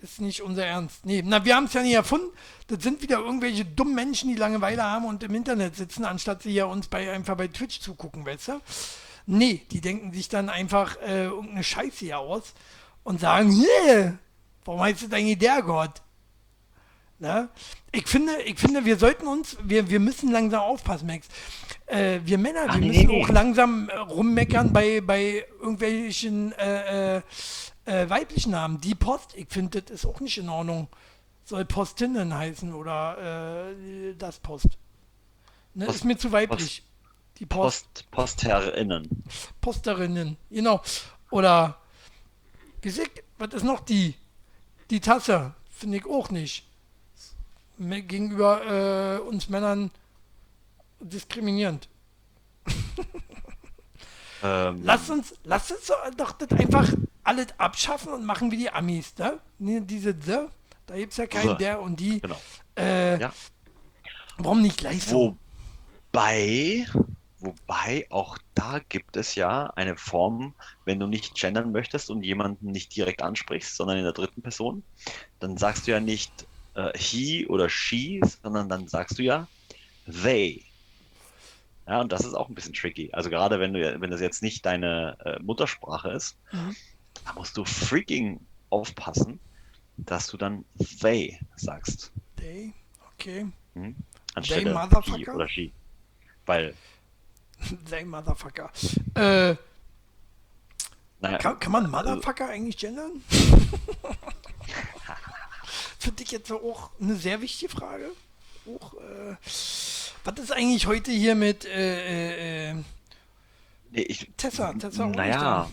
Ist 0.00 0.20
nicht 0.20 0.42
unser 0.42 0.64
Ernst. 0.64 1.06
Nee, 1.06 1.22
na, 1.24 1.44
wir 1.44 1.56
haben 1.56 1.64
es 1.64 1.72
ja 1.72 1.82
nie 1.82 1.94
erfunden. 1.94 2.28
Das 2.68 2.82
sind 2.82 3.02
wieder 3.02 3.18
irgendwelche 3.18 3.64
dummen 3.64 3.94
Menschen, 3.94 4.28
die 4.28 4.36
Langeweile 4.36 4.84
haben 4.84 5.06
und 5.06 5.22
im 5.22 5.34
Internet 5.34 5.74
sitzen, 5.74 6.04
anstatt 6.04 6.42
sie 6.42 6.52
ja 6.52 6.66
uns 6.66 6.88
bei, 6.88 7.10
einfach 7.10 7.36
bei 7.36 7.48
Twitch 7.48 7.80
zugucken, 7.80 8.24
weißt 8.24 8.48
du? 8.48 8.60
Nee, 9.26 9.62
die 9.70 9.80
denken 9.80 10.12
sich 10.12 10.28
dann 10.28 10.48
einfach 10.50 10.96
äh, 11.02 11.24
irgendeine 11.24 11.64
Scheiße 11.64 11.98
hier 11.98 12.18
aus 12.18 12.54
und 13.02 13.20
sagen, 13.20 13.50
yeah, 13.52 14.18
warum 14.64 14.82
heißt 14.82 15.02
es 15.02 15.12
eigentlich 15.12 15.38
der 15.38 15.62
Gott? 15.62 16.00
Ne? 17.20 17.48
Ich 17.90 18.06
finde, 18.06 18.40
ich 18.42 18.58
finde, 18.60 18.84
wir 18.84 18.96
sollten 18.96 19.26
uns, 19.26 19.56
wir, 19.62 19.90
wir 19.90 19.98
müssen 19.98 20.30
langsam 20.30 20.60
aufpassen, 20.60 21.06
Max. 21.08 21.26
Äh, 21.86 22.20
wir 22.24 22.38
Männer, 22.38 22.66
Ah, 22.68 22.74
wir 22.74 22.80
nee, 22.80 22.88
müssen 22.88 23.06
nee, 23.08 23.24
auch 23.24 23.28
langsam 23.28 23.88
äh, 23.88 23.96
rummeckern 23.96 24.72
bei, 24.72 25.00
bei 25.00 25.44
irgendwelchen 25.60 26.52
äh, 26.52 27.16
äh, 27.16 27.22
äh, 27.86 28.08
weiblichen 28.08 28.52
Namen. 28.52 28.80
Die 28.80 28.94
Post, 28.94 29.34
ich 29.34 29.48
finde, 29.48 29.82
das 29.82 29.90
ist 29.90 30.06
auch 30.06 30.20
nicht 30.20 30.38
in 30.38 30.48
Ordnung. 30.48 30.88
Soll 31.44 31.64
Postinnen 31.64 32.34
heißen 32.34 32.72
oder 32.72 33.70
äh, 33.70 34.14
das 34.16 34.38
Post. 34.38 34.78
Ne, 35.74 35.86
Post- 35.86 35.96
ist 35.96 36.04
mir 36.04 36.18
zu 36.18 36.30
weiblich. 36.30 36.84
Die 37.38 37.46
Post, 37.46 38.10
Post, 38.10 38.10
PostherrInnen. 38.10 39.24
Posterinnen, 39.60 40.36
genau. 40.50 40.82
Oder, 41.30 41.78
wie 42.82 42.92
was 43.38 43.54
ist 43.54 43.64
noch 43.64 43.80
die? 43.80 44.14
Die 44.90 45.00
Tasse, 45.00 45.54
finde 45.70 45.98
ich 45.98 46.06
auch 46.06 46.30
nicht. 46.30 46.67
Gegenüber 47.78 49.18
äh, 49.18 49.20
uns 49.20 49.48
Männern 49.48 49.90
diskriminierend. 51.00 51.88
Ähm, 54.42 54.82
Lasst 54.84 55.10
uns, 55.10 55.34
lasst 55.42 55.72
uns 55.72 55.90
doch 56.16 56.32
das 56.32 56.50
einfach 56.52 56.88
alles 57.24 57.48
abschaffen 57.58 58.12
und 58.12 58.24
machen 58.24 58.50
wie 58.52 58.56
die 58.56 58.70
Amis, 58.70 59.16
ne? 59.18 59.40
Ne, 59.58 59.80
Diese, 59.82 60.14
the, 60.20 60.46
da 60.86 60.94
gibt 60.96 61.10
es 61.12 61.16
ja 61.18 61.26
keinen 61.26 61.50
The. 61.50 61.56
der 61.56 61.80
und 61.80 61.98
die. 61.98 62.20
genau. 62.20 62.40
Äh, 62.76 63.18
Ja. 63.20 63.32
Warum 64.36 64.62
nicht 64.62 64.76
gleich 64.78 65.02
so? 65.02 65.36
Wobei, 66.12 66.86
wobei 67.40 68.06
auch 68.10 68.38
da 68.54 68.78
gibt 68.88 69.16
es 69.16 69.34
ja 69.34 69.66
eine 69.74 69.96
Form, 69.96 70.54
wenn 70.84 71.00
du 71.00 71.08
nicht 71.08 71.34
gendern 71.34 71.72
möchtest 71.72 72.08
und 72.08 72.22
jemanden 72.22 72.70
nicht 72.70 72.94
direkt 72.94 73.22
ansprichst, 73.22 73.74
sondern 73.74 73.98
in 73.98 74.04
der 74.04 74.12
dritten 74.12 74.40
Person, 74.42 74.84
dann 75.40 75.56
sagst 75.56 75.88
du 75.88 75.90
ja 75.90 75.98
nicht 75.98 76.46
äh, 76.78 76.96
he 76.96 77.46
oder 77.46 77.68
she, 77.68 78.20
sondern 78.42 78.68
dann 78.68 78.86
sagst 78.88 79.18
du 79.18 79.22
ja 79.22 79.46
they. 80.06 80.64
Ja, 81.86 82.00
und 82.02 82.12
das 82.12 82.24
ist 82.24 82.34
auch 82.34 82.48
ein 82.48 82.54
bisschen 82.54 82.74
tricky. 82.74 83.10
Also 83.12 83.30
gerade 83.30 83.60
wenn 83.60 83.72
du, 83.72 84.00
wenn 84.00 84.10
das 84.10 84.20
jetzt 84.20 84.42
nicht 84.42 84.64
deine 84.66 85.16
äh, 85.24 85.42
Muttersprache 85.42 86.10
ist, 86.10 86.36
Mhm. 86.52 86.76
da 87.24 87.32
musst 87.32 87.56
du 87.56 87.64
freaking 87.64 88.40
aufpassen, 88.70 89.40
dass 89.96 90.26
du 90.28 90.36
dann 90.36 90.64
they 91.00 91.38
sagst. 91.56 92.12
They, 92.36 92.72
okay. 93.14 93.46
Hm? 93.74 93.96
Anstelle 94.34 94.68
he 94.68 94.74
motherfucker? 94.74 95.34
oder 95.34 95.48
she. 95.48 95.72
Weil, 96.46 96.74
They 97.90 98.04
Motherfucker. 98.04 98.70
Äh, 99.14 99.56
naja, 101.20 101.38
Kann, 101.38 101.58
kann 101.58 101.72
man 101.72 101.90
Motherfucker 101.90 102.48
eigentlich 102.50 102.76
gendern? 102.76 103.22
Finde 105.98 106.22
ich 106.22 106.30
jetzt 106.30 106.50
auch 106.52 106.90
eine 107.00 107.16
sehr 107.16 107.40
wichtige 107.42 107.70
Frage. 107.70 108.10
Auch, 108.66 108.94
äh, 108.94 109.36
was 110.24 110.38
ist 110.40 110.52
eigentlich 110.52 110.86
heute 110.86 111.10
hier 111.10 111.34
mit 111.34 111.64
äh, 111.64 112.68
äh, 112.68 112.70
äh, 112.70 112.74
nee, 113.90 114.02
ich, 114.02 114.30
Tessa? 114.36 114.72
Tessa 114.74 115.06
naja, 115.06 115.70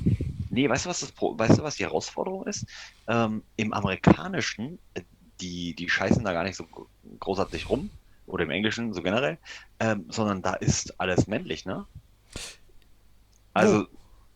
nee, 0.50 0.68
weißt 0.70 0.86
du, 0.86 0.90
was 0.90 1.02
das, 1.02 1.14
weißt 1.20 1.60
du, 1.60 1.64
was 1.64 1.76
die 1.76 1.84
Herausforderung 1.84 2.48
ist? 2.48 2.66
Ähm, 3.08 3.44
Im 3.58 3.74
Amerikanischen, 3.74 4.80
äh, 4.94 5.02
die, 5.42 5.74
die 5.76 5.90
scheißen 5.90 6.24
da 6.24 6.32
gar 6.32 6.44
nicht 6.44 6.56
so 6.56 6.66
gro- 6.66 6.88
großartig 7.20 7.70
rum, 7.70 7.90
oder 8.28 8.44
im 8.46 8.50
Englischen 8.50 8.94
so 8.94 9.04
generell, 9.04 9.38
ähm, 9.80 10.06
sondern 10.10 10.42
da 10.42 10.54
ist 10.56 11.00
alles 11.00 11.28
männlich, 11.28 11.66
ne? 11.66 11.86
Also, 13.54 13.86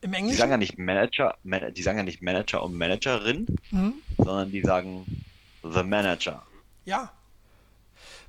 Im 0.02 0.12
die 0.12 0.17
Englischen? 0.17 0.38
sagen 0.38 0.52
ja 0.52 0.58
nicht 0.58 0.78
Manager, 0.78 1.38
Man 1.43 1.73
die 1.73 1.82
sagen 1.82 1.97
ja 1.97 2.04
nicht 2.04 2.21
Manager 2.21 2.62
und 2.63 2.78
Managerin, 2.78 3.47
Hm? 3.69 3.93
sondern 4.17 4.52
die 4.52 4.62
sagen 4.62 5.23
The 5.63 5.84
Manager. 5.84 6.43
Ja. 6.86 7.12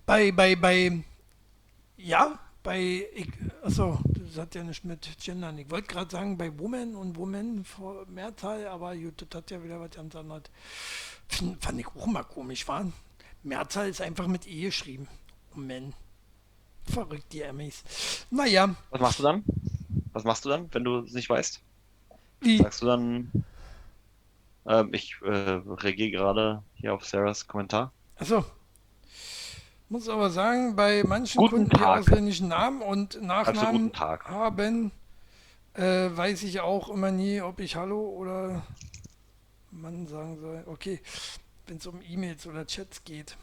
Bei, 0.07 0.33
bei, 0.33 0.57
bei 0.57 1.05
Ja, 1.97 2.39
bei, 2.63 3.07
ich, 3.15 3.29
achso, 3.63 4.01
das 4.05 4.37
hat 4.39 4.55
ja 4.55 4.63
nicht 4.63 4.85
mit 4.85 5.09
Gendern. 5.23 5.59
Ich 5.59 5.71
wollte 5.71 5.89
gerade 5.89 6.11
sagen, 6.11 6.37
bei 6.37 6.57
Woman 6.59 6.95
und 6.95 7.17
Woman 7.17 7.65
vor 7.65 8.07
Mehrzahl, 8.07 8.67
aber 8.67 8.97
gut, 8.97 9.25
das 9.29 9.39
hat 9.39 9.51
ja 9.51 9.63
wieder 9.63 9.81
was 9.81 9.91
ganz 9.91 10.15
anderes. 10.15 10.43
Find, 11.29 11.63
fand 11.63 11.81
ich 11.81 11.87
auch 11.87 12.07
mal 12.07 12.25
komisch, 12.25 12.67
war. 12.69 12.87
Mehrzahl 13.43 13.89
ist 13.89 14.01
einfach 14.01 14.27
mit 14.27 14.47
E 14.47 14.63
geschrieben. 14.63 15.09
Woman. 15.55 15.95
Verrückt, 16.85 17.33
die 17.33 17.43
Emmys. 17.43 17.83
Naja. 18.31 18.75
Was 18.91 19.01
machst 19.01 19.19
du 19.19 19.23
dann? 19.23 19.45
Was 20.13 20.25
machst 20.25 20.45
du 20.45 20.49
dann, 20.49 20.69
wenn 20.73 20.85
du 20.85 20.99
es 21.01 21.13
nicht 21.13 21.31
weißt? 21.31 21.61
Wie? 22.41 22.59
Sagst 22.59 22.83
du 22.83 22.87
dann, 22.87 23.31
ähm, 24.67 24.93
ich 24.93 25.17
äh, 25.23 25.29
reagiere 25.29 26.11
gerade 26.11 26.63
hier 26.81 26.95
auf 26.95 27.05
Sarahs 27.05 27.47
Kommentar. 27.47 27.93
Achso. 28.17 28.45
Muss 29.89 30.09
aber 30.09 30.31
sagen, 30.31 30.77
bei 30.77 31.03
manchen 31.05 31.39
Guten 31.39 31.51
Kunden, 31.57 31.71
die 31.71 31.77
Tag. 31.79 32.01
ausländischen 32.01 32.49
Namen 32.49 32.81
und 32.81 33.17
Also 33.17 33.27
Nachnamen 33.27 33.93
Tag. 33.93 34.25
haben, 34.29 34.93
äh, 35.75 35.83
weiß 35.83 36.45
ich 36.45 36.61
auch 36.61 36.89
immer 36.91 37.11
nie, 37.11 37.41
ob 37.41 37.59
ich 37.61 37.75
Hallo 37.77 38.01
oder 38.11 38.63
Mann 39.73 40.07
sagen 40.07 40.39
soll. 40.41 40.63
Okay, 40.67 41.01
wenn 41.67 41.79
es 41.79 41.87
um 41.87 42.01
E-Mails 42.03 42.47
oder 42.47 42.67
Chats 42.67 43.03
geht. 43.05 43.37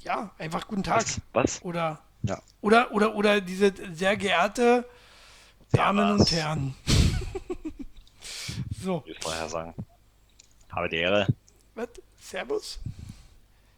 Ja, 0.00 0.30
einfach 0.38 0.66
guten 0.66 0.82
Tag. 0.82 1.02
Was? 1.02 1.20
Was? 1.34 1.62
Oder, 1.62 2.00
Ja. 2.22 2.40
oder, 2.62 2.90
oder, 2.92 3.14
oder 3.14 3.40
diese 3.42 3.72
sehr 3.94 4.16
geehrte 4.16 4.88
Damen 5.72 6.12
und 6.12 6.20
was? 6.20 6.32
Herren. 6.32 6.74
so, 8.82 9.02
Ich 9.06 9.18
vorher 9.20 9.48
sagen. 9.48 9.74
Habe 10.70 10.88
die 10.88 10.96
Ehre. 10.96 11.26
Was? 11.80 11.88
Servus? 12.20 12.78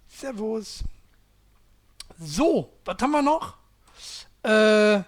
Servus. 0.08 0.82
So, 2.20 2.72
was 2.84 2.96
haben 3.00 3.12
wir 3.12 3.22
noch? 3.22 3.54
Äh, 4.42 5.02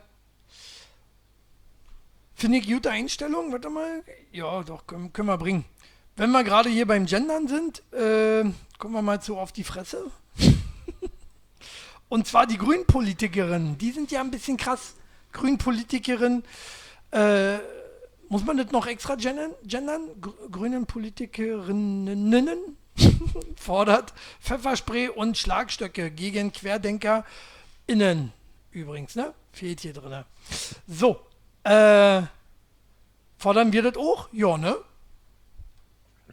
Finde 2.37 2.59
ich 2.59 2.66
gute 2.68 2.90
Einstellung. 2.90 3.52
Warte 3.52 3.70
mal. 3.70 4.02
Ja, 4.33 4.62
doch, 4.62 4.87
können, 4.87 5.12
können 5.12 5.28
wir 5.28 5.38
bringen. 5.38 5.64
Wenn 6.16 6.30
wir 6.30 6.44
gerade 6.44 6.68
hier 6.68 6.87
beim 6.87 7.07
Gendern 7.07 7.48
sind, 7.48 7.83
äh, 7.92 8.44
kommen 8.78 8.94
wir 8.94 9.02
mal 9.02 9.20
zu 9.20 9.37
auf 9.37 9.52
die 9.52 9.64
Fresse. 9.64 10.11
Und 12.09 12.26
zwar 12.26 12.46
die 12.46 12.59
Grünpolitikerin. 12.59 13.76
Die 13.78 13.90
sind 13.90 14.11
ja 14.12 14.20
ein 14.20 14.30
bisschen 14.30 14.57
krass. 14.57 14.94
Grünpolitikerin. 15.33 16.44
Äh, 17.11 17.59
muss 18.28 18.44
man 18.44 18.57
das 18.57 18.70
noch 18.70 18.87
extra 18.87 19.16
gendern? 19.16 19.52
gendern? 19.64 20.09
Gr- 20.20 20.48
Grünen 20.50 20.87
Politikerinnen 20.87 22.28
fordert 23.57 24.12
Pfefferspray 24.40 25.09
und 25.09 25.37
Schlagstöcke 25.37 26.11
gegen 26.11 26.52
Querdenker 26.52 27.24
innen. 27.87 28.33
Übrigens, 28.70 29.14
ne? 29.14 29.35
Fehlt 29.52 29.80
hier 29.80 29.92
drin. 29.92 30.24
So. 30.87 31.20
Äh, 31.64 32.22
fordern 33.38 33.72
wir 33.72 33.83
das 33.83 33.96
auch? 33.96 34.28
Ja, 34.33 34.59
ne? 34.59 34.76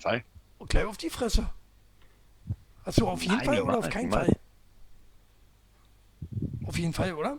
Fall. 0.01 0.23
Und 0.57 0.69
gleich 0.69 0.85
auf 0.85 0.97
die 0.97 1.09
Fresse. 1.09 1.49
Du 2.95 3.07
auf 3.07 3.21
jeden 3.21 3.35
Nein, 3.37 3.45
Fall 3.45 3.61
oder 3.61 3.77
auf 3.77 3.89
keinen. 3.89 4.11
Fall? 4.11 4.35
Auf 6.65 6.77
jeden 6.77 6.93
Fall, 6.93 7.13
oder? 7.13 7.37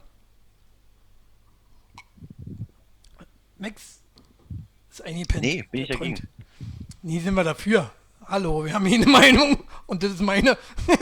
Max 3.59 4.01
ist 4.91 5.03
eingepennt. 5.03 5.43
Nee, 5.43 5.63
bin 5.71 5.83
ich 5.83 5.89
dagegen. 5.89 6.29
Nie 7.03 7.19
sind 7.19 7.35
wir 7.35 7.45
dafür. 7.45 7.91
Hallo, 8.33 8.65
wir 8.65 8.73
haben 8.73 8.87
hier 8.87 8.97
eine 8.97 9.11
Meinung 9.11 9.63
und 9.87 10.03
das 10.03 10.13
ist 10.13 10.23
meine. 10.23 10.57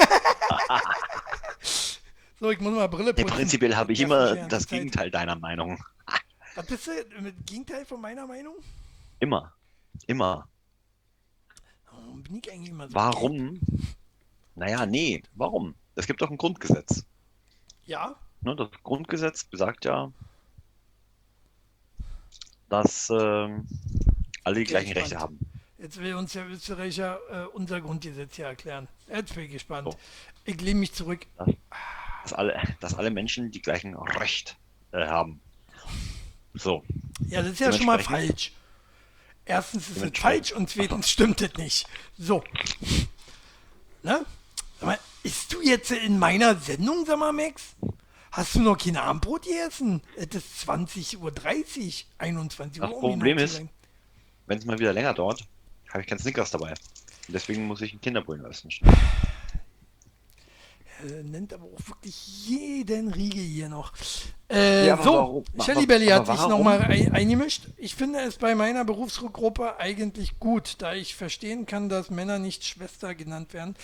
so, 2.40 2.50
ich 2.50 2.58
muss 2.58 2.74
mal 2.74 2.88
Brille 2.88 3.14
Nee, 3.16 3.22
putzen. 3.22 3.36
prinzipiell 3.36 3.76
habe 3.76 3.92
ich 3.92 4.00
immer 4.00 4.34
ja, 4.34 4.48
das. 4.48 4.66
Gegenteil 4.66 5.12
deiner 5.12 5.36
Meinung. 5.36 5.80
Was 6.56 6.66
bist 6.66 6.88
du 6.88 7.20
mit 7.22 7.46
Gegenteil 7.46 7.86
von 7.86 8.00
meiner 8.00 8.26
Meinung? 8.26 8.56
Immer. 9.20 9.52
Immer. 10.08 10.48
Warum 11.92 12.20
bin 12.24 12.40
ich 12.42 12.50
eigentlich 12.50 12.70
immer 12.70 12.88
so? 12.88 12.94
Warum? 12.94 13.60
Naja, 14.56 14.84
nee. 14.84 15.22
Warum? 15.36 15.76
Es 15.94 16.08
gibt 16.08 16.20
doch 16.22 16.30
ein 16.32 16.36
Grundgesetz. 16.36 17.04
Ja, 17.86 18.16
Ne, 18.40 18.56
das 18.56 18.70
Grundgesetz 18.82 19.44
besagt 19.44 19.84
ja, 19.84 20.10
dass 22.68 23.08
ähm, 23.10 23.68
alle 24.42 24.56
die 24.56 24.64
gleichen. 24.64 24.94
Rechte 24.94 25.20
haben. 25.20 25.38
Jetzt 25.80 26.00
will 26.00 26.14
uns 26.14 26.32
der 26.32 26.48
Österreicher 26.48 27.18
äh, 27.30 27.44
unser 27.54 27.80
Grundgesetz 27.80 28.36
hier 28.36 28.46
erklären. 28.46 28.88
Jetzt 29.08 29.34
bin 29.34 29.44
ich 29.44 29.52
gespannt. 29.52 29.90
So. 29.90 29.98
Ich 30.44 30.60
lehne 30.60 30.80
mich 30.80 30.92
zurück. 30.92 31.26
Dass 32.22 32.32
alle, 32.32 32.60
dass 32.80 32.94
alle 32.94 33.10
Menschen 33.10 33.50
die 33.50 33.62
gleichen 33.62 33.96
Rechte 33.96 34.54
äh, 34.92 35.06
haben. 35.06 35.40
So. 36.54 36.84
Ja, 37.28 37.42
das 37.42 37.52
ist 37.52 37.60
ja 37.60 37.72
schon 37.72 37.86
mal 37.86 37.98
falsch. 37.98 38.52
Erstens 39.44 39.88
ist 39.88 40.02
es 40.02 40.18
falsch 40.18 40.52
und 40.52 40.68
zweitens 40.68 41.10
stimmt 41.10 41.40
es 41.40 41.54
nicht. 41.54 41.86
So. 42.18 42.44
Ne? 44.02 44.24
Sag 44.78 44.86
mal, 44.86 44.98
isst 45.22 45.52
du 45.52 45.60
jetzt 45.62 45.90
in 45.90 46.18
meiner 46.18 46.56
Sendung, 46.56 47.04
sag 47.06 47.18
mal, 47.18 47.32
Max? 47.32 47.74
Hast 48.32 48.54
du 48.54 48.60
noch 48.60 48.78
kein 48.78 48.96
Abendbrot 48.96 49.42
gegessen? 49.42 50.02
Es 50.16 50.28
ist 50.34 50.68
20.30 50.68 51.16
Uhr, 51.18 51.32
21 52.18 52.80
Uhr. 52.80 52.88
Das 52.88 52.98
Problem 52.98 53.38
ist-. 53.38 53.62
Wenn 54.46 54.58
es 54.58 54.64
mal 54.64 54.78
wieder 54.78 54.92
länger 54.92 55.14
dauert, 55.14 55.46
habe 55.90 56.02
ich 56.02 56.06
keinen 56.06 56.18
Snickers 56.18 56.50
dabei. 56.50 56.70
Und 56.70 57.34
deswegen 57.34 57.66
muss 57.66 57.80
ich 57.80 57.92
einen 57.92 58.00
Kinderbullen 58.00 58.44
essen. 58.44 58.70
Äh, 61.02 61.22
nennt 61.22 61.54
aber 61.54 61.64
auch 61.64 61.88
wirklich 61.88 62.46
jeden 62.46 63.08
Riegel 63.08 63.42
hier 63.42 63.70
noch. 63.70 63.94
Äh, 64.50 64.86
Ja, 64.86 65.02
so, 65.02 65.12
warum- 65.14 65.44
Shelly 65.64 65.86
Belly 65.86 66.08
hat 66.08 66.26
sich 66.26 66.46
nochmal 66.46 66.82
ein, 66.82 67.12
eingemischt. 67.14 67.68
Ich 67.78 67.94
finde 67.94 68.18
es 68.20 68.36
bei 68.36 68.54
meiner 68.54 68.84
Berufsgruppe 68.84 69.78
eigentlich 69.78 70.38
gut, 70.38 70.74
da 70.78 70.92
ich 70.92 71.14
verstehen 71.14 71.64
kann, 71.64 71.88
dass 71.88 72.10
Männer 72.10 72.38
nicht 72.38 72.64
Schwester 72.66 73.14
genannt 73.14 73.54
werden 73.54 73.76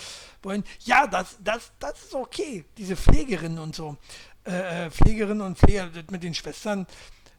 wollen. 0.43 0.63
Ja, 0.85 1.07
das, 1.07 1.37
das, 1.43 1.71
das 1.79 2.03
ist 2.03 2.13
okay. 2.13 2.65
Diese 2.77 2.95
Pflegerinnen 2.95 3.57
und 3.57 3.75
so. 3.75 3.97
Äh, 4.45 4.85
äh, 4.85 4.91
Pflegerinnen 4.91 5.41
und 5.41 5.57
Pfleger 5.57 5.87
das 5.87 6.05
mit 6.11 6.21
den 6.21 6.35
Schwestern. 6.35 6.85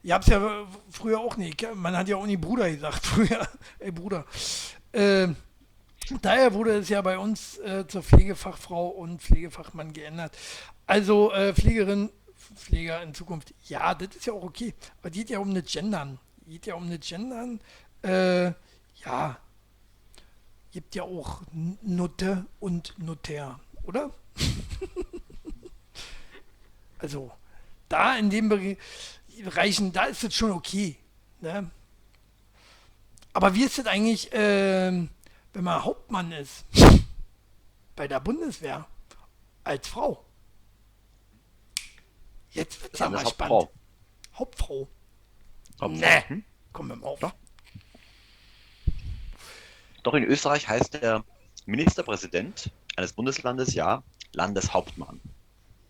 Ihr 0.03 0.15
habt 0.15 0.25
es 0.25 0.31
ja 0.31 0.67
früher 0.91 1.21
auch 1.21 1.37
nicht. 1.37 1.67
Man 1.75 1.97
hat 1.97 2.09
ja 2.09 2.17
auch 2.17 2.27
nie 2.27 2.37
Bruder 2.37 2.71
gesagt 2.71 3.05
früher. 3.07 3.47
Ey, 3.79 3.91
Bruder. 3.91 4.25
Äh, 4.93 5.29
Daher 6.23 6.55
wurde 6.55 6.79
es 6.79 6.89
ja 6.89 7.03
bei 7.03 7.19
uns 7.19 7.59
äh, 7.59 7.87
zur 7.87 8.03
Pflegefachfrau 8.03 8.89
und 8.89 9.21
Pflegefachmann 9.21 9.93
geändert. 9.93 10.39
Also 10.87 11.33
äh, 11.33 11.53
Pflegerin, 11.53 12.09
Pfleger 12.55 13.03
in 13.03 13.13
Zukunft, 13.13 13.53
ja, 13.65 13.95
das 13.95 14.17
ist 14.17 14.25
ja 14.25 14.33
auch 14.33 14.43
okay. 14.43 14.73
Aber 15.01 15.11
geht 15.11 15.29
ja 15.29 15.39
um 15.39 15.51
eine 15.51 15.63
Gendern. 15.63 16.19
Geht 16.47 16.65
ja 16.65 16.77
um 16.77 16.87
eine 16.87 16.99
Gendern. 16.99 17.61
Äh, 18.03 18.53
ja, 19.05 19.39
gibt 20.73 20.95
ja 20.95 21.03
auch 21.03 21.43
Nutte 21.53 22.47
und 22.59 22.95
Notar, 22.99 23.61
oder? 23.83 24.11
also, 26.99 27.31
da 27.91 28.17
in 28.17 28.31
dem 28.31 28.49
Bere- 28.51 28.79
Bereichen, 29.43 29.93
da 29.93 30.05
ist 30.05 30.25
es 30.25 30.35
schon 30.35 30.51
okay. 30.51 30.97
Ne? 31.41 31.71
Aber 33.33 33.55
wie 33.55 33.65
ist 33.65 33.79
das 33.79 33.87
eigentlich, 33.87 34.31
ähm, 34.33 35.11
wenn 35.53 35.65
man 35.65 35.85
Hauptmann 35.85 36.33
ist? 36.33 36.65
Bei 37.97 38.09
der 38.09 38.21
Bundeswehr. 38.21 38.87
Als 39.65 39.89
Frau. 39.89 40.25
Jetzt 42.51 42.83
wird 42.83 42.99
ja 42.99 43.11
mal 43.11 43.27
spannend. 43.27 43.51
Landeshauptfrau. 43.51 43.73
Hauptfrau. 44.35 44.89
Hauptfrau. 45.81 45.89
Nee. 45.89 46.23
Hm? 46.29 46.45
Komm 46.73 46.89
mal 46.89 47.03
auf. 47.03 47.21
Doch. 47.21 47.35
Doch 50.03 50.15
in 50.15 50.25
Österreich 50.25 50.69
heißt 50.69 50.95
der 50.95 51.25
Ministerpräsident 51.67 52.71
eines 52.97 53.13
Bundeslandes 53.13 53.75
ja 53.75 54.03
Landeshauptmann. 54.33 55.21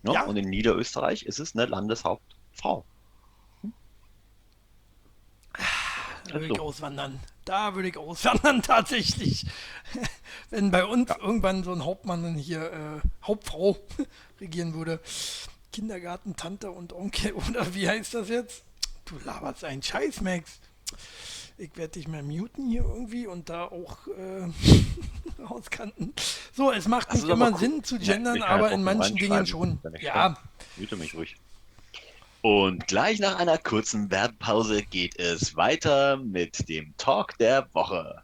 Ne? 0.03 0.13
Ja. 0.13 0.23
Und 0.23 0.35
in 0.37 0.49
Niederösterreich 0.49 1.23
ist 1.23 1.39
es 1.39 1.55
eine 1.55 1.65
Landeshauptfrau. 1.65 2.85
Da 6.29 6.35
würde 6.39 6.53
ich 6.53 6.59
auswandern. 6.59 7.19
Da 7.45 7.75
würde 7.75 7.89
ich 7.89 7.97
auswandern, 7.97 8.61
tatsächlich. 8.63 9.45
Wenn 10.49 10.71
bei 10.71 10.85
uns 10.85 11.09
irgendwann 11.19 11.63
so 11.63 11.71
ein 11.71 11.83
Hauptmann 11.83 12.35
hier, 12.35 12.71
äh, 12.71 13.25
Hauptfrau 13.25 13.77
regieren 14.39 14.73
würde. 14.73 14.99
Kindergarten, 15.71 16.35
Tante 16.35 16.71
und 16.71 16.93
Onkel, 16.93 17.33
oder 17.49 17.73
wie 17.73 17.87
heißt 17.87 18.13
das 18.13 18.29
jetzt? 18.29 18.63
Du 19.05 19.15
laberst 19.25 19.63
einen 19.63 19.81
Scheiß, 19.81 20.21
Max. 20.21 20.59
Ich 21.57 21.75
werde 21.75 21.93
dich 21.93 22.07
mal 22.07 22.23
muten 22.23 22.69
hier 22.69 22.83
irgendwie 22.83 23.27
und 23.27 23.49
da 23.49 23.65
auch 23.65 24.07
äh, 24.07 25.41
rauskanten. 25.41 26.13
So, 26.53 26.71
es 26.71 26.87
macht 26.87 27.09
Das 27.09 27.21
nicht 27.21 27.29
immer. 27.29 27.57
Sinn 27.57 27.83
zu 27.83 27.97
Ja, 27.97 28.13
gendern, 28.13 28.39
kann 28.39 28.49
aber 28.49 28.71
in 28.71 28.83
manchen 28.83 29.17
Dingen 29.17 29.45
schon. 29.45 29.79
Ja, 29.99 30.37
Hüte 30.77 30.95
mich 30.95 31.13
ruhig. 31.15 31.35
Und 32.41 32.87
gleich 32.87 33.19
nach 33.19 33.37
einer 33.37 33.57
kurzen 33.57 34.09
Werbepause 34.11 34.81
geht 34.83 35.19
es 35.19 35.55
weiter 35.55 36.17
mit 36.17 36.69
dem 36.69 36.93
Talk 36.97 37.37
der 37.37 37.67
Woche. 37.73 38.21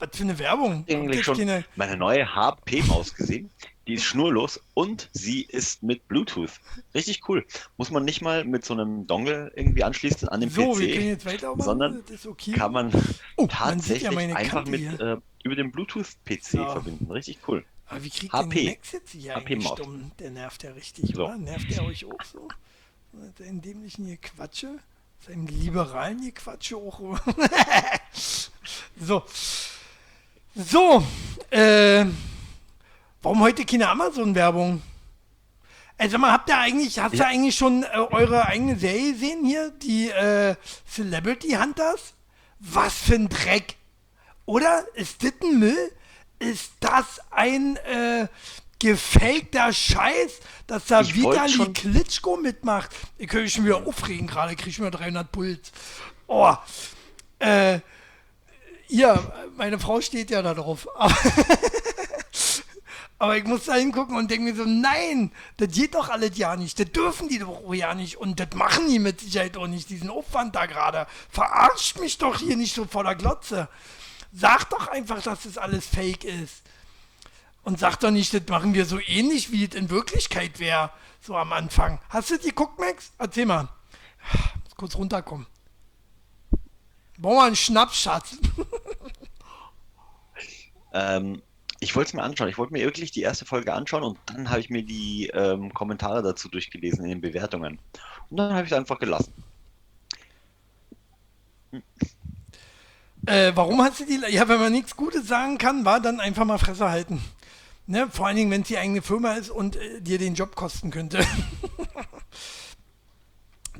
was 0.00 0.10
für 0.16 0.22
eine 0.22 0.38
Werbung. 0.38 0.84
Eigentlich 0.88 1.24
schon 1.24 1.36
keine- 1.36 1.64
meine 1.74 1.96
neue 1.96 2.32
HP-Maus 2.32 3.14
gesehen. 3.14 3.50
Die 3.88 3.94
ist 3.94 4.04
schnurlos 4.04 4.60
und 4.74 5.08
sie 5.12 5.42
ist 5.42 5.82
mit 5.82 6.06
Bluetooth. 6.06 6.52
Richtig 6.94 7.28
cool. 7.28 7.44
Muss 7.78 7.90
man 7.90 8.04
nicht 8.04 8.20
mal 8.22 8.44
mit 8.44 8.64
so 8.64 8.74
einem 8.74 9.08
Dongle 9.08 9.50
irgendwie 9.56 9.82
anschließen 9.82 10.28
an 10.28 10.40
den 10.40 10.50
So, 10.50 10.74
PC, 10.74 11.18
sondern 11.58 12.04
okay. 12.26 12.52
kann 12.52 12.70
man 12.72 12.92
Oh, 13.36 13.42
man 13.46 13.48
tatsächlich 13.48 14.02
ja 14.04 14.12
meine 14.12 14.36
einfach 14.36 14.64
Kante 14.64 14.70
mit 14.70 14.80
hier. 14.82 15.00
äh, 15.00 15.16
über 15.42 15.56
den 15.56 15.72
Bluetooth-PC 15.72 16.42
So. 16.58 16.66
verbinden. 16.70 17.10
Richtig 17.10 17.38
cool. 17.48 17.64
Aber 17.88 18.04
wie 18.04 18.10
kriegt 18.10 18.32
HP. 18.32 18.64
der 18.64 18.72
Max 18.74 18.92
jetzt 18.92 19.10
hier 19.12 19.34
HP 19.34 19.54
eigentlich 19.54 19.68
stumm? 19.68 20.12
Der 20.18 20.30
nervt 20.30 20.62
ja 20.62 20.70
richtig, 20.72 21.12
So. 21.14 21.24
oder? 21.24 21.36
Nervt 21.36 21.70
der 21.70 21.84
euch 21.84 22.04
auch 22.04 22.22
so? 22.30 22.48
Mit 23.12 23.38
Seinem 23.38 23.60
dämlichen 23.62 24.04
hier 24.06 24.16
Quatsche? 24.18 24.78
Seinem 25.26 25.46
liberalen 25.46 26.20
hier 26.20 26.32
Quatsche 26.32 26.76
auch? 26.76 27.00
so. 29.00 29.22
So. 30.54 31.04
Äh, 31.50 32.04
warum 33.22 33.40
heute 33.40 33.64
keine 33.64 33.88
Amazon-Werbung? 33.88 34.82
Also 35.96 36.18
mal, 36.18 36.30
habt 36.32 36.48
ihr 36.50 36.58
eigentlich, 36.58 36.98
hast 36.98 37.14
Ja. 37.14 37.24
ihr 37.24 37.28
eigentlich 37.28 37.56
schon 37.56 37.82
äh, 37.82 37.86
eure 38.10 38.46
eigene 38.46 38.78
Serie 38.78 39.12
gesehen 39.12 39.44
hier? 39.44 39.70
Die 39.70 40.10
äh, 40.10 40.54
Celebrity 40.88 41.52
Hunters? 41.52 42.14
Was 42.60 42.94
für 42.94 43.14
ein 43.14 43.28
Dreck. 43.28 43.76
Oder? 44.46 44.84
Ist 44.94 45.22
das 45.24 45.32
ein 45.42 45.58
Müll? 45.58 45.92
Ist 46.38 46.72
das 46.80 47.20
ein 47.30 47.76
äh, 47.76 48.28
gefakter 48.78 49.72
Scheiß, 49.72 50.40
dass 50.66 50.86
da 50.86 51.00
Ich 51.00 51.14
Vitali 51.14 51.72
Klitschko 51.72 52.36
mitmacht? 52.36 52.90
Ich 53.18 53.28
könnte 53.28 53.44
mich 53.44 53.52
schon 53.54 53.64
wieder 53.64 53.86
aufregen 53.86 54.26
gerade, 54.26 54.54
kriege 54.54 54.70
ich 54.70 54.78
mir 54.78 54.90
300 54.90 55.30
Puls. 55.30 55.72
Oh, 56.26 56.54
äh, 57.38 57.80
ja, 58.88 59.32
meine 59.56 59.78
Frau 59.78 60.00
steht 60.00 60.30
ja 60.30 60.42
da 60.42 60.54
drauf. 60.54 60.88
Aber, 60.96 61.16
aber 63.20 63.36
ich 63.36 63.44
muss 63.44 63.64
da 63.64 63.74
hingucken 63.74 64.16
und 64.16 64.30
denke 64.30 64.44
mir 64.44 64.54
so, 64.54 64.64
nein, 64.64 65.32
das 65.56 65.72
geht 65.72 65.96
doch 65.96 66.08
alles 66.08 66.38
ja 66.38 66.54
nicht. 66.54 66.78
Das 66.78 66.92
dürfen 66.92 67.28
die 67.28 67.40
doch 67.40 67.64
auch 67.64 67.74
ja 67.74 67.94
nicht. 67.94 68.16
Und 68.16 68.38
das 68.38 68.48
machen 68.54 68.88
die 68.88 69.00
mit 69.00 69.20
Sicherheit 69.20 69.56
auch 69.56 69.66
nicht, 69.66 69.90
diesen 69.90 70.08
Aufwand 70.08 70.54
da 70.54 70.66
gerade. 70.66 71.08
Verarscht 71.30 71.98
mich 71.98 72.18
doch 72.18 72.38
hier 72.38 72.56
nicht 72.56 72.76
so 72.76 72.84
vor 72.84 73.02
der 73.02 73.16
Glotze. 73.16 73.68
Sag 74.32 74.70
doch 74.70 74.88
einfach, 74.88 75.22
dass 75.22 75.44
das 75.44 75.58
alles 75.58 75.86
fake 75.86 76.24
ist. 76.24 76.62
Und 77.62 77.78
sag 77.78 77.96
doch 78.00 78.10
nicht, 78.10 78.32
das 78.32 78.46
machen 78.48 78.74
wir 78.74 78.86
so 78.86 78.98
ähnlich, 79.00 79.52
wie 79.52 79.64
es 79.64 79.74
in 79.74 79.90
Wirklichkeit 79.90 80.58
wäre. 80.58 80.90
So 81.20 81.36
am 81.36 81.52
Anfang. 81.52 82.00
Hast 82.08 82.30
du 82.30 82.38
die 82.38 82.48
geguckt, 82.48 82.78
Max? 82.78 83.12
Erzähl 83.18 83.46
mal. 83.46 83.68
Muss 84.32 84.74
kurz 84.76 84.94
runterkommen. 84.96 85.46
Brauchen 87.18 87.36
wir 87.36 87.44
einen 87.44 87.56
Schnaps. 87.56 88.08
Ähm, 90.92 91.42
ich 91.80 91.94
wollte 91.94 92.08
es 92.08 92.14
mir 92.14 92.22
anschauen. 92.22 92.48
Ich 92.48 92.58
wollte 92.58 92.72
mir 92.72 92.84
wirklich 92.84 93.10
die 93.10 93.22
erste 93.22 93.44
Folge 93.44 93.72
anschauen 93.74 94.02
und 94.02 94.18
dann 94.26 94.50
habe 94.50 94.60
ich 94.60 94.70
mir 94.70 94.82
die 94.82 95.28
ähm, 95.34 95.72
Kommentare 95.74 96.22
dazu 96.22 96.48
durchgelesen 96.48 97.04
in 97.04 97.10
den 97.10 97.20
Bewertungen. 97.20 97.78
Und 98.30 98.36
dann 98.36 98.52
habe 98.52 98.64
ich 98.64 98.72
es 98.72 98.76
einfach 98.76 98.98
gelassen. 98.98 99.32
Äh, 103.28 103.52
warum 103.56 103.80
hast 103.82 104.00
du 104.00 104.04
die? 104.06 104.20
Ja, 104.30 104.48
wenn 104.48 104.60
man 104.60 104.72
nichts 104.72 104.96
Gutes 104.96 105.28
sagen 105.28 105.58
kann, 105.58 105.84
war 105.84 106.00
dann 106.00 106.20
einfach 106.20 106.44
mal 106.44 106.58
Fresse 106.58 106.88
halten. 106.90 107.22
Ne? 107.86 108.08
Vor 108.10 108.26
allen 108.26 108.36
Dingen, 108.36 108.50
wenn 108.50 108.62
es 108.62 108.68
die 108.68 108.78
eigene 108.78 109.02
Firma 109.02 109.34
ist 109.34 109.50
und 109.50 109.76
äh, 109.76 110.00
dir 110.00 110.18
den 110.18 110.34
Job 110.34 110.54
kosten 110.56 110.90
könnte. 110.90 111.20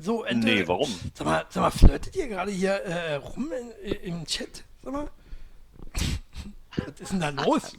so, 0.01 0.23
äh, 0.25 0.33
Nee, 0.33 0.67
warum? 0.67 0.89
Sag 1.13 1.25
mal, 1.25 1.45
sag 1.49 1.61
mal, 1.61 1.71
flirtet 1.71 2.15
ihr 2.15 2.27
gerade 2.27 2.51
hier 2.51 2.73
äh, 2.83 3.15
rum 3.15 3.51
in, 3.83 3.91
äh, 3.91 3.95
im 4.07 4.25
Chat? 4.25 4.63
Sag 4.83 4.93
mal. 4.93 5.09
Was 6.75 6.99
ist 6.99 7.11
denn 7.11 7.19
da 7.19 7.29
los? 7.29 7.73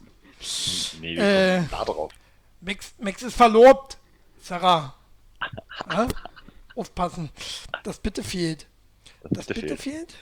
Nee, 1.01 1.17
wie 1.17 1.21
Äh. 1.21 1.63
da 1.71 1.85
drauf? 1.85 2.13
Max, 2.61 2.93
Max 2.99 3.23
ist 3.23 3.37
verlobt. 3.37 3.99
Sarah. 4.43 4.95
Ja? 5.91 6.07
Aufpassen. 6.77 7.31
Das 7.83 7.99
bitte 7.99 8.23
fehlt. 8.23 8.67
Das 9.31 9.47
bitte 9.47 9.63
bitte 9.63 9.77
fehlt. 9.79 10.13
fehlt? 10.13 10.15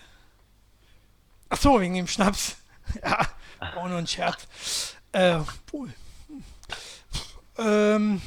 Ach 1.50 1.58
so, 1.60 1.80
wegen 1.80 1.94
dem 1.94 2.06
Schnaps. 2.06 2.56
Ja, 3.02 3.28
auch 3.60 3.86
nur 3.86 3.98
ein 3.98 4.06
Scherz. 4.06 4.94
Äh, 5.12 5.40
wohl. 5.70 5.92
Ähm. 7.58 8.22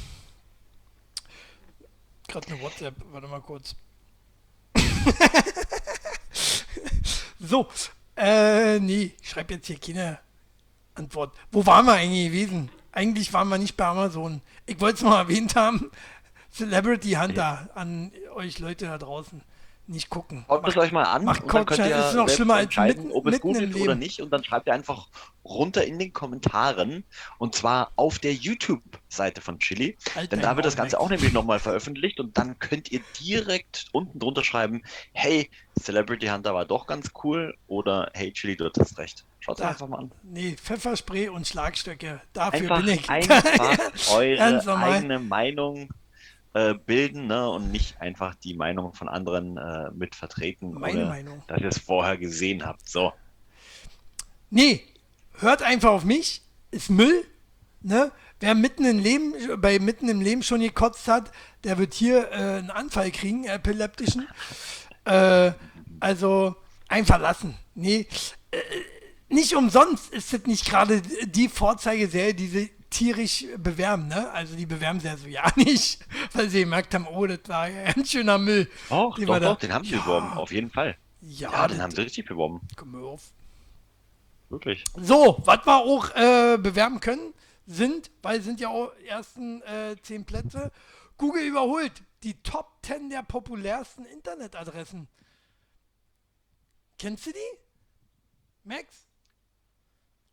Gerade 2.28 2.48
eine 2.48 2.62
WhatsApp, 2.62 2.94
warte 3.12 3.28
mal 3.28 3.42
kurz. 3.42 3.76
so, 7.40 7.68
äh, 8.16 8.80
nee, 8.80 9.16
ich 9.20 9.30
schreibe 9.30 9.56
jetzt 9.56 9.66
hier 9.66 9.80
keine 9.80 10.20
Antwort. 10.94 11.36
Wo 11.52 11.66
waren 11.66 11.88
wir 11.88 11.94
eigentlich 11.94 12.28
gewesen? 12.28 12.70
Eigentlich 12.92 13.34
waren 13.34 13.50
wir 13.50 13.58
nicht 13.58 13.78
bei 13.78 13.86
Amazon. 13.86 14.42
Ich 14.66 14.80
wollte 14.80 14.98
es 14.98 15.04
mal 15.04 15.22
erwähnt 15.22 15.56
haben. 15.56 15.90
Celebrity 16.52 17.14
Hunter 17.14 17.70
an 17.74 18.12
euch 18.36 18.60
Leute 18.60 18.86
da 18.86 18.98
draußen. 18.98 19.42
Nicht 19.92 20.10
gucken. 20.10 20.46
Schaut 20.48 20.66
es 20.70 20.78
euch 20.78 20.92
mal 20.94 21.04
an 21.04 21.26
macht 21.26 21.44
und 21.44 21.54
dann 21.54 21.66
könnt 21.66 21.80
ihr 21.86 21.98
ist 22.08 22.14
noch 22.16 22.30
schlimmer 22.30 22.54
als 22.56 22.64
entscheiden, 22.64 23.04
mitten- 23.08 23.12
ob 23.18 23.28
es 23.28 23.42
gut 23.42 23.58
ist 23.58 23.76
oder 23.76 23.94
nicht. 23.96 24.22
Und 24.22 24.30
dann 24.32 24.42
schreibt 24.42 24.68
ihr 24.68 24.74
einfach 24.74 25.08
runter 25.44 25.84
in 25.86 26.00
den 26.00 26.14
Kommentaren 26.14 27.04
und 27.40 27.56
zwar 27.56 27.92
auf 27.98 28.18
der 28.20 28.34
YouTube-Seite 28.34 29.42
von 29.42 29.60
Chili. 29.60 29.98
Halt 30.16 30.32
Denn 30.32 30.40
da 30.40 30.56
wird 30.56 30.66
das 30.66 30.78
Ganze 30.78 30.98
auch 30.98 31.10
nämlich 31.10 31.34
nochmal 31.34 31.60
veröffentlicht 31.60 32.22
und 32.22 32.38
dann 32.38 32.58
könnt 32.60 32.90
ihr 32.92 33.02
direkt 33.20 33.88
unten 33.92 34.18
drunter 34.20 34.44
schreiben, 34.46 34.82
hey, 35.12 35.50
Celebrity 35.78 36.28
Hunter 36.28 36.54
war 36.54 36.64
doch 36.66 36.88
ganz 36.88 37.12
cool 37.24 37.56
oder 37.68 38.10
hey, 38.14 38.32
Chili, 38.32 38.56
du 38.56 38.66
hattest 38.66 38.98
recht. 38.98 39.26
Schaut 39.40 39.58
es 39.58 39.62
Da. 39.64 39.70
einfach 39.70 39.88
mal 39.90 39.98
an. 40.00 40.12
Nee, 40.24 40.56
Pfefferspray 40.56 41.28
und 41.30 41.46
Schlagstöcke. 41.48 42.22
Dafür 42.32 42.60
Einfach, 42.62 42.78
bin 42.86 42.88
ich. 42.96 43.10
einfach 43.10 43.44
eure 44.14 44.78
eigene 44.78 45.20
Meinung 45.20 45.90
äh, 46.54 46.74
bilden 46.74 47.28
ne? 47.28 47.50
und 47.50 47.72
nicht 47.72 48.00
einfach 48.02 48.36
die 48.36 48.54
Meinung 48.54 48.94
von 48.94 49.08
anderen 49.08 49.58
äh, 49.58 49.92
mit 49.92 50.16
vertreten, 50.16 50.74
Meine 50.74 51.06
Meinung. 51.06 51.44
dass 51.48 51.62
ihr 51.62 51.70
es 51.70 51.78
vorher 51.78 52.18
gesehen 52.18 52.66
habt. 52.66 52.90
So. 52.90 53.14
Nee, 54.50 54.84
hört 55.40 55.64
einfach 55.64 55.92
auf 55.92 56.04
mich. 56.04 56.42
Ist 56.72 56.90
Müll. 56.90 57.26
Ne? 57.82 58.12
Wer 58.40 58.56
mitten 58.56 58.86
im 58.86 59.00
Leben, 59.00 59.34
bei 59.62 59.80
mitten 59.80 60.10
im 60.10 60.22
Leben 60.22 60.44
schon 60.44 60.62
gekotzt 60.62 61.08
hat, 61.08 61.32
der 61.64 61.78
wird 61.78 61.94
hier 61.94 62.32
äh, 62.32 62.36
einen 62.36 62.70
Anfall 62.70 63.12
kriegen, 63.12 63.46
epileptischen. 63.46 64.28
Äh, 65.06 65.52
also 66.00 66.56
einfach 66.88 67.20
lassen. 67.20 67.56
Nee, 67.76 68.08
äh, 68.52 68.58
nicht 69.30 69.56
umsonst 69.56 70.14
ist 70.14 70.34
das 70.34 70.46
nicht 70.46 70.66
gerade 70.66 71.02
die 71.02 71.48
Vorzeigeserie, 71.48 72.34
die 72.34 72.70
tierisch 72.92 73.46
bewerben, 73.58 74.08
ne? 74.08 74.30
Also 74.32 74.56
die 74.56 74.68
bewerben 74.68 75.00
sie 75.00 75.08
ja 75.08 75.18
so 75.18 75.28
ja 75.28 75.52
nicht, 75.56 76.00
weil 76.34 76.48
sie 76.50 76.60
gemerkt 76.60 76.94
haben, 76.94 77.08
oh, 77.08 77.26
das 77.26 77.40
war 77.48 77.68
ja 77.68 77.86
ein 77.96 78.06
schöner 78.06 78.38
Müll. 78.38 78.70
Doch, 78.90 79.16
den 79.16 79.26
doch, 79.26 79.40
doch, 79.40 79.58
den 79.58 79.74
haben 79.74 79.86
sie 79.86 79.96
Ja. 79.96 80.02
beworben, 80.02 80.34
auf 80.34 80.52
jeden 80.52 80.70
Fall. 80.70 80.96
Ja, 81.22 81.52
Ja, 81.52 81.68
den 81.68 81.82
haben 81.82 81.92
sie 81.92 82.02
richtig 82.02 82.26
beworben. 82.28 82.62
komm 82.76 82.92
mal 82.92 83.04
auf. 83.04 83.32
Wirklich. 84.50 84.84
So, 84.96 85.42
was 85.46 85.66
wir 85.66 85.78
auch 85.78 86.10
äh, 86.16 86.58
bewerben 86.58 87.00
können, 87.00 87.34
sind, 87.66 88.12
weil 88.22 88.42
sind 88.42 88.60
ja 88.60 88.68
auch 88.70 88.92
ersten 89.08 89.62
äh, 89.62 89.96
zehn 90.02 90.26
Plätze, 90.26 90.72
Google 91.18 91.44
überholt 91.44 91.94
die 92.24 92.34
Top 92.44 92.80
10 92.84 93.10
der 93.10 93.24
populärsten 93.24 94.06
Internetadressen. 94.06 95.08
Kennst 97.00 97.26
du 97.28 97.32
die? 97.32 97.58
Max? 98.64 99.08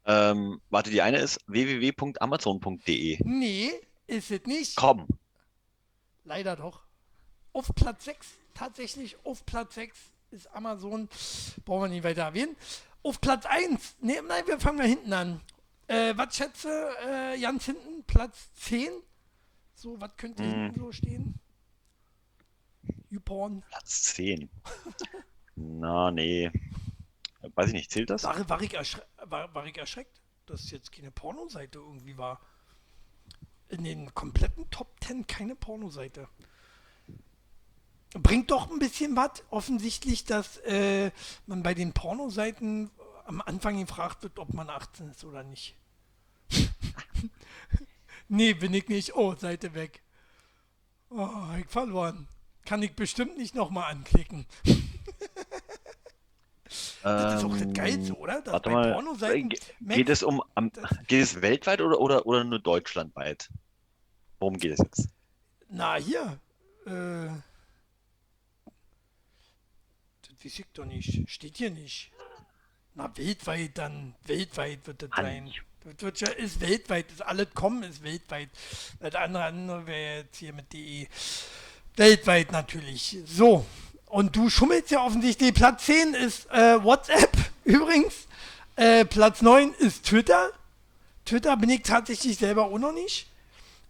Ähm, 0.08 0.60
warte, 0.70 0.90
die 0.90 1.02
eine 1.02 1.18
ist 1.18 1.38
www.amazon.de. 1.46 3.18
Nee, 3.24 3.72
ist 4.06 4.30
es 4.30 4.44
nicht. 4.46 4.74
Komm. 4.76 5.06
Leider 6.24 6.56
doch. 6.56 6.82
Auf 7.52 7.74
Platz 7.74 8.06
6, 8.06 8.26
tatsächlich 8.54 9.16
auf 9.24 9.44
Platz 9.44 9.74
6 9.74 9.98
ist 10.30 10.50
Amazon, 10.54 11.08
brauchen 11.64 11.82
wir 11.82 11.88
nicht 11.88 12.04
weiter 12.04 12.22
erwähnen. 12.22 12.56
Auf 13.02 13.20
Platz 13.20 13.44
1, 13.46 13.96
nee, 14.00 14.20
nein, 14.26 14.44
wir 14.46 14.58
fangen 14.58 14.78
mal 14.78 14.86
hinten 14.86 15.12
an. 15.12 15.40
Äh, 15.88 16.14
was 16.16 16.36
schätze, 16.36 16.90
äh, 17.06 17.38
ganz 17.40 17.66
hinten, 17.66 18.02
Platz 18.06 18.52
10? 18.54 18.90
So, 19.74 20.00
was 20.00 20.16
könnte 20.16 20.42
Hm. 20.42 20.50
hinten 20.50 20.80
so 20.80 20.90
stehen? 20.92 21.34
YouPorn. 23.10 23.62
Platz 23.68 24.02
10. 24.14 24.48
Na, 25.56 26.10
nee. 26.10 26.50
Weiß 27.58 27.66
ich 27.70 27.74
nicht, 27.74 27.90
zählt 27.90 28.08
das? 28.08 28.22
War, 28.22 28.48
war, 28.48 28.62
ich 28.62 28.76
war, 29.24 29.52
war 29.52 29.66
ich 29.66 29.76
erschreckt, 29.76 30.20
dass 30.46 30.70
jetzt 30.70 30.92
keine 30.92 31.10
Pornoseite 31.10 31.80
irgendwie 31.80 32.16
war. 32.16 32.40
In 33.68 33.82
den 33.82 34.14
kompletten 34.14 34.70
Top 34.70 34.94
10 35.02 35.26
keine 35.26 35.56
Pornoseite. 35.56 36.28
Bringt 38.10 38.52
doch 38.52 38.70
ein 38.70 38.78
bisschen 38.78 39.16
was. 39.16 39.42
Offensichtlich, 39.50 40.22
dass 40.22 40.58
äh, 40.58 41.10
man 41.46 41.64
bei 41.64 41.74
den 41.74 41.92
Pornoseiten 41.94 42.92
am 43.26 43.40
Anfang 43.40 43.76
gefragt 43.76 44.22
wird, 44.22 44.38
ob 44.38 44.54
man 44.54 44.70
18 44.70 45.08
ist 45.08 45.24
oder 45.24 45.42
nicht. 45.42 45.74
nee, 48.28 48.54
bin 48.54 48.72
ich 48.72 48.88
nicht. 48.88 49.16
Oh, 49.16 49.34
Seite 49.34 49.74
weg. 49.74 50.04
Oh, 51.10 51.48
ich 51.58 51.66
verloren. 51.66 52.28
Kann 52.64 52.84
ich 52.84 52.94
bestimmt 52.94 53.36
nicht 53.36 53.56
nochmal 53.56 53.90
anklicken. 53.90 54.46
Das 57.02 57.38
ist 57.38 57.44
auch 57.44 57.52
das 57.52 57.62
Ähm, 57.62 57.72
Geilste, 57.74 58.14
oder? 58.16 58.40
Dass 58.42 58.52
Warte 58.52 58.70
mal, 58.70 59.02
Max- 59.02 59.96
geht 59.96 60.08
es 60.08 60.22
um, 60.22 60.42
das- 60.72 60.90
geht 61.06 61.22
es 61.22 61.40
weltweit 61.42 61.80
oder, 61.80 62.00
oder, 62.00 62.26
oder 62.26 62.44
nur 62.44 62.58
deutschlandweit? 62.58 63.48
Worum 64.38 64.58
geht 64.58 64.72
es 64.72 64.78
jetzt? 64.78 65.08
Na, 65.70 65.96
hier. 65.96 66.38
Äh, 66.86 67.28
das 70.22 70.44
weiß 70.44 70.58
ich 70.60 70.66
doch 70.72 70.84
nicht. 70.84 71.28
Steht 71.30 71.56
hier 71.56 71.70
nicht. 71.70 72.10
Na, 72.94 73.10
weltweit 73.16 73.76
dann. 73.78 74.14
Weltweit 74.24 74.86
wird 74.86 75.02
das 75.02 75.10
sein. 75.14 75.52
Das 75.84 76.02
wird 76.02 76.20
ja, 76.20 76.28
ist 76.28 76.60
weltweit. 76.60 77.06
Das 77.10 77.20
alles 77.22 77.48
kommen 77.54 77.82
ist 77.82 78.02
weltweit. 78.02 78.50
Das 79.00 79.14
andere, 79.14 79.44
andere 79.44 79.86
wäre 79.86 80.16
jetzt 80.22 80.36
hier 80.36 80.52
mit 80.52 80.72
DE. 80.72 81.08
Weltweit 81.96 82.52
natürlich. 82.52 83.18
So. 83.26 83.64
Und 84.08 84.36
du 84.36 84.48
schummelst 84.48 84.90
ja 84.90 85.04
offensichtlich. 85.04 85.52
Platz 85.54 85.84
10 85.86 86.14
ist 86.14 86.50
äh, 86.50 86.82
WhatsApp 86.82 87.36
übrigens. 87.64 88.26
Äh, 88.76 89.04
Platz 89.04 89.42
9 89.42 89.74
ist 89.74 90.06
Twitter. 90.06 90.50
Twitter 91.24 91.56
bin 91.56 91.68
ich 91.68 91.82
tatsächlich 91.82 92.38
selber 92.38 92.64
auch 92.64 92.78
noch 92.78 92.92
nicht. 92.92 93.28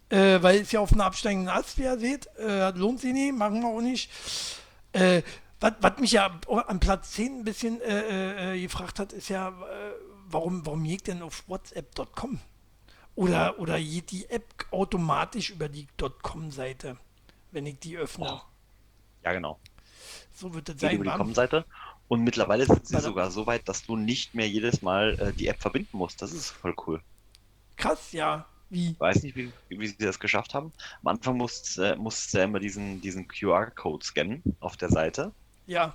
Äh, 0.09 0.41
weil 0.41 0.61
es 0.61 0.71
ja 0.71 0.79
auf 0.79 0.91
einem 0.91 1.01
absteigenden 1.01 1.49
Ast, 1.49 1.77
wie 1.77 1.83
ihr 1.83 1.99
seht. 1.99 2.27
Äh, 2.37 2.71
lohnt 2.71 2.99
sich 2.99 3.13
nicht, 3.13 3.33
machen 3.33 3.61
wir 3.61 3.69
auch 3.69 3.81
nicht. 3.81 4.09
Äh, 4.91 5.21
was 5.61 5.97
mich 5.99 6.13
ja 6.13 6.39
an 6.47 6.79
Platz 6.79 7.11
10 7.11 7.39
ein 7.39 7.43
bisschen 7.43 7.81
äh, 7.81 8.59
gefragt 8.61 8.97
hat, 8.97 9.11
ist 9.11 9.27
ja, 9.27 9.53
warum, 10.29 10.65
warum 10.65 10.85
geht 10.85 11.07
denn 11.07 11.21
auf 11.21 11.43
WhatsApp.com? 11.47 12.39
Oder, 13.15 13.59
oder 13.59 13.77
geht 13.77 14.11
die 14.11 14.29
App 14.29 14.65
automatisch 14.71 15.49
über 15.49 15.67
die 15.67 15.85
.com-Seite, 16.21 16.95
wenn 17.51 17.65
ich 17.65 17.77
die 17.79 17.97
öffne? 17.97 18.41
Ja, 19.25 19.33
genau. 19.33 19.59
So 20.39 20.53
wird 20.53 20.69
das 20.69 20.77
Geht 20.77 20.91
sein, 20.91 20.95
über 20.95 21.03
die? 21.03 21.17
Com-Seite. 21.17 21.65
Und 22.07 22.23
mittlerweile 22.23 22.65
sind 22.65 22.87
sie 22.87 22.97
sogar 22.99 23.29
so 23.29 23.45
weit, 23.45 23.67
dass 23.67 23.85
du 23.85 23.97
nicht 23.97 24.33
mehr 24.33 24.47
jedes 24.47 24.81
Mal 24.81 25.19
äh, 25.19 25.33
die 25.33 25.47
App 25.47 25.61
verbinden 25.61 25.97
musst. 25.97 26.21
Das 26.21 26.31
ist 26.31 26.49
voll 26.49 26.73
cool. 26.87 27.01
Krass, 27.75 28.13
ja. 28.13 28.45
Wie? 28.69 28.95
Weiß 28.97 29.21
nicht, 29.23 29.35
wie, 29.35 29.51
wie 29.67 29.87
sie 29.87 29.97
das 29.97 30.17
geschafft 30.17 30.53
haben. 30.53 30.71
Am 31.03 31.07
Anfang 31.09 31.35
musst, 31.35 31.77
äh, 31.77 31.97
musst 31.97 32.33
du 32.33 32.37
ja 32.37 32.45
immer 32.45 32.59
diesen, 32.59 33.01
diesen 33.01 33.27
QR-Code 33.27 34.05
scannen 34.05 34.41
auf 34.61 34.77
der 34.77 34.89
Seite. 34.89 35.33
Ja. 35.67 35.93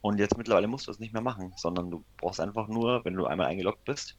Und 0.00 0.18
jetzt 0.18 0.36
mittlerweile 0.36 0.66
musst 0.66 0.88
du 0.88 0.90
das 0.90 0.98
nicht 0.98 1.12
mehr 1.12 1.22
machen, 1.22 1.52
sondern 1.56 1.88
du 1.88 2.04
brauchst 2.16 2.40
einfach 2.40 2.66
nur, 2.66 3.04
wenn 3.04 3.14
du 3.14 3.26
einmal 3.26 3.46
eingeloggt 3.46 3.84
bist, 3.84 4.16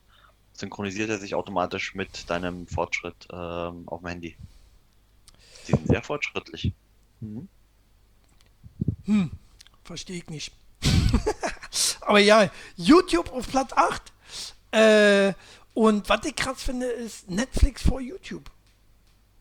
synchronisiert 0.54 1.10
er 1.10 1.18
sich 1.18 1.36
automatisch 1.36 1.96
mit 1.96 2.30
deinem 2.30 2.66
Fortschritt 2.66 3.28
ähm, 3.34 3.84
auf 3.88 4.00
dem 4.00 4.08
Handy. 4.08 4.38
Die 5.68 5.72
sind 5.74 5.88
sehr 5.88 6.02
fortschrittlich. 6.02 6.74
Mhm. 7.20 7.50
Hm, 9.06 9.32
verstehe 9.84 10.18
ich 10.18 10.30
nicht. 10.30 10.54
Aber 12.02 12.20
ja, 12.20 12.50
YouTube 12.76 13.32
auf 13.32 13.48
Platz 13.48 13.72
8. 13.74 14.14
Äh, 14.72 15.34
und 15.74 16.08
was 16.10 16.26
ich 16.26 16.36
krass 16.36 16.64
finde, 16.64 16.88
ist 16.88 17.30
Netflix 17.30 17.82
vor 17.84 18.02
YouTube. 18.02 18.50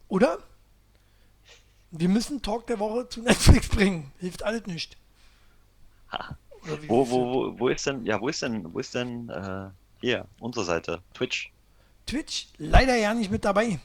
Oder? 0.09 0.39
Wir 1.91 2.09
müssen 2.09 2.41
Talk 2.43 2.67
der 2.67 2.79
Woche 2.79 3.09
zu 3.09 3.23
Netflix 3.23 3.69
bringen. 3.69 4.13
Hilft 4.19 4.43
alles 4.43 4.67
nicht. 4.67 4.97
Wo, 6.89 7.09
wo, 7.09 7.33
wo, 7.33 7.59
wo 7.59 7.69
ist 7.69 7.87
denn, 7.87 8.05
ja, 8.05 8.21
wo 8.21 8.29
ist 8.29 8.43
denn, 8.43 8.75
wo 8.75 8.81
ist 8.81 8.95
denn, 8.95 9.31
äh, 9.31 9.71
hier, 10.03 10.27
unsere 10.41 10.67
Seite, 10.67 11.01
Twitch? 11.15 11.51
Twitch 12.07 12.49
leider 12.59 12.97
ja 12.97 13.15
nicht 13.15 13.31
mit 13.31 13.47
dabei. 13.47 13.79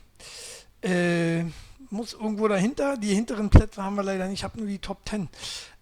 Äh, 0.81 1.45
muss 1.89 2.13
irgendwo 2.13 2.47
dahinter. 2.47 2.97
Die 2.97 3.13
hinteren 3.13 3.49
Plätze 3.49 3.83
haben 3.83 3.95
wir 3.95 4.03
leider 4.03 4.27
nicht. 4.27 4.39
Ich 4.39 4.43
habe 4.43 4.57
nur 4.57 4.67
die 4.67 4.79
Top 4.79 5.07
10. 5.07 5.29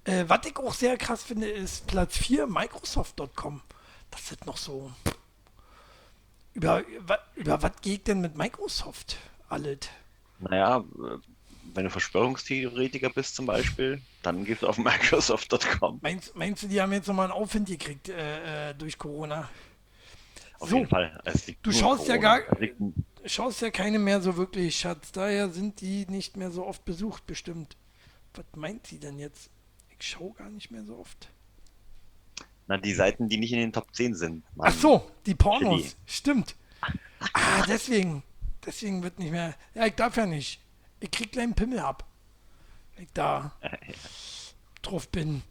Äh, 0.06 0.26
was 0.28 0.46
ich 0.46 0.58
auch 0.58 0.74
sehr 0.74 0.98
krass 0.98 1.24
finde, 1.24 1.50
ist 1.50 1.88
Platz 1.88 2.18
4, 2.18 2.48
Microsoft.com. 2.48 3.62
Das 4.12 4.32
ist 4.32 4.46
noch 4.46 4.58
so. 4.58 4.92
Über, 6.54 6.86
über, 6.86 7.20
über 7.36 7.62
was 7.62 7.72
geht 7.82 8.08
denn 8.08 8.22
mit 8.22 8.36
Microsoft 8.36 9.18
alles? 9.50 9.80
Naja, 10.40 10.84
wenn 11.74 11.86
du 11.86 11.90
Verschwörungstheoretiker 11.90 13.10
bist 13.10 13.36
zum 13.36 13.46
Beispiel, 13.46 14.02
dann 14.22 14.46
gehst 14.46 14.62
du 14.62 14.68
auf 14.68 14.78
Microsoft.com. 14.80 16.00
Meinst, 16.02 16.36
meinst 16.36 16.64
du, 16.64 16.68
die 16.68 16.82
haben 16.82 16.92
jetzt 16.92 17.08
nochmal 17.08 17.26
einen 17.26 17.34
Aufwind 17.34 17.68
gekriegt 17.68 18.10
äh, 18.10 18.70
äh, 18.70 18.76
durch 18.76 18.98
Corona? 18.98 19.50
Auf 20.64 20.70
So. 20.70 20.78
jeden 20.78 20.88
Fall. 20.90 21.22
Du 21.62 21.72
schaust 21.74 22.08
ja 22.08 22.16
gar- 22.18 22.42
Schaust 23.26 23.62
ja 23.62 23.70
keine 23.70 24.00
mehr 24.00 24.22
so 24.22 24.38
wirklich, 24.38 24.78
Schatz. 24.78 25.12
Daher 25.12 25.50
sind 25.50 25.82
die 25.82 26.06
nicht 26.08 26.38
mehr 26.38 26.52
so 26.52 26.66
oft 26.66 26.84
besucht, 26.86 27.26
bestimmt. 27.26 27.76
Was 28.34 28.46
meint 28.56 28.88
sie 28.88 29.00
denn 29.00 29.20
jetzt? 29.20 29.50
Ich 30.00 30.08
schaue 30.08 30.34
gar 30.34 30.50
nicht 30.50 30.72
mehr 30.72 30.84
so 30.84 30.98
oft. 30.98 31.30
na, 32.68 32.78
die 32.78 32.94
Seiten, 32.94 33.28
die 33.30 33.38
nicht 33.38 33.52
in 33.52 33.60
den 33.60 33.74
Top 33.74 33.94
10 33.94 34.16
sind. 34.16 34.44
Mann. 34.56 34.70
Ach 34.70 34.74
so, 34.78 35.12
die 35.26 35.36
Pornos. 35.36 35.82
Chili. 35.82 35.94
Stimmt. 36.06 36.56
Ah, 37.34 37.66
deswegen. 37.68 38.24
Deswegen 38.66 39.04
wird 39.04 39.20
nicht 39.20 39.32
mehr. 39.32 39.54
Ja, 39.76 39.86
ich 39.86 39.96
darf 39.96 40.16
ja 40.16 40.26
nicht. 40.26 40.62
Ich 41.02 41.12
krieg 41.12 41.32
gleich 41.34 41.44
einen 41.44 41.56
Pimmel 41.56 41.80
ab. 41.80 42.06
Wenn 42.96 43.04
ich 43.04 43.12
da 43.14 43.52
drauf 44.82 45.10
bin. 45.10 45.44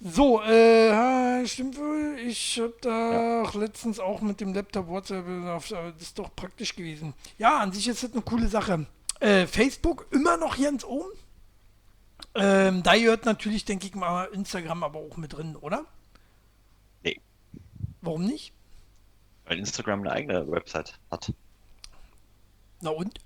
So, 0.00 0.40
äh, 0.42 0.88
ja, 0.90 1.44
stimmt 1.46 1.76
wohl. 1.76 2.18
Ich 2.24 2.60
hab 2.60 2.80
da 2.82 3.42
auch 3.42 3.54
letztens 3.54 3.98
auch 3.98 4.20
mit 4.20 4.40
dem 4.40 4.54
Laptop 4.54 4.86
WhatsApp, 4.86 5.26
auf- 5.48 5.70
äh, 5.72 5.92
das 5.92 6.02
ist 6.02 6.18
doch 6.18 6.34
praktisch 6.36 6.76
gewesen. 6.76 7.14
Ja, 7.36 7.58
an 7.58 7.72
sich 7.72 7.88
ist 7.88 8.04
das 8.04 8.12
eine 8.12 8.22
coole 8.22 8.46
Sache. 8.48 8.86
Äh, 9.18 9.46
Facebook 9.48 10.06
immer 10.12 10.36
noch 10.36 10.56
ganz 10.56 10.84
oben. 10.84 11.10
Ähm, 12.36 12.82
da 12.84 12.94
gehört 12.96 13.24
natürlich, 13.24 13.64
denke 13.64 13.86
ich 13.88 13.94
mal, 13.96 14.26
Instagram 14.26 14.84
aber 14.84 15.00
auch 15.00 15.16
mit 15.16 15.32
drin, 15.32 15.56
oder? 15.56 15.84
Nee. 17.02 17.20
Warum 18.00 18.24
nicht? 18.24 18.52
Weil 19.46 19.58
Instagram 19.58 20.00
eine 20.00 20.12
eigene 20.12 20.48
Website 20.48 20.98
hat. 21.10 21.32
Na 22.80 22.90
und? 22.90 23.18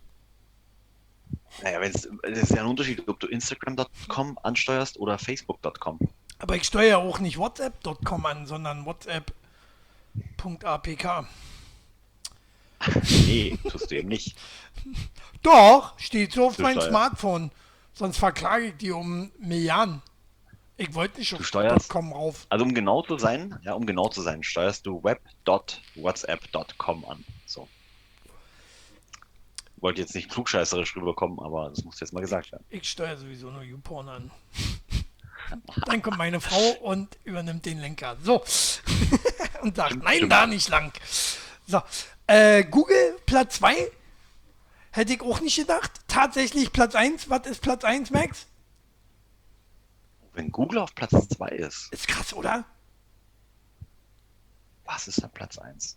Naja, 1.62 1.80
es 1.82 2.06
ist 2.06 2.50
ja 2.52 2.62
ein 2.62 2.66
Unterschied, 2.66 3.06
ob 3.08 3.20
du 3.20 3.26
Instagram.com 3.26 4.38
ansteuerst 4.42 4.98
oder 4.98 5.18
Facebook.com. 5.18 5.98
Aber 6.42 6.56
ich 6.56 6.64
steuere 6.64 6.98
auch 6.98 7.20
nicht 7.20 7.38
WhatsApp.com 7.38 8.26
an, 8.26 8.46
sondern 8.46 8.84
WhatsApp.apk. 8.84 9.34
Nee, 13.26 13.56
tust 13.70 13.92
du 13.92 13.96
eben 13.96 14.08
nicht. 14.08 14.36
Doch, 15.44 15.96
steht 16.00 16.32
so 16.32 16.46
auf 16.46 16.58
meinem. 16.58 16.80
Smartphone. 16.80 17.52
Sonst 17.92 18.18
verklage 18.18 18.64
ich 18.66 18.76
die 18.76 18.90
um 18.90 19.30
Milliarden. 19.38 20.02
Ich 20.78 20.94
wollte 20.94 21.20
nicht 21.20 21.32
auf 21.32 21.48
.com 21.88 22.12
rauf. 22.12 22.44
Also 22.48 22.64
um 22.64 22.74
genau 22.74 23.02
zu 23.02 23.18
sein, 23.18 23.56
ja, 23.62 23.74
um 23.74 23.86
genau 23.86 24.08
zu 24.08 24.20
sein, 24.20 24.42
steuerst 24.42 24.84
du 24.84 25.04
web.whatsapp.com 25.04 27.04
an. 27.04 27.24
So. 27.46 27.68
Wollte 29.76 30.00
jetzt 30.00 30.16
nicht 30.16 30.28
klugscheißerisch 30.28 30.96
rüberkommen, 30.96 31.38
aber 31.38 31.68
das 31.68 31.84
muss 31.84 32.00
jetzt 32.00 32.12
mal 32.12 32.20
gesagt 32.20 32.50
werden. 32.50 32.64
Ich 32.68 32.90
steuere 32.90 33.16
sowieso 33.16 33.52
nur 33.52 33.62
YouPorn 33.62 34.08
an. 34.08 34.32
Dann 35.86 36.02
kommt 36.02 36.18
meine 36.18 36.40
Frau 36.40 36.70
und 36.82 37.16
übernimmt 37.24 37.66
den 37.66 37.78
Lenker. 37.80 38.16
So. 38.22 38.44
und 39.62 39.76
sagt, 39.76 40.02
nein, 40.02 40.28
da 40.28 40.46
nicht 40.46 40.68
lang. 40.68 40.92
So. 41.66 41.82
Äh, 42.26 42.64
Google 42.64 43.18
Platz 43.26 43.56
2. 43.56 43.74
Hätte 44.90 45.12
ich 45.14 45.20
auch 45.22 45.40
nicht 45.40 45.56
gedacht. 45.56 45.90
Tatsächlich 46.08 46.72
Platz 46.72 46.94
1. 46.94 47.30
Was 47.30 47.46
ist 47.46 47.62
Platz 47.62 47.84
1, 47.84 48.10
Max? 48.10 48.46
Wenn 50.34 50.50
Google 50.50 50.78
auf 50.78 50.94
Platz 50.94 51.10
2 51.10 51.48
ist, 51.48 51.92
Ist 51.92 52.08
krass, 52.08 52.32
oder? 52.32 52.64
was 54.84 55.08
ist 55.08 55.22
da 55.22 55.28
Platz 55.28 55.58
1? 55.58 55.96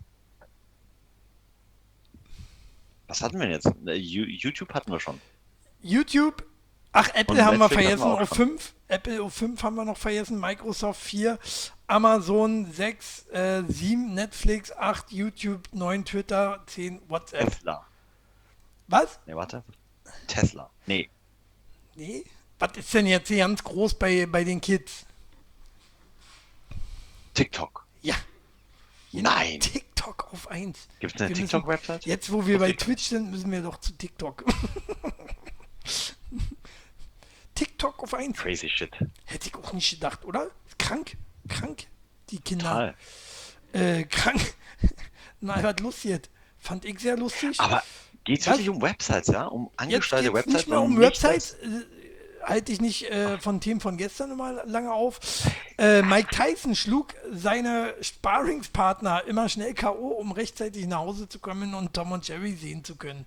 Was 3.07 3.21
hatten 3.21 3.39
wir 3.39 3.47
denn 3.47 3.51
jetzt? 3.51 3.67
Äh, 3.87 3.93
YouTube 3.93 4.73
hatten 4.73 4.91
wir 4.91 4.99
schon. 4.99 5.19
YouTube. 5.81 6.43
Ach, 6.97 7.09
Apple 7.13 7.43
haben 7.43 7.57
wir 7.57 7.67
vergessen 7.67 7.99
wir 7.99 8.05
auch 8.05 8.21
auf 8.21 8.29
schon. 8.29 8.57
5. 8.57 8.73
Apple 8.87 9.21
auf 9.21 9.33
5 9.33 9.63
haben 9.63 9.75
wir 9.75 9.83
noch 9.83 9.97
vergessen. 9.97 10.39
Microsoft 10.39 11.01
4. 11.01 11.37
Amazon 11.87 12.71
6. 12.71 13.27
Äh, 13.33 13.63
7. 13.67 14.13
Netflix 14.13 14.71
8. 14.71 15.11
YouTube 15.11 15.67
9. 15.73 16.05
Twitter 16.05 16.63
10. 16.67 17.01
WhatsApp. 17.09 17.49
Tesla. 17.49 17.85
Was? 18.87 19.19
Ne, 19.25 19.35
warte. 19.35 19.65
Tesla. 20.27 20.69
Nee. 20.85 21.09
Nee. 21.95 22.23
Was 22.59 22.77
ist 22.77 22.93
denn 22.93 23.07
jetzt 23.07 23.27
hier 23.27 23.39
ganz 23.39 23.61
groß 23.61 23.95
bei, 23.95 24.25
bei 24.25 24.45
den 24.45 24.61
Kids? 24.61 25.05
TikTok. 27.33 27.85
Ja. 28.03 28.15
Nein. 29.11 29.59
TikTok 29.59 30.31
auf 30.31 30.47
1. 30.49 30.87
Gibt 31.01 31.15
es 31.15 31.21
eine 31.21 31.33
TikTok-Website? 31.33 32.05
Jetzt, 32.05 32.31
wo 32.31 32.47
wir 32.47 32.55
Auf 32.55 32.61
bei 32.61 32.67
TikTok. 32.67 32.85
Twitch 32.85 33.03
sind, 33.09 33.31
müssen 33.31 33.51
wir 33.51 33.61
doch 33.61 33.81
zu 33.81 33.91
TikTok. 33.91 34.45
TikTok 37.55 38.03
auf 38.03 38.13
1. 38.13 38.37
Crazy 38.37 38.69
shit. 38.69 38.91
Hätte 39.25 39.49
ich 39.49 39.55
auch 39.55 39.73
nicht 39.73 39.89
gedacht, 39.89 40.25
oder? 40.25 40.49
Krank. 40.77 41.17
Krank. 41.47 41.87
Die 42.29 42.39
Kinder. 42.39 42.95
Total. 43.73 43.97
Äh, 43.99 44.03
krank. 44.03 44.55
Nein, 45.41 45.63
was 45.63 45.79
lustig. 45.79 46.29
Fand 46.57 46.85
ich 46.85 46.99
sehr 46.99 47.17
lustig. 47.17 47.59
Aber 47.59 47.83
geht 48.23 48.41
es 48.41 48.47
wirklich 48.47 48.69
um 48.69 48.81
Websites, 48.81 49.27
ja? 49.27 49.45
Um 49.45 49.69
geht's 49.87 50.11
Websites? 50.11 50.47
nicht 50.47 50.67
mehr 50.67 50.81
um 50.81 50.99
Websites. 50.99 51.53
Äh, 51.53 51.85
halte 52.43 52.71
ich 52.71 52.81
nicht 52.81 53.09
äh, 53.09 53.37
von 53.39 53.59
Themen 53.59 53.79
von 53.79 53.97
gestern 53.97 54.31
immer 54.31 54.65
lange 54.65 54.91
auf. 54.91 55.19
Äh, 55.77 56.01
Mike 56.01 56.29
Tyson 56.35 56.75
schlug 56.75 57.13
seine 57.31 57.93
Sparringspartner 58.01 59.25
immer 59.27 59.49
schnell 59.49 59.73
K.O., 59.73 60.09
um 60.09 60.31
rechtzeitig 60.31 60.87
nach 60.87 60.99
Hause 60.99 61.27
zu 61.27 61.39
kommen 61.39 61.73
und 61.73 61.93
Tom 61.93 62.11
und 62.11 62.27
Jerry 62.27 62.53
sehen 62.53 62.83
zu 62.83 62.95
können. 62.95 63.25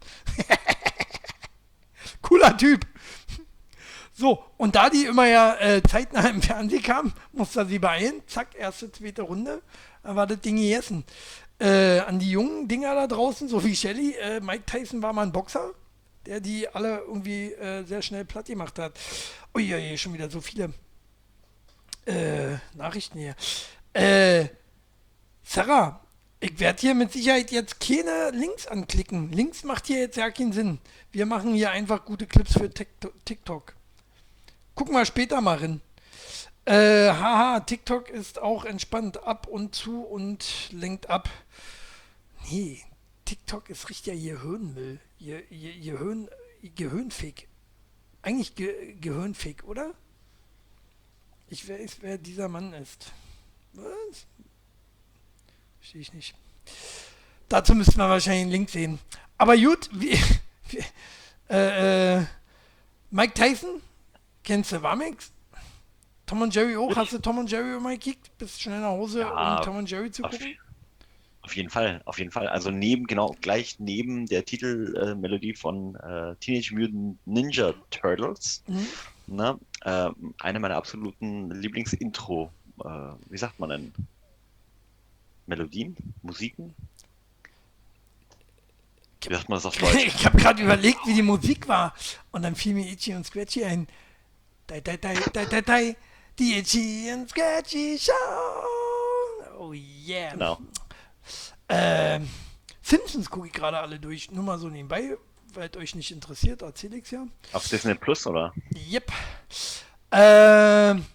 Cooler 2.23 2.57
Typ. 2.57 2.87
So, 4.19 4.43
und 4.57 4.75
da 4.75 4.91
die 4.91 5.05
immer 5.05 5.29
ja 5.29 5.55
äh, 5.61 5.81
zeitnah 5.81 6.29
im 6.29 6.43
Fernsehen 6.43 6.83
kam, 6.83 7.13
musste 7.31 7.61
er 7.61 7.67
sie 7.67 7.79
beeilen. 7.79 8.21
Zack, 8.27 8.49
erste, 8.59 8.91
zweite 8.91 9.23
Runde. 9.23 9.63
Da 10.03 10.17
war 10.17 10.27
das 10.27 10.41
Ding 10.41 10.57
gegessen. 10.57 11.05
Äh, 11.61 12.01
an 12.01 12.19
die 12.19 12.33
jungen 12.33 12.67
Dinger 12.67 12.97
da 12.97 13.07
draußen, 13.07 13.49
so 13.49 13.65
wie 13.65 13.77
Shelly, 13.77 14.17
äh, 14.17 14.41
Mike 14.41 14.65
Tyson 14.67 15.03
war 15.03 15.13
mal 15.13 15.23
ein 15.23 15.31
Boxer, 15.31 15.71
der 16.27 16.41
die 16.41 16.69
alle 16.69 16.99
irgendwie 17.07 17.53
äh, 17.53 17.85
sehr 17.85 18.03
schnell 18.03 18.25
platt 18.25 18.47
gemacht 18.47 18.81
hat. 18.81 18.99
Uiuiui, 19.55 19.97
schon 19.97 20.15
wieder 20.15 20.29
so 20.29 20.41
viele 20.41 20.75
äh, 22.07 22.57
Nachrichten 22.75 23.21
hier. 23.21 23.37
Äh, 23.93 24.49
Sarah, 25.45 26.01
ich 26.41 26.59
werde 26.59 26.81
hier 26.81 26.95
mit 26.97 27.13
Sicherheit 27.13 27.53
jetzt 27.53 27.79
keine 27.79 28.31
Links 28.33 28.67
anklicken. 28.67 29.31
Links 29.31 29.63
macht 29.63 29.87
hier 29.87 30.01
jetzt 30.01 30.17
ja 30.17 30.29
keinen 30.31 30.53
Sinn. 30.53 30.81
Wir 31.13 31.25
machen 31.25 31.55
hier 31.55 31.71
einfach 31.71 32.05
gute 32.05 32.27
Clips 32.27 32.55
für 32.55 32.69
TikTok. 32.69 33.78
Gucken 34.79 34.95
wir 34.95 35.05
später 35.05 35.41
mal 35.41 35.59
rein. 35.59 35.81
Äh, 36.65 37.09
haha, 37.11 37.59
TikTok 37.59 38.11
ist 38.11 38.39
auch 38.39 38.65
entspannt 38.65 39.25
ab 39.25 39.49
und 39.49 39.75
zu 39.75 40.03
und 40.03 40.71
lenkt 40.71 41.11
ab. 41.11 41.29
Nee, 42.49 42.85
TikTok 43.25 43.71
ist 43.71 43.91
richtiger 43.91 44.15
Gehirnmüll. 44.15 45.01
Ge 45.19 45.43
Ge 45.51 45.81
Gehirn, 45.81 46.29
Gehirnfick. 46.77 47.49
Eigentlich 48.23 48.55
Ge 48.55 48.95
Gehirnfick, 49.01 49.65
oder? 49.65 49.95
Ich 51.49 51.69
weiß, 51.69 51.97
wer 52.03 52.17
dieser 52.17 52.47
Mann 52.47 52.73
ist. 52.75 53.11
Was? 53.73 54.27
Verstehe 55.81 56.03
ich 56.03 56.13
nicht. 56.13 56.37
Dazu 57.49 57.75
müssten 57.75 57.97
wir 57.97 58.09
wahrscheinlich 58.09 58.43
einen 58.43 58.53
Link 58.53 58.71
sehen. 58.71 59.01
Aber 59.39 59.57
gut, 59.57 59.91
wie, 59.93 60.17
wie 60.69 60.85
äh, 61.51 62.19
äh, 62.19 62.27
Mike 63.11 63.35
Tyson, 63.35 63.83
kennst 64.49 64.73
du 64.73 64.83
Wamix? 64.83 65.31
Tom 66.25 66.43
und 66.43 66.55
Jerry 66.55 66.75
auch? 66.77 66.97
Hast 66.97 67.13
du 67.13 67.19
Tom 67.19 67.39
und 67.39 67.51
Jerry 67.51 67.79
mal 67.79 67.95
gekickt? 67.95 68.37
Bist 68.39 68.61
schnell 68.61 68.81
nach 68.81 68.89
Hause, 68.89 69.21
ja, 69.21 69.59
um 69.59 69.65
Tom 69.65 69.77
und 69.77 69.91
Jerry 69.91 70.11
zu 70.11 70.23
gucken? 70.23 70.57
Auf 71.43 71.55
jeden 71.55 71.71
Fall, 71.71 72.01
auf 72.07 72.19
jeden 72.19 72.31
Fall. 72.31 72.49
Also 72.49 72.71
neben, 72.71 73.07
genau, 73.07 73.35
gleich 73.41 73.79
neben 73.79 74.27
der 74.27 74.45
Titelmelodie 74.45 75.51
äh, 75.51 75.55
von 75.55 75.95
äh, 75.97 76.35
Teenage 76.37 76.75
Mutant 76.75 77.19
Ninja 77.27 77.75
Turtles. 77.91 78.63
Mhm. 78.67 78.87
Na, 79.27 79.59
äh, 79.83 80.11
eine 80.41 80.61
meiner 80.61 80.77
absoluten 80.77 81.51
Lieblingsintro, 81.51 82.51
äh, 82.85 82.89
wie 83.29 83.39
sagt 83.39 83.61
man 83.61 83.69
denn? 83.69 83.93
Melodien? 85.47 85.95
Musiken? 86.23 86.75
Wie 89.27 89.35
sagt 89.35 89.49
man 89.49 89.57
das 89.57 89.67
auf 89.67 89.77
Deutsch? 89.77 89.95
ich 90.07 90.25
habe 90.25 90.39
gerade 90.39 90.63
überlegt, 90.63 91.01
wie 91.07 91.15
die 91.15 91.23
Musik 91.23 91.69
war. 91.69 91.95
Und 92.31 92.43
dann 92.43 92.55
fiel 92.55 92.75
mir 92.75 92.91
Itchy 92.91 93.15
und 93.15 93.25
Scratchy 93.25 93.65
ein. 93.65 93.87
Dai, 94.69 94.83
dai, 94.83 94.99
dai, 94.99 95.15
dai, 95.33 95.47
dai, 95.47 95.63
dai. 95.63 95.97
Die 96.39 96.59
Itchy 96.59 97.11
and 97.11 97.27
Scratchy 97.27 97.99
Show. 97.99 98.13
Oh 99.59 99.73
yeah. 99.73 100.33
Genau. 100.33 100.59
Ähm, 101.71 102.29
Simpsons 102.83 103.31
gucke 103.31 103.47
ich 103.47 103.55
gerade 103.55 103.79
alle 103.79 103.99
durch. 103.99 104.31
Nur 104.31 104.45
mal 104.45 104.59
so 104.59 104.69
nebenbei, 104.69 105.17
weil 105.55 105.71
es 105.73 105.77
euch 105.79 105.95
nicht 105.95 106.11
interessiert, 106.11 106.61
erzähle 106.61 106.99
ich 106.99 107.05
es 107.05 107.13
ja. 107.13 107.27
Auf 107.55 107.67
Disney 107.67 107.95
Plus, 107.95 108.27
oder? 108.27 108.53
Yep. 108.91 109.11
Ähm, 110.13 111.07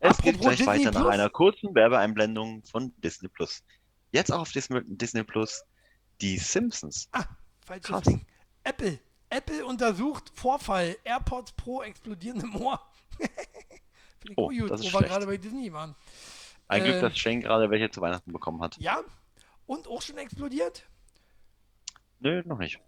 es 0.00 0.18
geht 0.18 0.38
gleich 0.38 0.58
Disney 0.58 0.66
weiter 0.66 0.90
Plus? 0.90 1.02
nach 1.02 1.10
einer 1.10 1.30
kurzen 1.30 1.74
Werbeeinblendung 1.74 2.62
von 2.70 2.92
Disney 2.98 3.28
Plus. 3.28 3.64
Jetzt 4.12 4.30
auch 4.30 4.40
auf 4.40 4.52
Disney, 4.52 4.82
Disney 4.84 5.22
Plus 5.24 5.64
die 6.20 6.36
Simpsons. 6.36 7.08
Ah, 7.12 7.24
falsches 7.64 7.86
Krass. 7.86 8.04
Ding. 8.04 8.26
Apple. 8.64 8.98
Apple 9.30 9.64
untersucht 9.64 10.30
Vorfall. 10.34 10.98
AirPods 11.04 11.52
Pro 11.52 11.82
explodierende 11.82 12.46
Moor. 12.46 12.78
Finde 14.18 14.32
ich 14.32 14.38
oh, 14.38 14.48
gut, 14.48 14.70
das 14.70 14.80
ist 14.80 14.92
wo 14.92 15.00
wir 15.00 15.06
gerade 15.06 15.26
bei 15.26 15.36
Disney 15.36 15.72
waren. 15.72 15.94
Ein 16.68 16.84
Glück, 16.84 16.96
äh, 16.96 17.00
dass 17.00 17.16
Shane 17.16 17.40
gerade 17.40 17.70
welche 17.70 17.90
zu 17.90 18.00
Weihnachten 18.00 18.32
bekommen 18.32 18.60
hat. 18.60 18.76
Ja. 18.78 19.02
Und 19.66 19.88
auch 19.88 20.02
schon 20.02 20.18
explodiert? 20.18 20.84
Nö, 22.20 22.42
noch 22.44 22.58
nicht. 22.58 22.80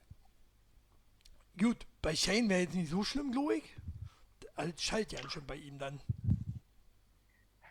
Gut, 1.59 1.87
bei 2.03 2.15
Shane 2.15 2.49
wäre 2.49 2.61
jetzt 2.61 2.75
nicht 2.75 2.91
so 2.91 3.05
schlimm, 3.05 3.33
glaube 3.33 3.57
ich. 3.57 3.65
Alles 4.57 4.83
schallt 4.83 5.13
ja 5.13 5.19
schon 5.31 5.47
bei 5.47 5.57
ihm 5.57 5.79
dann. 5.79 6.01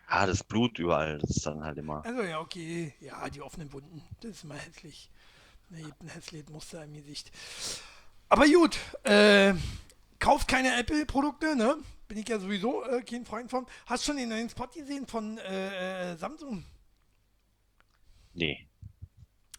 Ah, 0.06 0.26
das 0.26 0.42
Blut 0.42 0.78
überall, 0.78 1.18
das 1.18 1.30
ist 1.30 1.46
dann 1.46 1.62
halt 1.62 1.78
immer. 1.78 2.04
Also 2.04 2.22
ja, 2.22 2.40
okay. 2.40 2.94
Ja, 3.00 3.28
die 3.28 3.42
offenen 3.42 3.72
Wunden. 3.72 4.02
Das 4.20 4.32
ist 4.32 4.44
mal 4.44 4.58
hässlich. 4.58 5.10
Ne, 5.68 5.84
ein 6.00 6.08
hässliches 6.08 6.50
Muster 6.50 6.82
im 6.82 6.94
Gesicht. 6.94 7.30
Aber 8.28 8.46
gut, 8.46 8.76
äh, 9.04 9.54
kauft 10.18 10.48
keine 10.48 10.76
Apple-Produkte, 10.80 11.54
ne? 11.54 11.76
Bin 12.10 12.18
ich 12.18 12.28
ja 12.28 12.40
sowieso 12.40 12.84
äh, 12.86 13.02
kein 13.02 13.24
Freund 13.24 13.48
von. 13.48 13.66
Hast 13.86 14.02
du 14.02 14.06
schon 14.08 14.16
den 14.16 14.30
neuen 14.30 14.50
Spot 14.50 14.66
gesehen 14.66 15.06
von 15.06 15.38
äh, 15.38 16.10
äh 16.10 16.16
Samsung? 16.16 16.64
Nee. 18.34 18.66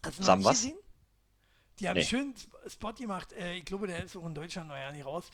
Hast 0.04 0.18
du 0.18 0.22
noch 0.24 0.36
nicht 0.36 0.44
was? 0.44 0.60
gesehen? 0.60 0.76
Die 1.80 1.88
haben 1.88 1.96
nee. 1.96 2.04
schön 2.04 2.34
Spot 2.66 2.92
gemacht. 2.92 3.32
Äh, 3.32 3.56
ich 3.56 3.64
glaube, 3.64 3.86
der 3.86 4.04
ist 4.04 4.14
auch 4.18 4.26
in 4.26 4.34
Deutschland 4.34 4.68
noch 4.68 4.76
ja 4.76 4.92
nicht 4.92 5.06
raus. 5.06 5.30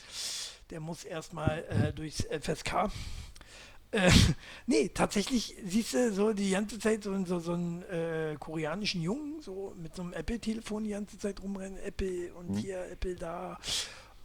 Der 0.71 0.79
muss 0.79 1.03
erstmal 1.03 1.65
äh, 1.65 1.93
durchs 1.93 2.23
FSK. 2.23 2.89
Äh, 3.91 4.13
nee, 4.67 4.89
tatsächlich 4.91 5.57
siehst 5.65 5.95
du 5.95 6.13
so 6.13 6.33
die 6.33 6.51
ganze 6.51 6.79
Zeit 6.79 7.03
so, 7.03 7.25
so, 7.25 7.41
so 7.41 7.55
einen 7.55 7.83
äh, 7.83 8.37
koreanischen 8.39 9.03
Jungen, 9.03 9.43
so 9.43 9.75
mit 9.77 9.97
so 9.97 10.03
einem 10.03 10.13
Apple-Telefon 10.13 10.85
die 10.85 10.91
ganze 10.91 11.19
Zeit 11.19 11.43
rumrennen, 11.43 11.79
Apple 11.79 12.33
und 12.35 12.51
hm. 12.51 12.57
hier, 12.59 12.85
Apple 12.93 13.17
da. 13.17 13.59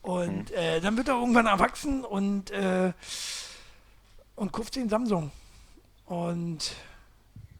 Und 0.04 0.50
hm. 0.50 0.56
äh, 0.56 0.80
dann 0.82 0.98
wird 0.98 1.08
er 1.08 1.16
irgendwann 1.16 1.48
erwachsen 1.48 2.04
und, 2.04 2.52
äh, 2.52 2.92
und 4.36 4.52
kauft 4.52 4.76
den 4.76 4.90
Samsung. 4.90 5.32
Und 6.06 6.76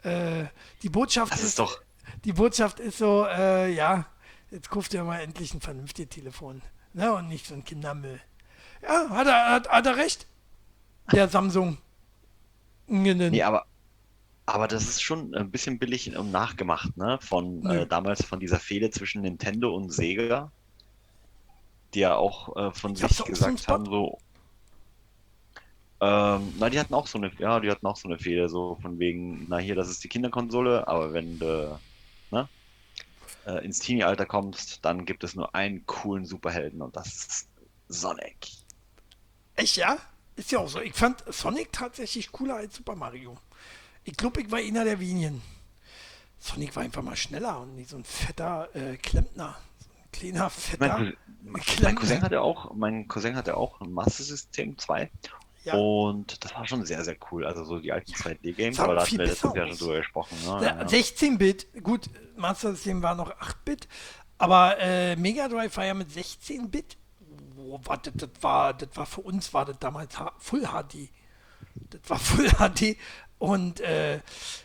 äh, 0.02 0.44
die 0.82 0.90
Botschaft 0.90 1.32
das 1.32 1.40
ist, 1.40 1.46
ist 1.46 1.58
doch. 1.58 1.80
Die 2.24 2.34
Botschaft 2.34 2.80
ist 2.80 2.98
so, 2.98 3.26
äh, 3.26 3.72
ja, 3.72 4.06
jetzt 4.50 4.68
kauft 4.70 4.92
er 4.92 5.04
mal 5.04 5.20
endlich 5.20 5.54
ein 5.54 5.62
vernünftiges 5.62 6.14
Telefon. 6.14 6.60
Ne? 6.92 7.12
Und 7.14 7.28
nicht 7.28 7.46
so 7.46 7.54
ein 7.54 7.64
Kindermüll. 7.64 8.20
Ja, 8.82 9.08
hat 9.08 9.26
er, 9.26 9.50
hat, 9.50 9.68
hat 9.68 9.86
er 9.86 9.96
recht. 9.96 10.26
Der 11.12 11.28
Samsung. 11.28 11.78
Nee, 12.86 13.42
aber, 13.42 13.64
aber 14.44 14.68
das 14.68 14.82
ist 14.84 15.02
schon 15.02 15.34
ein 15.34 15.50
bisschen 15.50 15.78
billig 15.78 16.14
und 16.14 16.30
nachgemacht, 16.30 16.96
ne? 16.98 17.18
Von 17.22 17.64
äh, 17.64 17.86
damals 17.86 18.22
von 18.22 18.40
dieser 18.40 18.60
Fehde 18.60 18.90
zwischen 18.90 19.22
Nintendo 19.22 19.74
und 19.74 19.90
Sega, 19.90 20.52
die 21.94 22.00
ja 22.00 22.16
auch 22.16 22.56
äh, 22.56 22.72
von 22.72 22.94
sich 22.94 23.24
gesagt 23.24 23.68
haben, 23.68 23.86
so. 23.86 24.18
Ähm, 26.00 26.52
na, 26.58 26.68
die 26.68 26.78
hatten 26.78 26.92
auch 26.94 27.06
so 27.06 27.18
eine, 27.18 27.30
ja, 27.38 27.60
die 27.60 27.70
hatten 27.70 27.86
auch 27.86 27.96
so 27.96 28.08
eine 28.08 28.18
Fehde, 28.18 28.48
so 28.48 28.76
von 28.82 28.98
wegen, 28.98 29.46
na 29.48 29.58
hier, 29.58 29.74
das 29.74 29.88
ist 29.88 30.02
die 30.04 30.08
Kinderkonsole, 30.08 30.86
aber 30.86 31.12
wenn 31.12 31.38
du, 31.38 31.78
ne, 32.30 32.48
äh, 33.46 33.64
ins 33.64 33.78
Teenie-Alter 33.78 34.26
kommst, 34.26 34.84
dann 34.84 35.04
gibt 35.06 35.24
es 35.24 35.34
nur 35.34 35.54
einen 35.54 35.86
coolen 35.86 36.26
Superhelden 36.26 36.82
und 36.82 36.96
das 36.96 37.06
ist 37.06 37.48
Sonic. 37.88 38.48
Echt, 39.54 39.76
ja? 39.76 39.96
Ist 40.36 40.50
ja 40.50 40.58
auch 40.58 40.68
so. 40.68 40.80
Ich 40.80 40.94
fand 40.94 41.22
Sonic 41.32 41.72
tatsächlich 41.72 42.32
cooler 42.32 42.56
als 42.56 42.74
Super 42.74 42.96
Mario. 42.96 43.36
Ich 44.02 44.16
glaube, 44.16 44.42
ich 44.42 44.50
war 44.50 44.58
einer 44.58 44.84
der 44.84 44.98
wenigen. 44.98 45.42
Sonic 46.38 46.74
war 46.74 46.82
einfach 46.82 47.02
mal 47.02 47.16
schneller 47.16 47.60
und 47.60 47.76
nicht 47.76 47.88
so 47.88 47.96
ein 47.96 48.04
fetter 48.04 48.68
äh, 48.74 48.96
Klempner. 48.96 49.56
Kleiner, 50.14 50.50
fetter 50.50 50.98
mein, 50.98 51.16
mein 51.82 51.94
Cousin 51.94 52.22
hatte 52.22 52.40
auch, 52.40 52.74
mein 52.74 53.08
Cousin 53.08 53.36
hatte 53.36 53.56
auch 53.56 53.80
ein 53.80 53.92
Master 53.92 54.22
System 54.22 54.78
2. 54.78 55.10
Ja. 55.64 55.74
Und 55.74 56.44
das 56.44 56.54
war 56.54 56.66
schon 56.66 56.84
sehr, 56.84 57.02
sehr 57.04 57.16
cool. 57.30 57.46
Also 57.46 57.64
so 57.64 57.78
die 57.78 57.90
alten 57.90 58.12
2D-Games, 58.12 58.78
aber 58.80 58.94
da 58.94 59.02
hatten 59.02 59.18
wir 59.18 59.26
letztes 59.26 59.54
Jahr 59.54 59.68
schon 59.68 59.78
drüber 59.78 59.96
gesprochen. 59.98 60.36
Ne? 60.44 60.64
Ja, 60.64 60.82
16-Bit, 60.82 61.82
gut, 61.82 62.10
Master 62.36 62.72
System 62.72 63.02
war 63.02 63.14
noch 63.14 63.30
8-Bit, 63.30 63.88
aber 64.38 64.78
äh, 64.78 65.16
Mega 65.16 65.48
Drive 65.48 65.76
war 65.76 65.86
ja 65.86 65.94
mit 65.94 66.10
16-Bit 66.10 66.98
oh, 67.74 67.80
warte, 67.84 68.12
das 68.12 68.30
war, 68.40 68.74
das 68.74 68.88
war 68.94 69.06
für 69.06 69.22
uns, 69.22 69.52
war 69.54 69.64
das 69.64 69.78
damals 69.78 70.14
Full 70.38 70.62
HD. 70.62 71.10
Das 71.90 72.00
war 72.08 72.18
Full 72.18 72.50
HD 72.50 72.96
und 73.38 73.80
äh, 73.80 74.20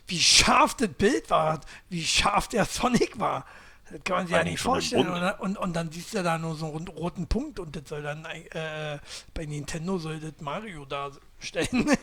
wie 0.08 0.20
scharf 0.20 0.76
das 0.76 0.89
Bild 0.89 1.30
war, 1.30 1.60
wie 1.89 2.04
scharf 2.04 2.47
der 2.47 2.66
Sonic 2.66 3.20
war. 3.20 3.45
Das 3.92 4.04
kann 4.04 4.18
man 4.18 4.28
sich 4.28 4.36
ja 4.36 4.44
nicht 4.44 4.60
vorstellen. 4.60 5.08
Und, 5.08 5.40
und, 5.40 5.58
und, 5.58 5.74
dann 5.76 5.92
siehst 5.92 6.14
du 6.14 6.24
da 6.24 6.38
nur 6.38 6.56
so 6.56 6.74
einen 6.76 6.88
roten 6.88 7.28
Punkt 7.28 7.60
und 7.60 7.76
das 7.76 7.88
soll 7.88 8.04
dann 8.04 8.26
äh, 8.26 9.00
bei 9.34 9.46
Nintendo 9.46 9.98
soll 9.98 10.20
das 10.20 10.34
Mario 10.40 10.86
darstellen. 10.86 11.90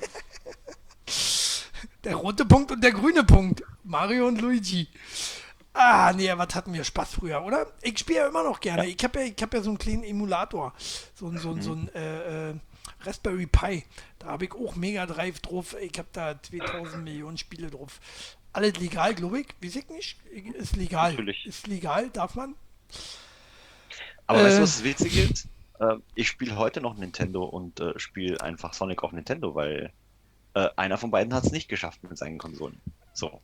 der 2.04 2.16
rote 2.16 2.44
Punkt 2.44 2.72
und 2.72 2.82
der 2.82 2.92
grüne 2.92 3.24
Punkt. 3.24 3.62
Mario 3.84 4.26
und 4.26 4.40
Luigi. 4.40 4.88
Ah, 5.78 6.12
nee, 6.14 6.32
was 6.34 6.54
hatten 6.54 6.72
wir 6.72 6.84
Spaß 6.84 7.14
früher, 7.14 7.42
oder? 7.42 7.66
Ich 7.82 7.98
spiele 7.98 8.20
ja 8.20 8.28
immer 8.28 8.42
noch 8.42 8.60
gerne. 8.60 8.84
Ja. 8.84 8.88
Ich 8.88 9.04
habe 9.04 9.26
ja, 9.26 9.32
hab 9.42 9.52
ja 9.52 9.60
so 9.60 9.68
einen 9.68 9.78
kleinen 9.78 10.04
Emulator. 10.04 10.72
So, 11.14 11.30
so, 11.36 11.52
mhm. 11.52 11.62
so 11.62 11.72
ein 11.72 11.94
äh, 11.94 12.50
äh, 12.50 12.54
Raspberry 13.02 13.46
Pi. 13.46 13.84
Da 14.18 14.28
habe 14.28 14.46
ich 14.46 14.52
auch 14.54 14.74
Mega 14.74 15.04
Drive 15.04 15.40
drauf. 15.40 15.76
Ich 15.78 15.98
habe 15.98 16.08
da 16.12 16.40
2000 16.40 17.04
Millionen 17.04 17.36
Spiele 17.36 17.70
drauf. 17.70 18.00
Alles 18.56 18.78
legal, 18.78 19.14
glaube 19.14 19.40
ich. 19.40 19.46
Weiß 19.62 19.76
ich 19.76 19.88
nicht. 19.90 20.16
Ist 20.54 20.76
legal. 20.76 21.10
Natürlich. 21.12 21.44
Ist 21.46 21.66
legal, 21.66 22.08
darf 22.10 22.34
man. 22.34 22.54
Aber 24.26 24.42
weißt 24.42 24.54
Äh. 24.54 24.56
du, 24.56 24.62
was 24.62 24.74
das 24.76 24.84
Witzige 24.84 25.22
ist? 25.22 25.46
Ähm, 25.80 26.02
ich 26.14 26.28
spiele 26.28 26.56
heute 26.56 26.80
noch 26.80 26.96
Nintendo 26.96 27.44
und 27.44 27.80
äh, 27.80 27.98
spiele 27.98 28.40
einfach 28.40 28.72
Sonic 28.72 29.02
auf 29.04 29.12
Nintendo, 29.12 29.54
weil 29.54 29.92
äh, 30.54 30.68
einer 30.76 30.96
von 30.96 31.10
beiden 31.10 31.34
hat 31.34 31.44
es 31.44 31.52
nicht 31.52 31.68
geschafft 31.68 32.02
mit 32.02 32.16
seinen 32.16 32.38
Konsolen. 32.38 32.80
So. 33.12 33.40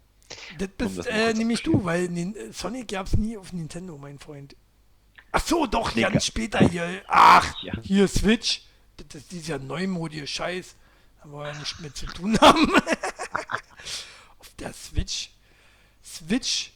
Das 0.58 0.68
Um 0.68 0.74
bist 0.78 0.98
das 0.98 1.06
mal 1.06 1.12
äh, 1.12 1.34
nämlich 1.34 1.62
du, 1.62 1.84
weil 1.84 2.08
Sonic 2.52 2.88
gab 2.88 3.06
es 3.06 3.16
nie 3.18 3.36
auf 3.36 3.52
Nintendo, 3.52 3.98
mein 3.98 4.18
Freund. 4.18 4.56
Ach 5.30 5.44
so, 5.44 5.66
doch, 5.66 5.94
Nee, 5.94 6.02
ganz 6.02 6.14
ga- 6.14 6.20
später 6.20 6.58
hier. 6.66 7.02
Ach, 7.06 7.54
Ja. 7.62 7.74
hier 7.82 8.08
Switch. 8.08 8.62
Das 8.96 9.20
ist 9.22 9.30
dieser 9.32 9.58
neumodische 9.58 10.26
Scheiß. 10.26 10.74
Da 11.22 11.30
wollen 11.30 11.52
wir 11.52 11.58
nichts 11.60 11.80
mit 11.80 11.96
zu 11.96 12.06
tun 12.06 12.38
haben. 12.40 12.66
der 14.62 14.72
Switch. 14.72 15.30
Switch 16.04 16.72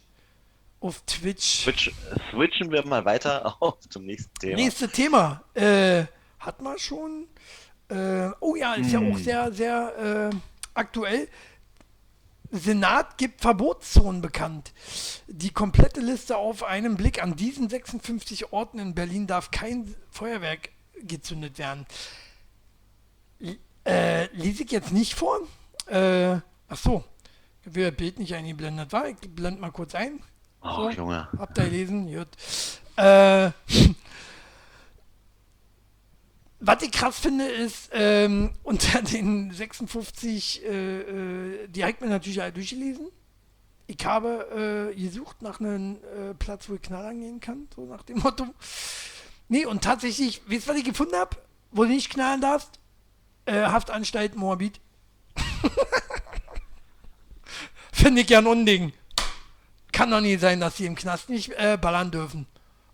auf 0.80 1.02
Twitch. 1.06 1.62
Switch, 1.62 1.90
switchen 2.30 2.70
wir 2.70 2.84
mal 2.86 3.04
weiter 3.04 3.56
auf 3.60 3.80
zum 3.88 4.04
nächsten 4.06 4.34
Thema. 4.38 4.56
Nächste 4.56 4.88
Thema. 4.88 5.42
Äh, 5.54 6.04
hat 6.38 6.60
man 6.62 6.78
schon. 6.78 7.26
Äh, 7.88 8.30
oh 8.40 8.56
ja, 8.56 8.74
ist 8.74 8.92
ja 8.92 9.00
Hm. 9.00 9.12
auch 9.12 9.18
sehr, 9.18 9.52
sehr 9.52 10.30
äh, 10.32 10.36
aktuell. 10.74 11.28
Senat 12.52 13.18
gibt 13.18 13.40
Verbotszonen 13.40 14.22
bekannt. 14.22 14.72
Die 15.26 15.50
komplette 15.50 16.00
Liste 16.00 16.36
auf 16.36 16.62
einen 16.62 16.96
Blick. 16.96 17.20
An 17.22 17.34
diesen 17.34 17.68
56 17.68 18.52
Orten 18.52 18.78
in 18.78 18.94
Berlin 18.94 19.26
darf 19.26 19.50
kein 19.50 19.94
Feuerwerk 20.10 20.70
gezündet 21.02 21.58
werden. 21.58 21.86
L- 23.40 23.58
Äh, 23.84 24.26
lese 24.32 24.62
ich 24.64 24.70
jetzt 24.70 24.92
nicht 24.92 25.14
vor. 25.14 25.40
Äh, 25.86 26.36
ach 26.68 26.76
so. 26.76 27.04
Wird 27.68 27.92
das 27.92 27.96
Bild 27.96 28.18
nicht 28.20 28.32
eingeblendet 28.34 28.92
war. 28.92 29.08
Ich 29.08 29.16
blende 29.16 29.60
mal 29.60 29.72
kurz 29.72 29.94
ein. 29.94 30.20
Oh, 30.62 30.68
So. 30.84 30.90
Junge. 30.90 31.28
Habt 31.36 31.58
ihr 31.58 31.64
gelesen? 31.64 32.06
Gut. 32.14 32.28
Äh, 32.96 33.50
was 36.60 36.82
ich 36.82 36.92
krass 36.92 37.18
finde, 37.18 37.46
ist, 37.46 37.90
ähm, 37.92 38.52
unter 38.62 39.02
den 39.02 39.50
56, 39.52 40.64
äh, 40.64 41.00
äh, 41.00 41.68
die 41.68 41.82
habe 41.82 41.92
ich 41.92 42.00
mir 42.00 42.06
natürlich 42.08 42.40
alle 42.40 42.52
durchgelesen. 42.52 43.08
Ich 43.88 44.04
habe 44.04 44.92
äh, 44.92 45.00
gesucht 45.00 45.42
nach 45.42 45.60
einem 45.60 45.96
äh, 46.16 46.34
Platz, 46.34 46.68
wo 46.68 46.74
ich 46.74 46.82
knallern 46.82 47.20
gehen 47.20 47.40
kann, 47.40 47.68
so 47.74 47.84
nach 47.84 48.02
dem 48.02 48.18
Motto. 48.18 48.46
Nee, 49.48 49.64
und 49.66 49.84
tatsächlich, 49.84 50.42
wisst 50.46 50.66
ihr, 50.66 50.70
was 50.72 50.78
ich 50.78 50.84
gefunden 50.84 51.14
habe? 51.14 51.36
Wo 51.70 51.84
du 51.84 51.90
nicht 51.90 52.10
knallen 52.10 52.40
darfst? 52.40 52.80
Äh, 53.44 53.62
Haftanstalt 53.66 54.34
Moabit. 54.34 54.80
Finde 57.96 58.20
ich 58.20 58.28
ja 58.30 58.38
ein 58.38 58.46
Unding. 58.46 58.92
Kann 59.90 60.10
doch 60.10 60.20
nie 60.20 60.36
sein, 60.36 60.60
dass 60.60 60.76
sie 60.76 60.84
im 60.84 60.94
Knast 60.96 61.30
nicht 61.30 61.52
äh, 61.52 61.78
ballern 61.80 62.10
dürfen. 62.10 62.46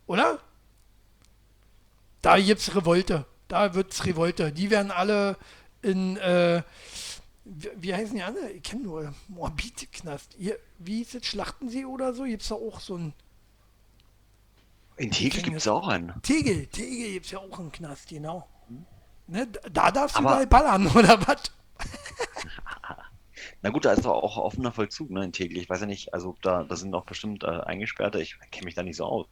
Oder? 0.06 0.38
Da 2.22 2.38
gibt's 2.38 2.74
Revolte. 2.76 3.26
Da 3.48 3.74
wird's 3.74 4.04
Revolte. 4.06 4.52
Die 4.52 4.70
werden 4.70 4.92
alle 4.92 5.36
in, 5.82 6.16
äh, 6.18 6.62
wie, 7.44 7.68
wie 7.76 7.94
heißen 7.94 8.14
die 8.14 8.22
alle? 8.22 8.50
Ich 8.52 8.62
kenne 8.62 8.84
nur 8.84 9.12
Moabit-Knast. 9.26 10.36
Ihr- 10.38 10.58
Wie 10.78 10.98
hieß 10.98 11.16
es? 11.16 11.26
Schlachtensee 11.26 11.84
oder 11.84 12.14
so? 12.14 12.22
Gibt's 12.22 12.48
da 12.48 12.54
auch 12.54 12.78
so 12.78 12.96
ein 12.96 13.12
In 14.98 15.10
Tegel 15.10 15.42
gibt 15.42 15.56
es 15.56 15.66
auch 15.66 15.88
einen. 15.88 16.12
Tegel. 16.22 16.66
Tegel 16.68 17.14
gibt's 17.14 17.32
ja 17.32 17.40
auch 17.40 17.58
einen 17.58 17.72
Knast, 17.72 18.08
genau. 18.08 18.46
Ne, 19.26 19.48
da- 19.48 19.68
da 19.68 19.90
darfst 19.90 20.14
du 20.16 20.20
Aber- 20.20 20.30
mal 20.36 20.46
ballern, 20.46 20.86
oder 20.94 21.26
was? 21.26 21.42
Na 23.62 23.70
gut, 23.70 23.84
da 23.84 23.92
ist 23.92 24.04
doch 24.04 24.12
auch 24.22 24.36
offener 24.38 24.72
Vollzug, 24.72 25.10
ne, 25.10 25.24
in 25.24 25.32
Tegel. 25.32 25.56
Ich 25.58 25.70
weiß 25.70 25.80
ja 25.80 25.86
nicht, 25.86 26.12
also 26.12 26.36
da, 26.42 26.64
da 26.64 26.76
sind 26.76 26.94
auch 26.94 27.04
bestimmt 27.04 27.44
äh, 27.44 27.46
Eingesperrte. 27.46 28.20
Ich 28.20 28.36
kenne 28.50 28.64
mich 28.66 28.74
da 28.74 28.82
nicht 28.82 28.96
so 28.96 29.04
aus. 29.04 29.26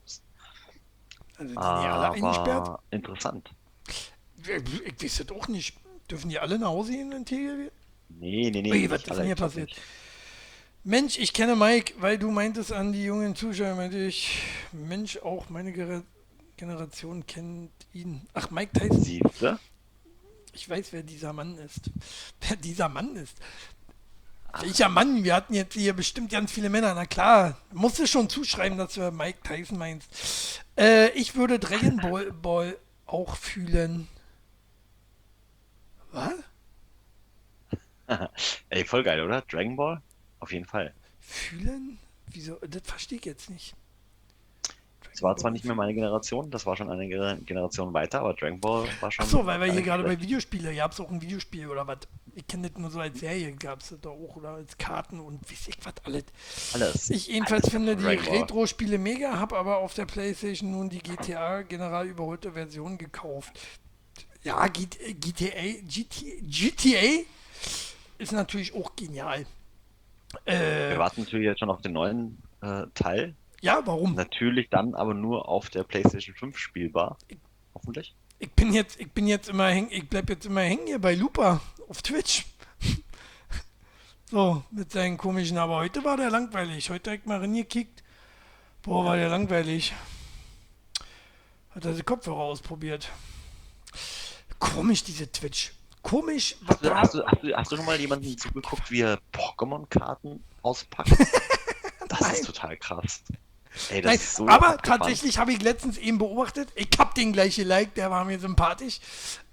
Also 1.37 1.49
sind 1.49 1.51
die 1.53 1.57
alle 1.57 2.11
eingesperrt? 2.11 2.79
Interessant. 2.91 3.51
Ich, 3.87 4.53
ich 4.85 5.03
weiß 5.03 5.25
das 5.27 5.35
auch 5.37 5.47
nicht. 5.47 5.75
Dürfen 6.09 6.29
die 6.29 6.39
alle 6.39 6.57
nach 6.59 6.69
Hause 6.69 6.93
gehen 6.93 7.11
in 7.11 7.25
Tegel? 7.25 7.71
Nee, 8.09 8.49
nee, 8.51 8.61
nee. 8.61 8.71
Ui, 8.71 8.89
was 8.89 9.03
ist 9.03 9.09
denn 9.17 9.25
hier 9.25 9.35
passiert? 9.35 9.69
nicht. 9.69 9.81
Mensch, 10.83 11.17
ich 11.19 11.33
kenne 11.33 11.55
Mike, 11.55 11.93
weil 11.99 12.17
du 12.17 12.31
meintest 12.31 12.71
an 12.73 12.91
die 12.91 13.03
jungen 13.03 13.35
Zuschauer, 13.35 13.75
meinte 13.75 13.99
ich, 13.99 14.39
Mensch, 14.71 15.17
auch 15.17 15.49
meine 15.49 15.71
Gera- 15.71 16.03
Generation 16.57 17.25
kennt 17.27 17.71
ihn. 17.93 18.21
Ach, 18.33 18.49
Mike 18.49 18.79
Tyson. 18.79 19.01
Siehste? 19.01 19.59
Ich 20.53 20.67
weiß, 20.69 20.91
wer 20.91 21.03
dieser 21.03 21.33
Mann 21.33 21.57
ist. 21.57 21.89
Wer 22.47 22.57
dieser 22.57 22.89
Mann 22.89 23.15
ist. 23.15 23.37
Welcher 24.59 24.89
Mann? 24.89 25.23
Wir 25.23 25.35
hatten 25.35 25.53
jetzt 25.53 25.73
hier 25.73 25.93
bestimmt 25.93 26.31
ganz 26.31 26.51
viele 26.51 26.69
Männer. 26.69 26.93
Na 26.93 27.05
klar, 27.05 27.57
musst 27.73 27.99
du 27.99 28.05
schon 28.07 28.29
zuschreiben, 28.29 28.77
dass 28.77 28.93
du 28.93 29.11
Mike 29.11 29.39
Tyson 29.43 29.77
meinst. 29.77 30.61
Äh, 30.77 31.09
ich 31.11 31.35
würde 31.35 31.59
Dragon 31.59 31.97
Ball, 32.01 32.31
Ball 32.31 32.77
auch 33.05 33.35
fühlen. 33.35 34.07
Was? 36.11 36.33
Ey, 38.69 38.83
voll 38.85 39.03
geil, 39.03 39.21
oder? 39.21 39.41
Dragon 39.41 39.75
Ball? 39.75 40.01
Auf 40.39 40.51
jeden 40.51 40.65
Fall. 40.65 40.93
Fühlen? 41.19 41.97
Wieso? 42.27 42.55
Das 42.67 42.81
verstehe 42.85 43.19
ich 43.19 43.25
jetzt 43.25 43.49
nicht. 43.49 43.73
Es 45.13 45.21
war 45.21 45.35
zwar 45.35 45.51
nicht 45.51 45.65
mehr 45.65 45.75
meine 45.75 45.93
Generation, 45.93 46.49
das 46.51 46.65
war 46.65 46.77
schon 46.77 46.89
eine 46.89 47.03
Gener- 47.03 47.35
Generation 47.43 47.93
weiter, 47.93 48.21
aber 48.21 48.33
Dragon 48.33 48.59
Ball 48.61 48.87
war 49.01 49.11
schon. 49.11 49.25
Ach 49.25 49.29
so, 49.29 49.45
weil 49.45 49.59
wir 49.59 49.71
hier 49.71 49.81
gerade 49.81 50.03
bei 50.03 50.09
schlecht. 50.11 50.21
Videospiele, 50.23 50.73
gab 50.75 50.93
es 50.93 50.99
auch 51.01 51.09
ein 51.11 51.21
Videospiel 51.21 51.67
oder 51.67 51.85
was? 51.85 51.97
Ich 52.33 52.47
kenne 52.47 52.69
das 52.69 52.79
nur 52.79 52.89
so 52.89 52.99
als 52.99 53.19
Serie, 53.19 53.51
gab 53.53 53.81
es 53.81 53.93
da 54.01 54.09
auch 54.09 54.35
oder 54.37 54.51
als 54.51 54.77
Karten 54.77 55.19
und 55.19 55.41
weiß 55.51 55.67
ich 55.67 55.77
was 55.83 55.93
alles. 56.03 56.23
Alles. 56.73 57.09
Ich 57.09 57.27
jedenfalls 57.27 57.63
alles 57.65 57.73
finde 57.73 57.95
die. 57.97 58.05
Retro-Spiele 58.05 58.97
mega, 58.97 59.37
habe 59.37 59.57
aber 59.57 59.77
auf 59.79 59.93
der 59.93 60.05
Playstation 60.05 60.71
nun 60.71 60.89
die 60.89 60.99
GTA 60.99 61.63
general 61.63 62.07
überholte 62.07 62.53
Version 62.53 62.97
gekauft. 62.97 63.59
Ja, 64.43 64.65
GTA, 64.67 65.11
GTA, 65.13 65.81
GTA 66.41 67.23
ist 68.17 68.31
natürlich 68.31 68.73
auch 68.73 68.95
genial. 68.95 69.45
Äh, 70.45 70.91
Wir 70.91 70.99
warten 70.99 71.21
natürlich 71.21 71.45
jetzt 71.45 71.59
schon 71.59 71.69
auf 71.69 71.81
den 71.81 71.93
neuen 71.93 72.37
äh, 72.61 72.83
Teil. 72.93 73.35
ja, 73.61 73.81
warum? 73.85 74.15
Natürlich 74.15 74.69
dann 74.69 74.95
aber 74.95 75.13
nur 75.13 75.49
auf 75.49 75.69
der 75.69 75.83
PlayStation 75.83 76.35
5 76.35 76.57
spielbar. 76.57 77.17
Hoffentlich. 77.75 78.15
Ich 78.39 78.51
bin 78.53 78.73
jetzt, 78.73 78.99
ich 78.99 79.11
bin 79.11 79.27
jetzt 79.27 79.49
immer 79.49 79.67
hängen, 79.67 79.89
ich 79.91 80.07
bleib 80.09 80.29
jetzt 80.29 80.45
immer 80.45 80.61
hängen 80.61 80.87
hier 80.87 80.99
bei 80.99 81.13
Lupa 81.13 81.61
auf 81.89 82.01
Twitch. 82.01 82.45
so, 84.29 84.63
mit 84.71 84.91
seinen 84.91 85.17
komischen, 85.17 85.57
aber 85.57 85.77
heute 85.77 86.03
war 86.03 86.17
der 86.17 86.29
langweilig. 86.29 86.89
Heute 86.89 87.13
ich 87.15 87.25
mal 87.25 87.39
reingekickt. 87.39 88.03
Boah, 88.81 89.05
war 89.05 89.15
der 89.15 89.29
langweilig. 89.29 89.93
Hat 91.71 91.85
er 91.85 91.93
die 91.93 92.03
Kopfhörer 92.03 92.39
ausprobiert. 92.39 93.09
Komisch, 94.59 95.03
diese 95.03 95.31
Twitch. 95.31 95.71
Komisch, 96.01 96.55
was 96.61 96.77
Hast 96.77 96.83
du, 96.83 96.95
hast, 96.95 97.13
du, 97.13 97.25
hast, 97.25 97.43
du, 97.43 97.55
hast 97.55 97.71
du 97.71 97.75
schon 97.77 97.85
mal 97.85 97.99
jemanden 97.99 98.37
zugeguckt, 98.37 98.89
wie 98.89 99.01
er 99.01 99.19
Pokémon-Karten 99.31 100.43
auspackt? 100.61 101.11
Das 102.07 102.33
ist 102.33 102.45
total 102.45 102.75
krass. 102.75 103.23
Ey, 103.89 104.01
Nein, 104.01 104.19
so 104.19 104.47
aber 104.47 104.69
abgefahren. 104.69 104.99
tatsächlich 105.01 105.37
habe 105.37 105.53
ich 105.53 105.61
letztens 105.61 105.97
eben 105.97 106.17
beobachtet, 106.17 106.69
ich 106.75 106.89
habe 106.97 107.13
den 107.13 107.31
gleich 107.33 107.55
geliked, 107.55 107.95
der 107.97 108.11
war 108.11 108.25
mir 108.25 108.39
sympathisch. 108.39 108.99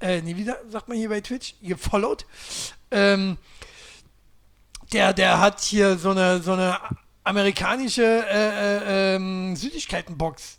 Äh, 0.00 0.22
nee, 0.22 0.36
wie 0.36 0.44
sa- 0.44 0.56
sagt 0.68 0.88
man 0.88 0.96
hier 0.96 1.08
bei 1.08 1.20
Twitch? 1.20 1.54
Gefollowt. 1.62 2.26
Ähm, 2.90 3.36
der, 4.92 5.12
der 5.12 5.40
hat 5.40 5.60
hier 5.60 5.98
so 5.98 6.10
eine, 6.10 6.40
so 6.42 6.52
eine 6.54 6.78
amerikanische 7.24 8.02
äh, 8.28 9.12
äh, 9.12 9.14
ähm, 9.16 9.54
Süßigkeitenbox 9.54 10.58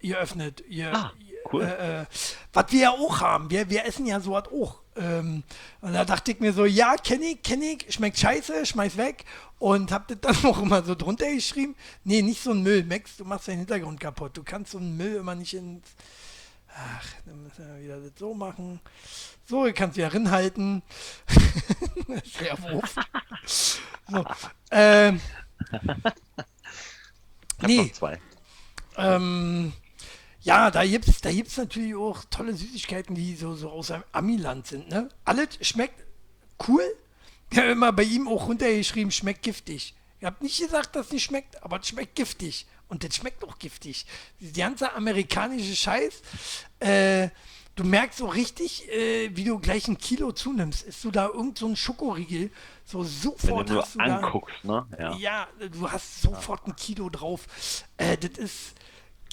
geöffnet. 0.00 0.64
Ihr, 0.68 0.94
Ah, 0.94 1.12
cool. 1.52 1.62
äh, 1.64 2.00
äh, 2.02 2.04
was 2.52 2.66
wir 2.72 2.80
ja 2.80 2.90
auch 2.90 3.20
haben. 3.20 3.50
Wir, 3.50 3.68
wir 3.70 3.84
essen 3.84 4.06
ja 4.06 4.20
sowas 4.20 4.44
auch. 4.52 4.80
Ähm, 4.96 5.42
und 5.80 5.92
da 5.92 6.04
dachte 6.04 6.32
ich 6.32 6.40
mir 6.40 6.52
so, 6.52 6.64
ja, 6.64 6.96
kenne 6.96 7.24
ich, 7.26 7.42
kenne 7.42 7.64
ich, 7.64 7.92
schmeckt 7.92 8.18
scheiße, 8.18 8.66
schmeiß 8.66 8.96
weg. 8.96 9.24
Und 9.58 9.92
hab 9.92 10.08
das 10.08 10.18
dann 10.20 10.36
auch 10.44 10.60
immer 10.60 10.82
so 10.82 10.94
drunter 10.94 11.30
geschrieben. 11.32 11.74
Nee, 12.04 12.22
nicht 12.22 12.42
so 12.42 12.52
ein 12.52 12.62
Müll. 12.62 12.84
Max, 12.84 13.16
du 13.16 13.24
machst 13.24 13.48
deinen 13.48 13.58
Hintergrund 13.58 14.00
kaputt. 14.00 14.36
Du 14.36 14.42
kannst 14.42 14.72
so 14.72 14.78
einen 14.78 14.96
Müll 14.96 15.16
immer 15.16 15.34
nicht 15.34 15.54
ins. 15.54 15.88
Ach, 16.76 17.06
dann 17.24 17.42
müssen 17.44 17.66
wir 17.66 17.82
wieder 17.82 18.00
das 18.00 18.12
so 18.18 18.34
machen. 18.34 18.80
So, 19.46 19.66
ich 19.66 19.74
kann 19.74 19.90
es 19.90 19.96
wieder 19.96 20.12
rinhalten. 20.12 20.82
Sehr 22.24 22.58
Wurf. 22.62 22.96
So, 24.08 24.24
ähm, 24.70 25.20
nee. 27.62 27.92
zwei. 27.92 28.18
ähm, 28.96 29.72
ja, 30.44 30.70
da 30.70 30.84
gibt's, 30.84 31.22
da 31.22 31.32
gibt's 31.32 31.56
natürlich 31.56 31.94
auch 31.94 32.22
tolle 32.30 32.54
Süßigkeiten, 32.54 33.14
die 33.14 33.34
so, 33.34 33.54
so 33.54 33.70
aus 33.70 33.90
Amiland 34.12 34.66
sind, 34.66 34.88
ne? 34.90 35.08
Alles 35.24 35.48
schmeckt 35.62 36.04
cool. 36.68 36.84
Ich 37.50 37.58
habe 37.58 37.68
immer 37.68 37.92
bei 37.92 38.02
ihm 38.02 38.28
auch 38.28 38.46
runtergeschrieben, 38.46 39.10
schmeckt 39.10 39.42
giftig. 39.42 39.94
Ich 40.20 40.26
habe 40.26 40.36
nicht 40.44 40.60
gesagt, 40.60 40.96
dass 40.96 41.06
es 41.06 41.12
nicht 41.12 41.24
schmeckt, 41.24 41.62
aber 41.62 41.80
es 41.80 41.88
schmeckt 41.88 42.14
giftig. 42.14 42.66
Und 42.88 43.04
das 43.04 43.16
schmeckt 43.16 43.42
auch 43.42 43.58
giftig. 43.58 44.04
Die 44.38 44.52
ganze 44.52 44.92
amerikanische 44.92 45.74
Scheiß, 45.74 46.20
äh, 46.80 47.30
du 47.74 47.84
merkst 47.84 48.18
so 48.18 48.26
richtig, 48.26 48.86
äh, 48.92 49.34
wie 49.34 49.44
du 49.44 49.58
gleich 49.58 49.88
ein 49.88 49.96
Kilo 49.96 50.32
zunimmst. 50.32 50.82
Ist 50.82 51.02
du 51.04 51.10
da 51.10 51.28
irgend 51.28 51.56
so 51.56 51.66
ein 51.66 51.76
Schokoriegel, 51.76 52.50
so 52.84 53.00
Wenn 53.00 53.06
sofort 53.06 53.68
du 53.70 53.74
nur 53.74 53.82
hast 53.82 53.94
du 53.94 53.98
da, 53.98 54.16
anguckst, 54.18 54.64
ne? 54.64 54.86
Ja. 54.98 55.16
ja, 55.16 55.48
du 55.72 55.90
hast 55.90 56.20
sofort 56.20 56.66
ein 56.66 56.76
Kilo 56.76 57.08
drauf. 57.08 57.46
Äh, 57.96 58.18
das 58.18 58.38
ist 58.38 58.74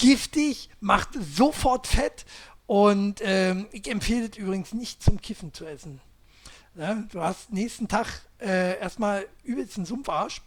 giftig, 0.02 0.70
macht 0.80 1.10
sofort 1.14 1.88
Fett 1.88 2.26
und 2.66 3.22
ähm, 3.24 3.68
ich 3.72 3.90
empfehle 3.90 4.30
das 4.30 4.38
übrigens 4.38 4.74
nicht 4.74 5.04
zum 5.04 5.22
Kiffen 5.22 5.54
zu 5.54 5.66
essen. 5.66 6.02
Ja, 6.76 7.04
du 7.12 7.22
hast 7.22 7.52
nächsten 7.52 7.88
Tag 7.88 8.08
äh, 8.40 8.80
erstmal 8.80 9.28
übelst 9.44 9.78
einen 9.78 9.86
Sumpfarsch 9.86 10.42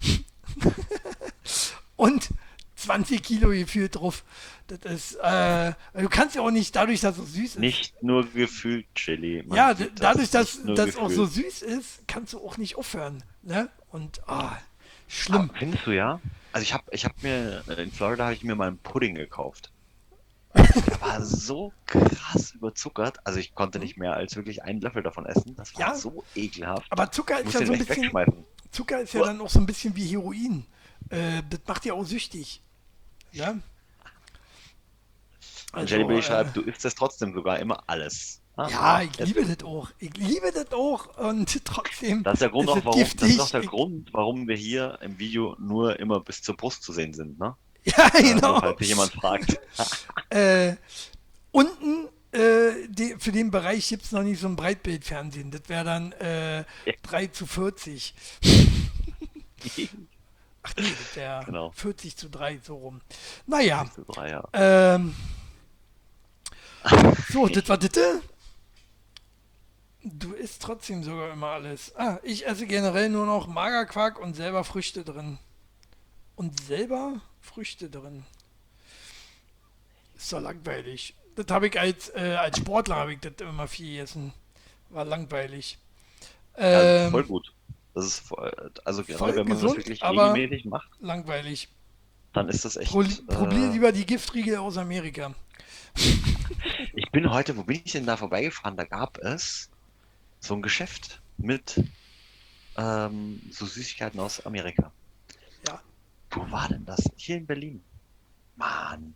und 1.96 2.30
20 2.74 3.22
Kilo 3.22 3.50
gefühlt 3.50 3.94
drauf. 3.96 4.24
Das 4.66 4.80
ist, 4.92 5.14
äh, 5.22 5.72
du 5.94 6.08
kannst 6.08 6.34
ja 6.34 6.42
auch 6.42 6.50
nicht 6.50 6.74
dadurch, 6.74 7.00
dass 7.00 7.18
es 7.18 7.32
süß 7.32 7.44
ist. 7.44 7.58
Nicht 7.58 8.02
nur 8.02 8.28
gefühlt 8.28 8.86
Chili. 8.94 9.44
man 9.46 9.56
ja, 9.56 9.74
dadurch, 9.74 10.24
es 10.24 10.30
dass 10.30 10.60
das 10.64 10.96
auch 10.96 11.10
so 11.10 11.26
süß 11.26 11.62
ist, 11.62 12.02
kannst 12.08 12.32
du 12.32 12.38
auch 12.38 12.56
nicht 12.58 12.76
aufhören. 12.76 13.22
Ne? 13.42 13.68
Und 13.90 14.26
ah, 14.28 14.56
schlimm. 15.12 15.50
Ah, 15.52 15.58
Findest 15.58 15.86
du 15.86 15.90
ja? 15.92 16.20
Also 16.52 16.62
ich 16.64 16.72
habe 16.74 16.84
ich 16.90 17.04
hab 17.04 17.22
mir, 17.22 17.62
äh, 17.68 17.82
in 17.82 17.92
Florida 17.92 18.24
habe 18.24 18.34
ich 18.34 18.42
mir 18.44 18.54
mal 18.54 18.68
einen 18.68 18.78
Pudding 18.78 19.14
gekauft. 19.14 19.70
Der 20.54 21.00
war 21.00 21.22
so 21.22 21.72
krass 21.86 22.52
überzuckert, 22.52 23.18
also 23.24 23.38
ich 23.38 23.54
konnte 23.54 23.78
nicht 23.78 23.96
mehr 23.96 24.12
als 24.14 24.36
wirklich 24.36 24.62
einen 24.62 24.80
Löffel 24.82 25.02
davon 25.02 25.24
essen. 25.24 25.56
Das 25.56 25.74
war 25.74 25.80
Ja. 25.80 25.94
so 25.94 26.24
ekelhaft. 26.34 26.86
Aber 26.90 27.10
Zucker 27.10 27.40
ist 27.40 27.54
ja 27.54 27.64
so 27.64 27.72
ein 27.72 27.78
bisschen. 27.78 28.10
Zucker 28.70 29.00
ist 29.00 29.14
ja 29.14 29.24
dann 29.24 29.40
auch 29.40 29.48
so 29.48 29.60
ein 29.60 29.66
bisschen 29.66 29.96
wie 29.96 30.06
Heroin. 30.06 30.66
Äh, 31.08 31.42
das 31.48 31.60
macht 31.66 31.84
ja 31.86 31.94
auch 31.94 32.04
süchtig. 32.04 32.60
Ja? 33.32 33.54
Und 35.72 35.88
Jellybean 35.90 36.18
äh, 36.18 36.22
schreibt, 36.22 36.54
du 36.56 36.60
isst 36.60 36.84
es 36.84 36.94
trotzdem 36.94 37.32
sogar 37.32 37.58
immer 37.58 37.82
alles. 37.86 38.41
Ah, 38.56 38.68
Ja, 38.68 39.02
ich 39.02 39.16
jetzt- 39.16 39.28
liebe 39.28 39.44
das 39.46 39.64
auch. 39.66 39.88
Ich 39.98 40.14
liebe 40.16 40.52
das 40.52 40.72
auch 40.72 41.16
und 41.18 41.64
trotzdem 41.64 42.22
Das 42.22 42.34
ist 42.34 42.42
der 42.42 42.50
Grund, 42.50 42.68
ist 42.68 42.76
auch, 42.76 42.84
warum, 42.84 43.00
das 43.00 43.28
ist 43.28 43.40
auch 43.40 43.50
der 43.50 43.62
Ich- 43.62 43.68
Grund, 43.68 44.08
warum 44.12 44.46
wir 44.48 44.56
hier 44.56 44.98
im 45.00 45.18
Video 45.18 45.56
nur 45.58 45.98
immer 45.98 46.20
bis 46.20 46.42
zur 46.42 46.56
Brust 46.56 46.82
zu 46.82 46.92
sehen 46.92 47.14
sind, 47.14 47.38
ne? 47.38 47.56
Ja, 47.84 47.94
Also, 48.12 48.34
genau. 48.34 48.60
falls 48.60 48.78
sich 48.78 48.88
jemand 48.88 49.12
fragt. 49.12 49.58
Äh, 50.30 50.76
unten 51.50 52.08
äh, 52.32 52.88
die, 52.88 53.16
für 53.18 53.32
den 53.32 53.50
Bereich 53.50 53.88
gibt 53.88 54.04
es 54.04 54.12
noch 54.12 54.22
nicht 54.22 54.40
so 54.40 54.46
ein 54.48 54.56
Breitbildfernsehen. 54.56 55.50
Das 55.50 55.62
wäre 55.68 55.84
dann 55.84 56.12
äh, 56.12 56.64
3 57.02 57.26
zu 57.28 57.46
40. 57.46 58.14
Ach 60.62 60.72
nee, 60.76 60.92
das 60.98 61.16
wäre 61.16 61.44
Genau. 61.44 61.70
40 61.74 62.16
zu 62.16 62.28
3, 62.30 62.60
so 62.62 62.76
rum. 62.76 63.00
Naja, 63.46 63.84
Zu 63.94 64.04
drei, 64.04 64.30
ja. 64.30 64.44
ähm, 64.52 65.14
so, 67.30 67.46
das 67.48 67.68
war 67.68 67.78
das. 67.78 67.90
Du 70.04 70.32
isst 70.32 70.62
trotzdem 70.62 71.04
sogar 71.04 71.32
immer 71.32 71.48
alles. 71.48 71.94
Ah, 71.96 72.18
ich 72.22 72.46
esse 72.46 72.66
generell 72.66 73.08
nur 73.08 73.26
noch 73.26 73.46
Magerquark 73.46 74.18
und 74.18 74.34
selber 74.34 74.64
Früchte 74.64 75.04
drin. 75.04 75.38
Und 76.34 76.60
selber 76.60 77.20
Früchte 77.40 77.88
drin. 77.88 78.24
Ist 80.16 80.32
doch 80.32 80.40
langweilig. 80.40 81.14
Das 81.36 81.46
habe 81.50 81.68
ich 81.68 81.78
als, 81.78 82.08
äh, 82.10 82.36
als 82.38 82.58
Sportler 82.58 82.96
habe 82.96 83.12
ich 83.14 83.20
das 83.20 83.32
immer 83.40 83.68
viel 83.68 83.92
gegessen. 83.92 84.32
War 84.90 85.04
langweilig. 85.04 85.78
Ja, 86.58 87.06
Ähm, 87.06 87.10
voll 87.10 87.24
gut. 87.24 87.52
Das 87.94 88.06
ist 88.06 88.20
voll, 88.20 88.72
also 88.84 89.02
voll 89.04 89.16
gerade 89.16 89.36
wenn 89.36 89.48
man 89.48 89.56
gesund, 89.56 89.72
das 89.72 89.76
wirklich 89.78 90.02
regelmäßig 90.02 90.64
macht, 90.64 90.88
langweilig. 91.00 91.68
dann 92.32 92.48
ist 92.48 92.64
das 92.64 92.76
echt. 92.76 92.90
Pro 92.90 93.04
probier 93.26 93.68
äh, 93.68 93.72
lieber 93.72 93.92
die 93.92 94.06
Giftriegel 94.06 94.56
aus 94.56 94.78
Amerika. 94.78 95.34
ich 96.94 97.10
bin 97.10 97.30
heute, 97.30 97.56
wo 97.56 97.64
bin 97.64 97.82
ich 97.84 97.92
denn 97.92 98.06
da 98.06 98.16
vorbeigefahren? 98.16 98.76
Da 98.76 98.84
gab 98.84 99.18
es 99.18 99.70
so 100.42 100.54
ein 100.54 100.62
Geschäft 100.62 101.22
mit 101.38 101.82
ähm, 102.76 103.40
so 103.50 103.64
Süßigkeiten 103.64 104.18
aus 104.20 104.44
Amerika. 104.44 104.92
Ja. 105.66 105.80
Wo 106.30 106.50
war 106.50 106.68
denn 106.68 106.84
das? 106.84 107.00
Hier 107.16 107.36
in 107.36 107.46
Berlin. 107.46 107.82
Mann. 108.56 109.14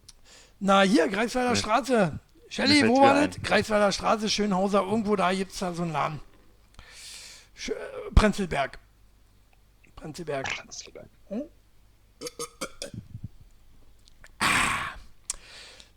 Na, 0.60 0.82
hier, 0.82 1.08
Greifswalder 1.08 1.50
Mir- 1.50 1.56
Straße. 1.56 2.18
Shelly, 2.48 2.88
wo 2.88 3.00
war 3.00 3.26
das? 3.26 3.42
Greifswalder 3.42 3.90
Straße, 3.90 4.30
Schönhauser, 4.30 4.82
irgendwo 4.82 5.16
da 5.16 5.34
gibt 5.34 5.52
es 5.52 5.58
da 5.58 5.74
so 5.74 5.82
einen 5.82 5.92
Laden. 5.92 6.20
Sch 7.54 7.70
äh, 7.70 7.74
Prenzlberg. 8.14 8.78
Prenzlberg. 9.96 10.46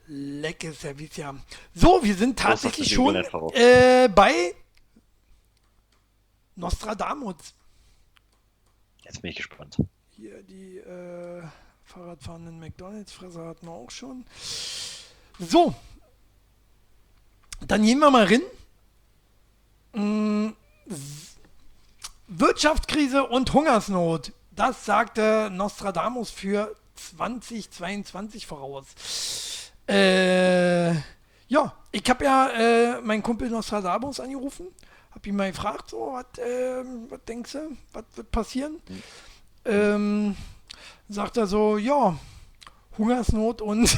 Lecke 0.07 0.73
Service, 0.73 1.17
ja. 1.17 1.35
So, 1.75 1.99
wir 2.01 2.15
sind 2.15 2.39
tatsächlich 2.39 2.91
schon 2.91 3.15
äh, 3.15 4.09
bei 4.13 4.55
Nostradamus. 6.59 7.55
Jetzt 9.01 9.21
bin 9.21 9.31
ich 9.31 9.37
gespannt. 9.37 9.77
Hier 10.09 10.43
die 10.43 10.77
äh, 10.77 11.41
Fahrradfahrenden 11.85 12.59
McDonalds-Fresser 12.59 13.47
hatten 13.47 13.65
wir 13.65 13.73
auch 13.73 13.89
schon. 13.89 14.25
So. 15.39 15.73
Dann 17.65 17.83
gehen 17.83 17.99
wir 17.99 18.11
mal 18.11 18.25
rein. 18.25 18.41
Mm, 19.93 20.53
Wirtschaftskrise 22.27 23.25
und 23.25 23.51
Hungersnot. 23.53 24.33
Das 24.51 24.85
sagte 24.85 25.49
Nostradamus 25.51 26.29
für 26.29 26.75
2022 26.95 28.45
voraus. 28.45 29.71
Äh, 29.87 30.93
ja, 31.47 31.73
ich 31.91 32.07
habe 32.09 32.25
ja 32.25 32.49
äh, 32.49 33.01
meinen 33.01 33.23
Kumpel 33.23 33.49
Nostradamus 33.49 34.19
angerufen. 34.19 34.67
Hab 35.19 35.27
ihn 35.27 35.35
mal 35.35 35.51
gefragt, 35.51 35.89
so, 35.89 36.13
was 36.13 36.25
was 37.09 37.19
denkst 37.27 37.51
du, 37.51 37.75
was 37.91 38.05
wird 38.15 38.31
passieren? 38.31 38.81
ähm, 39.65 40.37
sagt 41.09 41.35
er 41.35 41.45
so, 41.45 41.77
ja, 41.77 42.17
Hungersnot 42.97 43.61
und 43.61 43.97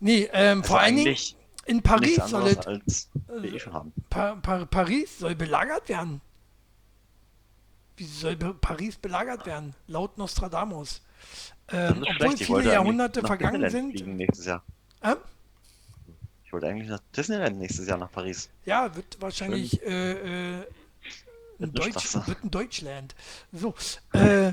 nee, 0.00 0.28
ähm, 0.34 0.58
Also 0.58 0.68
vor 0.68 0.80
allen 0.80 0.96
Dingen 0.96 1.16
in 1.64 1.80
Paris 1.80 2.16
soll 2.26 2.48
es, 2.48 2.66
als 2.66 3.08
wir 3.28 3.54
eh 3.54 3.58
schon 3.58 3.72
haben. 3.72 3.94
pa 4.10 4.34
pa 4.34 4.66
Paris 4.66 5.20
soll 5.20 5.36
belagert 5.36 5.88
werden. 5.88 6.20
Wie 7.96 8.04
soll 8.04 8.36
Paris 8.36 8.96
belagert 8.98 9.46
werden? 9.46 9.74
Laut 9.86 10.18
Nostradamus. 10.18 11.00
Ähm, 11.68 12.04
obwohl 12.06 12.36
viele 12.36 12.74
Jahrhunderte 12.74 13.22
vergangen 13.22 13.70
sind. 13.70 14.06
Nächstes 14.06 14.44
Jahr. 14.44 14.62
Ähm? 15.02 15.16
Ich 16.52 16.54
wollte 16.54 16.68
eigentlich 16.68 16.90
nach 16.90 17.00
Disneyland 17.16 17.56
nächstes 17.56 17.86
Jahr 17.86 17.96
nach 17.96 18.12
Paris. 18.12 18.50
Ja, 18.66 18.94
wird 18.94 19.16
wahrscheinlich 19.22 19.82
äh, 19.84 20.58
äh, 20.58 20.66
ein, 21.58 21.72
Deutsch, 21.72 22.14
wird 22.26 22.44
ein 22.44 22.50
Deutschland. 22.50 23.14
So, 23.52 23.74
äh, 24.12 24.52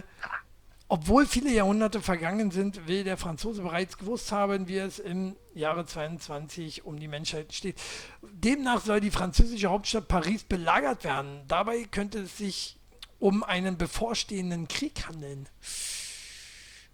obwohl 0.88 1.26
viele 1.26 1.52
Jahrhunderte 1.52 2.00
vergangen 2.00 2.52
sind, 2.52 2.88
will 2.88 3.04
der 3.04 3.18
Franzose 3.18 3.64
bereits 3.64 3.98
gewusst 3.98 4.32
haben, 4.32 4.70
wie 4.70 4.78
es 4.78 5.00
im 5.00 5.36
Jahre 5.54 5.86
22 5.86 6.86
um 6.86 7.02
die 7.02 7.10
Menschheit 7.10 7.52
steht. 7.52 7.76
Demnach 8.22 8.80
soll 8.80 9.02
die 9.02 9.12
französische 9.12 9.70
Hauptstadt 9.70 10.08
Paris 10.08 10.46
belagert 10.46 11.04
werden. 11.04 11.42
Dabei 11.50 11.84
könnte 11.84 12.20
es 12.20 12.38
sich 12.38 12.80
um 13.20 13.44
einen 13.44 13.78
bevorstehenden 13.78 14.70
Krieg 14.70 15.06
handeln. 15.06 15.50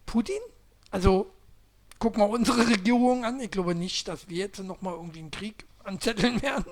Putin? 0.07 0.39
Also, 0.89 1.31
guck 1.99 2.17
mal 2.17 2.25
unsere 2.25 2.67
Regierung 2.69 3.25
an. 3.25 3.39
Ich 3.39 3.51
glaube 3.51 3.75
nicht, 3.75 4.07
dass 4.07 4.27
wir 4.29 4.37
jetzt 4.37 4.59
nochmal 4.63 4.93
irgendwie 4.93 5.19
einen 5.19 5.31
Krieg 5.31 5.65
anzetteln 5.83 6.41
werden. 6.41 6.65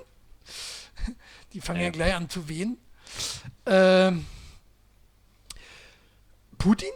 Die 1.52 1.60
fangen 1.60 1.80
ja, 1.80 1.86
Ja. 1.86 1.90
gleich 1.92 2.14
an 2.14 2.28
zu 2.28 2.48
wehen. 2.48 2.78
Ähm, 3.66 4.24
Putin? 6.58 6.90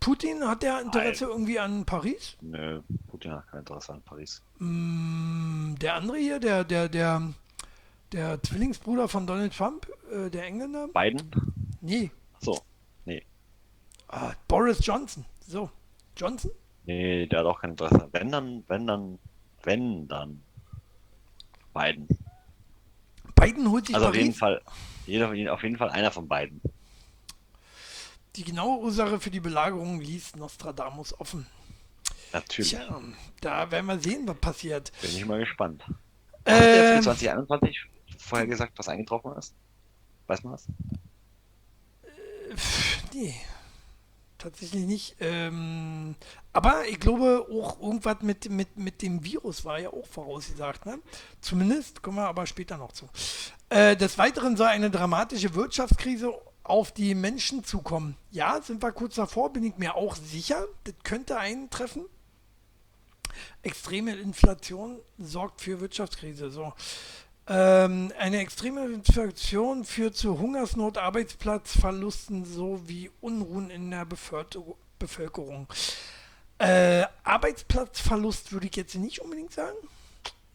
Putin 0.00 0.46
hat 0.46 0.62
der 0.62 0.80
Interesse 0.80 1.24
irgendwie 1.24 1.58
an 1.58 1.84
Paris? 1.84 2.36
Nö, 2.40 2.80
Putin 3.08 3.32
hat 3.32 3.48
kein 3.48 3.60
Interesse 3.60 3.92
an 3.92 4.02
Paris. 4.02 4.40
Mm, 4.58 5.74
Der 5.80 5.94
andere 5.94 6.18
hier, 6.18 6.38
der, 6.38 6.62
der, 6.64 6.88
der, 6.88 7.32
der 8.12 8.42
Zwillingsbruder 8.42 9.08
von 9.08 9.26
Donald 9.26 9.56
Trump, 9.56 9.88
äh, 10.12 10.30
der 10.30 10.44
Engländer? 10.44 10.88
Biden? 10.88 11.30
Nee, 11.80 12.10
So. 12.40 12.60
Nee. 13.04 13.24
ah, 14.08 14.32
Boris 14.46 14.78
Johnson. 14.84 15.24
So, 15.46 15.70
Johnson? 16.16 16.50
Nee, 16.86 17.26
der 17.26 17.40
hat 17.40 17.46
auch 17.46 17.60
kein 17.60 17.70
Interesse. 17.70 18.08
Wenn 18.12 18.30
dann, 18.30 18.64
wenn 18.68 18.86
dann, 18.86 19.18
wenn 19.62 20.08
dann. 20.08 20.42
Biden. 21.74 22.08
Biden 23.34 23.70
holt 23.70 23.86
sich 23.86 23.94
Also 23.94 24.08
auf 24.08 24.14
jeden. 24.14 24.32
Fall, 24.32 24.62
jeder, 25.06 25.52
auf 25.52 25.62
jeden 25.62 25.76
Fall 25.76 25.90
einer 25.90 26.10
von 26.10 26.26
beiden. 26.26 26.60
Die 28.36 28.44
genaue 28.44 28.80
Ursache 28.80 29.20
für 29.20 29.30
die 29.30 29.40
Belagerung 29.40 30.00
ließ 30.00 30.36
Nostradamus 30.36 31.18
offen. 31.18 31.46
Natürlich. 32.32 32.70
Tja, 32.70 33.00
da 33.40 33.70
werden 33.70 33.86
wir 33.86 33.98
sehen, 33.98 34.26
was 34.26 34.36
passiert. 34.38 34.92
Bin 35.00 35.10
ich 35.10 35.24
mal 35.26 35.38
gespannt. 35.38 35.84
Hat 35.86 35.94
der 36.46 36.92
Ähm, 36.92 36.96
für 36.98 37.04
2021 37.04 37.80
vorher 38.18 38.46
gesagt, 38.46 38.72
was 38.78 38.88
eingetroffen 38.88 39.32
ist? 39.36 39.54
Weiß 40.26 40.42
man 40.42 40.52
das? 40.52 40.66
pf, 42.56 42.98
nee, 43.14 43.34
tatsächlich 44.38 44.86
nicht. 44.86 45.16
Ähm, 45.20 46.14
aber 46.56 46.88
ich 46.88 46.98
glaube 46.98 47.46
auch 47.52 47.78
irgendwas 47.82 48.22
mit, 48.22 48.48
mit, 48.48 48.78
mit 48.78 49.02
dem 49.02 49.22
Virus 49.22 49.66
war 49.66 49.78
ja 49.78 49.90
auch 49.90 50.06
vorausgesagt. 50.06 50.86
Ne? 50.86 51.00
Zumindest 51.42 52.00
kommen 52.00 52.16
wir 52.16 52.26
aber 52.26 52.46
später 52.46 52.78
noch 52.78 52.92
zu. 52.92 53.10
Äh, 53.68 53.94
des 53.94 54.16
Weiteren 54.16 54.56
soll 54.56 54.68
eine 54.68 54.90
dramatische 54.90 55.54
Wirtschaftskrise 55.54 56.32
auf 56.62 56.92
die 56.92 57.14
Menschen 57.14 57.62
zukommen. 57.62 58.16
Ja, 58.30 58.62
sind 58.62 58.82
wir 58.82 58.92
kurz 58.92 59.16
davor, 59.16 59.52
bin 59.52 59.64
ich 59.64 59.76
mir 59.76 59.96
auch 59.96 60.16
sicher. 60.16 60.64
Das 60.84 60.94
könnte 61.02 61.36
eintreffen. 61.36 62.06
Extreme 63.62 64.16
Inflation 64.16 64.98
sorgt 65.18 65.60
für 65.60 65.78
Wirtschaftskrise. 65.82 66.48
So. 66.48 66.72
Ähm, 67.48 68.10
eine 68.18 68.38
extreme 68.38 68.86
Inflation 68.86 69.84
führt 69.84 70.16
zu 70.16 70.38
Hungersnot, 70.38 70.96
Arbeitsplatzverlusten 70.96 72.46
sowie 72.46 73.10
Unruhen 73.20 73.68
in 73.68 73.90
der 73.90 74.06
Bevölkerung. 74.06 75.68
Äh, 76.58 77.04
Arbeitsplatzverlust 77.24 78.52
würde 78.52 78.66
ich 78.66 78.76
jetzt 78.76 78.94
nicht 78.94 79.20
unbedingt 79.20 79.52
sagen. 79.52 79.76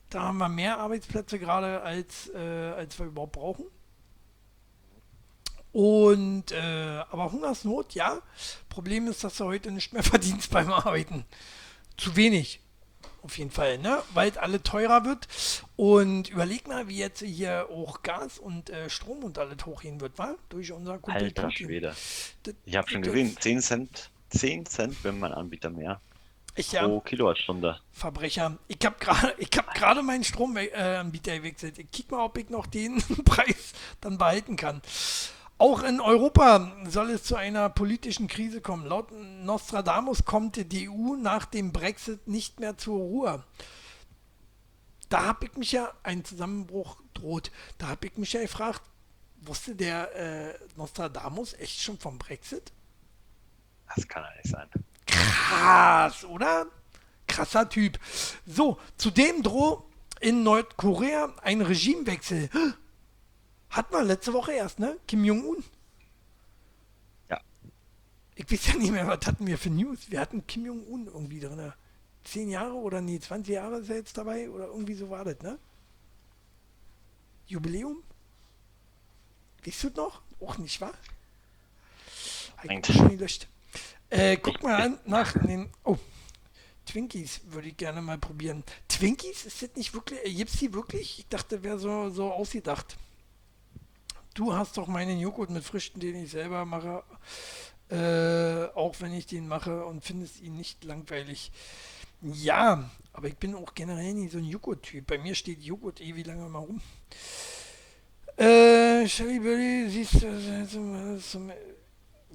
Da 0.10 0.24
haben 0.24 0.40
wir 0.40 0.50
mehr 0.50 0.80
Arbeitsplätze 0.80 1.40
gerade, 1.40 1.82
als, 1.82 2.30
äh, 2.34 2.38
als 2.38 3.00
wir 3.00 3.06
überhaupt 3.06 3.34
brauchen. 3.34 3.66
Und, 5.72 6.52
äh, 6.52 7.04
aber 7.10 7.32
Hungersnot, 7.32 7.94
ja. 7.94 8.22
Problem 8.68 9.08
ist, 9.08 9.24
dass 9.24 9.38
du 9.38 9.46
heute 9.46 9.72
nicht 9.72 9.94
mehr 9.94 10.04
verdienst 10.04 10.52
beim 10.52 10.72
Arbeiten. 10.72 11.26
Zu 11.98 12.16
wenig. 12.16 12.60
Auf 13.22 13.38
jeden 13.38 13.52
Fall, 13.52 13.78
ne? 13.78 14.02
Weil 14.14 14.36
alle 14.40 14.64
teurer 14.64 15.06
wird. 15.06 15.28
Und 15.76 16.30
überleg 16.30 16.68
mal, 16.68 16.88
wie 16.88 16.98
jetzt 16.98 17.22
hier 17.22 17.68
auch 17.70 18.02
Gas 18.02 18.40
und 18.40 18.72
äh, 18.72 18.90
Strom 18.90 19.24
und 19.24 19.38
alles 19.38 19.64
hochgehen 19.66 20.02
wird, 20.02 20.18
wa? 20.18 20.36
Durch 20.50 20.72
unser 20.72 20.98
Kumpel 20.98 21.26
Alter. 21.26 21.52
Schwede. 21.52 21.96
Ich 22.66 22.76
habe 22.76 22.90
schon 22.90 23.04
gesehen, 23.04 23.38
10 23.40 23.62
Cent, 23.62 24.10
10 24.32 24.66
Cent, 24.66 25.04
wenn 25.04 25.20
man 25.20 25.34
Anbieter 25.34 25.70
mehr. 25.70 26.02
Ich, 26.56 26.74
ja, 26.74 26.86
pro 26.86 27.00
Kilowattstunde. 27.00 27.80
Verbrecher. 27.92 28.58
Ich 28.68 28.86
habe 28.86 28.98
gerade 29.00 29.36
hab 29.40 30.04
meinen 30.04 30.24
Stromanbieter 30.24 31.34
äh, 31.34 31.38
gewechselt. 31.38 31.78
Ich 31.80 31.92
kick 31.92 32.12
mal, 32.12 32.26
ob 32.26 32.38
ich 32.38 32.50
noch 32.50 32.68
den 32.68 32.98
Preis 33.26 33.74
dann 34.02 34.18
behalten 34.18 34.58
kann. 34.58 34.82
Auch 35.58 35.84
in 35.84 36.02
Europa 36.02 36.72
soll 36.88 37.12
es 37.12 37.24
zu 37.24 37.36
einer 37.36 37.70
politischen 37.70 38.28
Krise 38.28 38.62
kommen. 38.62 38.86
Laut 38.86 39.12
Nostradamus 39.12 40.26
kommt 40.26 40.72
die 40.72 40.90
EU 40.90 41.16
nach 41.16 41.46
dem 41.46 41.72
Brexit 41.72 42.28
nicht 42.28 42.60
mehr 42.60 42.78
zur 42.78 42.98
Ruhe. 42.98 43.44
Da 45.08 45.26
habe 45.26 45.46
ich 45.46 45.56
mich 45.58 45.72
ja, 45.74 45.92
ein 46.04 46.26
Zusammenbruch 46.26 46.98
droht, 47.14 47.52
da 47.78 47.90
habe 47.90 48.08
ich 48.08 48.18
mich 48.18 48.34
ja 48.34 48.42
gefragt, 48.42 48.82
wusste 49.42 49.76
der 49.76 50.16
äh, 50.16 50.54
Nostradamus 50.78 51.54
echt 51.54 51.82
schon 51.82 52.00
vom 52.00 52.18
Brexit? 52.18 52.72
Das 53.96 54.08
kann 54.08 54.24
er 54.24 54.36
nicht 54.36 54.48
sein. 54.48 54.68
Krass, 55.06 56.24
oder? 56.26 56.68
Krasser 57.28 57.68
Typ. 57.70 58.00
So, 58.46 58.78
zudem 58.98 59.44
droht 59.44 59.84
in 60.20 60.44
Nordkorea 60.44 61.34
ein 61.42 61.62
Regimewechsel. 61.62 62.50
Hat 63.70 63.92
man 63.92 64.06
letzte 64.06 64.34
Woche 64.34 64.52
erst, 64.52 64.80
ne? 64.80 64.98
Kim 65.08 65.24
Jong-un. 65.24 65.64
Ja. 67.30 67.40
Ich 68.36 68.52
weiß 68.52 68.68
ja 68.68 68.76
nicht 68.76 68.92
mehr, 68.92 69.08
was 69.08 69.26
hatten 69.26 69.48
wir 69.48 69.58
für 69.58 69.70
News. 69.70 70.12
Wir 70.12 70.20
hatten 70.20 70.46
Kim 70.46 70.66
Jong-un 70.66 71.08
irgendwie 71.08 71.40
drin. 71.40 71.72
Zehn 72.24 72.50
Jahre 72.50 72.74
oder 72.74 73.02
nee, 73.02 73.20
20 73.20 73.54
Jahre 73.54 73.78
ist 73.78 73.90
er 73.90 73.96
jetzt 73.96 74.18
dabei 74.18 74.50
oder 74.50 74.68
irgendwie 74.68 74.94
so 74.94 75.10
war 75.10 75.24
das, 75.26 75.40
ne? 75.40 75.58
Jubiläum? 77.48 78.04
Weißt 79.66 79.84
du 79.86 79.90
noch? 79.90 80.22
Auch 80.40 80.58
nicht, 80.58 80.82
wahr? 80.82 80.94
Eigentlich 82.58 82.96
schon 82.96 83.10
gelöscht. 83.10 83.48
Äh, 84.12 84.38
guck 84.38 84.62
mal 84.62 84.76
an 84.76 85.00
nach 85.06 85.32
den. 85.34 85.70
Oh, 85.86 85.98
Twinkies 86.86 87.40
würde 87.46 87.70
ich 87.70 87.78
gerne 87.78 88.02
mal 88.02 88.18
probieren. 88.18 88.66
Twinkies? 88.90 89.46
Ist 89.46 89.62
das 89.62 89.70
nicht 89.76 89.94
wirklich. 89.94 90.20
Äh, 90.26 90.34
gibt's 90.34 90.58
die 90.58 90.74
wirklich? 90.74 91.20
Ich 91.20 91.28
dachte, 91.28 91.64
wäre 91.64 91.80
so, 91.80 92.10
so 92.10 92.30
ausgedacht. 92.32 92.98
Du 94.34 94.54
hast 94.54 94.78
doch 94.78 94.88
meinen 94.88 95.18
Joghurt 95.18 95.50
mit 95.50 95.64
Früchten, 95.64 96.02
den 96.02 96.16
ich 96.16 96.32
selber 96.32 96.66
mache, 96.66 97.04
äh, 97.90 98.66
auch 98.78 98.96
wenn 99.00 99.14
ich 99.14 99.28
den 99.28 99.48
mache 99.48 99.86
und 99.86 100.04
findest 100.04 100.42
ihn 100.42 100.58
nicht 100.58 100.84
langweilig. 100.84 101.52
Ja, 102.22 102.90
aber 103.14 103.30
ich 103.30 103.38
bin 103.38 103.56
auch 103.56 103.74
generell 103.74 104.14
nicht 104.14 104.34
so 104.34 104.40
ein 104.40 104.46
Joghurt-Typ. 104.46 105.08
Bei 105.08 105.18
mir 105.18 105.36
steht 105.36 105.62
Joghurt 105.62 106.02
ewig 106.02 106.28
lange 106.28 106.50
mal 106.50 106.60
rum. 106.60 106.82
Äh, 108.36 109.08
Shelly 109.08 109.40
Belly, 109.40 109.90
siehst 109.90 110.22
du, 110.22 110.28
äh, 110.28 111.20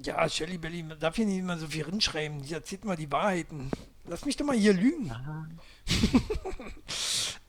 ja, 0.03 0.27
Shelly 0.29 0.57
Belly, 0.57 0.85
darf 0.99 1.15
hier 1.15 1.25
nicht 1.25 1.39
immer 1.39 1.57
so 1.57 1.67
viel 1.67 1.83
rinschreiben. 1.83 2.41
Die 2.41 2.53
erzählt 2.53 2.85
mal 2.85 2.95
die 2.95 3.11
Wahrheiten. 3.11 3.71
Lass 4.05 4.25
mich 4.25 4.37
doch 4.37 4.45
mal 4.45 4.55
hier 4.55 4.73
lügen. 4.73 5.11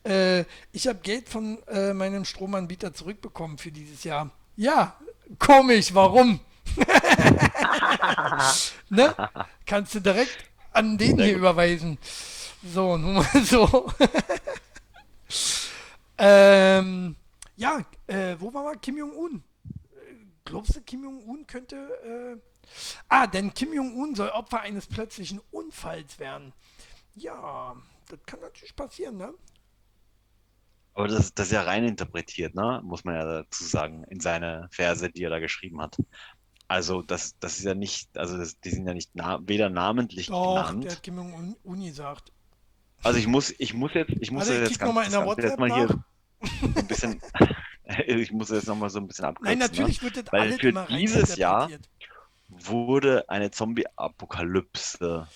äh, 0.09 0.43
ich 0.71 0.87
habe 0.87 0.99
Geld 0.99 1.29
von 1.29 1.61
äh, 1.67 1.93
meinem 1.93 2.25
Stromanbieter 2.25 2.93
zurückbekommen 2.93 3.57
für 3.57 3.71
dieses 3.71 4.03
Jahr. 4.03 4.31
Ja, 4.55 4.99
komisch, 5.37 5.93
warum? 5.93 6.39
ne? 8.89 9.15
Kannst 9.65 9.95
du 9.95 10.01
direkt 10.01 10.37
an 10.73 10.97
den 10.97 11.17
hier 11.17 11.37
überweisen. 11.37 11.97
So, 12.63 12.97
nun 12.97 13.15
mal 13.15 13.27
so. 13.43 13.91
ähm, 16.17 17.15
ja, 17.55 17.79
äh, 18.07 18.35
wo 18.39 18.53
war 18.53 18.63
mal 18.63 18.77
Kim 18.77 18.97
Jong-un? 18.97 19.43
Glaubst 20.49 20.75
du, 20.75 20.81
Kim 20.81 21.03
Jong-un 21.03 21.47
könnte. 21.47 21.75
Äh... 21.75 22.41
Ah, 23.07 23.27
denn 23.27 23.53
Kim 23.53 23.73
Jong-un 23.73 24.15
soll 24.15 24.29
Opfer 24.29 24.61
eines 24.61 24.87
plötzlichen 24.87 25.39
Unfalls 25.51 26.19
werden. 26.19 26.53
Ja, 27.15 27.75
das 28.07 28.19
kann 28.25 28.39
natürlich 28.41 28.75
passieren, 28.75 29.17
ne? 29.17 29.33
Aber 30.93 31.07
das, 31.07 31.33
das 31.33 31.47
ist 31.47 31.53
ja 31.53 31.61
rein 31.61 31.85
interpretiert, 31.85 32.55
ne? 32.55 32.81
muss 32.83 33.05
man 33.05 33.15
ja 33.15 33.23
dazu 33.23 33.63
sagen, 33.63 34.03
in 34.09 34.19
seine 34.19 34.67
Verse, 34.71 35.09
die 35.09 35.23
er 35.23 35.29
da 35.29 35.39
geschrieben 35.39 35.81
hat. 35.81 35.97
Also 36.67 37.01
das, 37.01 37.37
das 37.39 37.57
ist 37.57 37.65
ja 37.65 37.73
nicht, 37.73 38.17
also 38.17 38.37
das, 38.37 38.59
die 38.59 38.69
sind 38.69 38.85
ja 38.85 38.93
nicht 38.93 39.11
na, 39.13 39.39
weder 39.47 39.69
namentlich 39.69 40.27
Doch, 40.27 40.55
genannt. 40.55 40.83
der 40.83 40.91
hat 40.91 41.03
Kim 41.03 41.15
Jong-un 41.15 41.83
gesagt. 41.83 42.31
Also 43.01 43.17
ich 43.17 43.27
muss, 43.27 43.53
ich 43.57 43.73
muss 43.73 43.93
jetzt, 43.93 44.11
ich 44.19 44.31
muss 44.31 44.49
also, 44.49 44.61
jetzt 44.61 44.77
ganz, 44.77 44.93
mal 44.93 45.05
in 45.05 45.11
der 45.11 45.25
WhatsApp 45.25 45.51
jetzt 45.51 45.59
mal 45.59 45.73
hier 45.73 46.03
ein 46.41 46.87
bisschen, 46.87 47.21
ich 48.07 48.31
muss 48.31 48.49
jetzt 48.49 48.67
nochmal 48.67 48.89
so 48.89 48.99
ein 48.99 49.07
bisschen 49.07 49.25
abkürzen. 49.25 49.59
Nein, 49.59 49.59
natürlich 49.59 50.01
ne? 50.01 50.13
wird 50.13 50.27
das 50.27 50.33
Weil 50.33 50.53
für 50.53 50.87
dieses 50.89 51.35
Jahr 51.37 51.69
wurde 52.49 53.29
eine 53.29 53.51
Zombie-Apokalypse 53.51 55.27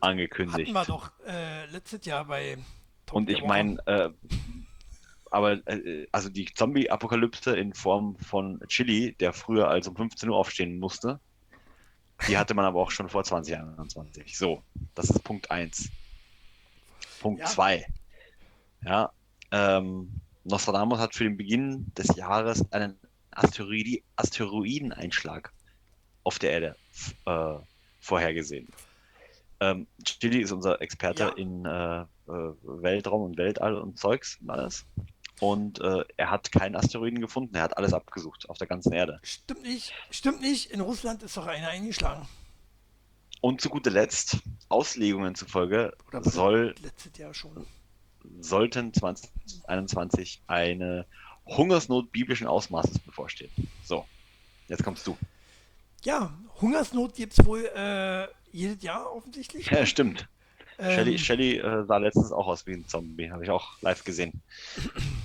angekündigt. 0.00 0.58
Hatten 0.58 0.72
wir 0.72 0.84
doch 0.84 1.10
äh, 1.26 1.66
letztes 1.66 2.04
Jahr 2.04 2.24
bei 2.24 2.58
Top 3.04 3.16
Und 3.16 3.30
ich 3.30 3.42
meine, 3.44 3.78
äh, 3.86 4.10
aber 5.30 5.66
äh, 5.66 6.06
also 6.12 6.28
die 6.28 6.46
Zombie-Apokalypse 6.52 7.56
in 7.56 7.74
Form 7.74 8.16
von 8.18 8.60
Chili, 8.68 9.14
der 9.18 9.32
früher 9.32 9.68
als 9.68 9.88
um 9.88 9.96
15 9.96 10.28
Uhr 10.28 10.36
aufstehen 10.36 10.78
musste, 10.78 11.20
die 12.28 12.38
hatte 12.38 12.54
man 12.54 12.64
aber 12.64 12.80
auch 12.80 12.90
schon 12.90 13.08
vor 13.08 13.24
2021. 13.24 14.36
So, 14.36 14.62
das 14.94 15.10
ist 15.10 15.22
Punkt 15.22 15.50
1. 15.50 15.90
Punkt 17.20 17.46
2. 17.46 17.86
Ja, 18.82 19.12
ja 19.52 19.78
ähm, 19.78 20.20
Nostradamus 20.48 20.98
hat 20.98 21.14
für 21.14 21.24
den 21.24 21.36
Beginn 21.36 21.92
des 21.94 22.16
Jahres 22.16 22.70
einen 22.72 22.98
Asteroidi 23.32 24.02
Asteroideneinschlag 24.16 25.52
auf 26.24 26.38
der 26.38 26.50
Erde 26.52 26.76
äh, 27.26 27.58
vorhergesehen. 28.00 28.68
Ähm, 29.60 29.86
Chili 30.04 30.40
ist 30.40 30.52
unser 30.52 30.80
Experte 30.80 31.24
ja. 31.24 31.28
in 31.30 31.64
äh, 31.64 32.00
äh, 32.00 32.06
Weltraum 32.62 33.22
und 33.22 33.36
Weltall 33.36 33.76
und 33.76 33.98
Zeugs 33.98 34.38
und 34.40 34.50
alles. 34.50 34.86
Und 35.40 35.80
äh, 35.80 36.04
er 36.16 36.30
hat 36.30 36.50
keinen 36.50 36.76
Asteroiden 36.76 37.20
gefunden, 37.20 37.54
er 37.56 37.62
hat 37.62 37.76
alles 37.76 37.92
abgesucht 37.92 38.48
auf 38.48 38.58
der 38.58 38.66
ganzen 38.66 38.92
Erde. 38.92 39.20
Stimmt 39.22 39.62
nicht, 39.62 39.92
stimmt 40.10 40.40
nicht. 40.40 40.70
In 40.70 40.80
Russland 40.80 41.22
ist 41.22 41.36
doch 41.36 41.46
einer 41.46 41.68
eingeschlagen. 41.68 42.26
Und 43.42 43.60
zu 43.60 43.68
guter 43.68 43.90
Letzt, 43.90 44.38
Auslegungen 44.68 45.34
zufolge, 45.34 45.94
soll 46.22 46.74
letztes 46.82 47.18
Jahr 47.18 47.34
schon. 47.34 47.66
Sollten 48.40 48.92
2021 48.92 50.42
eine 50.46 51.06
Hungersnot 51.46 52.12
biblischen 52.12 52.46
Ausmaßes 52.46 52.98
bevorstehen. 52.98 53.50
So, 53.84 54.04
jetzt 54.68 54.82
kommst 54.82 55.06
du. 55.06 55.16
Ja, 56.04 56.32
Hungersnot 56.60 57.14
gibt 57.14 57.38
es 57.38 57.44
wohl 57.44 57.64
äh, 57.74 58.28
jedes 58.52 58.82
Jahr 58.82 59.12
offensichtlich. 59.14 59.66
Ja, 59.70 59.86
stimmt. 59.86 60.28
Ähm, 60.78 60.94
Shelly, 60.94 61.18
Shelly 61.18 61.58
äh, 61.58 61.84
sah 61.84 61.96
letztens 61.96 62.32
auch 62.32 62.46
aus 62.46 62.66
wie 62.66 62.74
ein 62.74 62.86
Zombie, 62.86 63.30
habe 63.30 63.44
ich 63.44 63.50
auch 63.50 63.80
live 63.82 64.04
gesehen. 64.04 64.32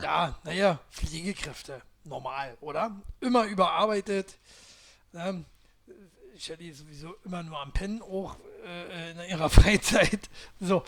Ja, 0.00 0.36
naja, 0.42 0.80
Pflegekräfte, 0.90 1.80
normal, 2.02 2.56
oder? 2.60 2.90
Immer 3.20 3.44
überarbeitet. 3.44 4.36
Ähm, 5.14 5.44
Shelly 6.36 6.70
ist 6.70 6.78
sowieso 6.78 7.14
immer 7.24 7.44
nur 7.44 7.60
am 7.60 7.70
Pennen, 7.70 8.02
auch 8.02 8.36
äh, 8.66 9.12
in 9.12 9.30
ihrer 9.30 9.48
Freizeit. 9.50 10.28
So. 10.58 10.82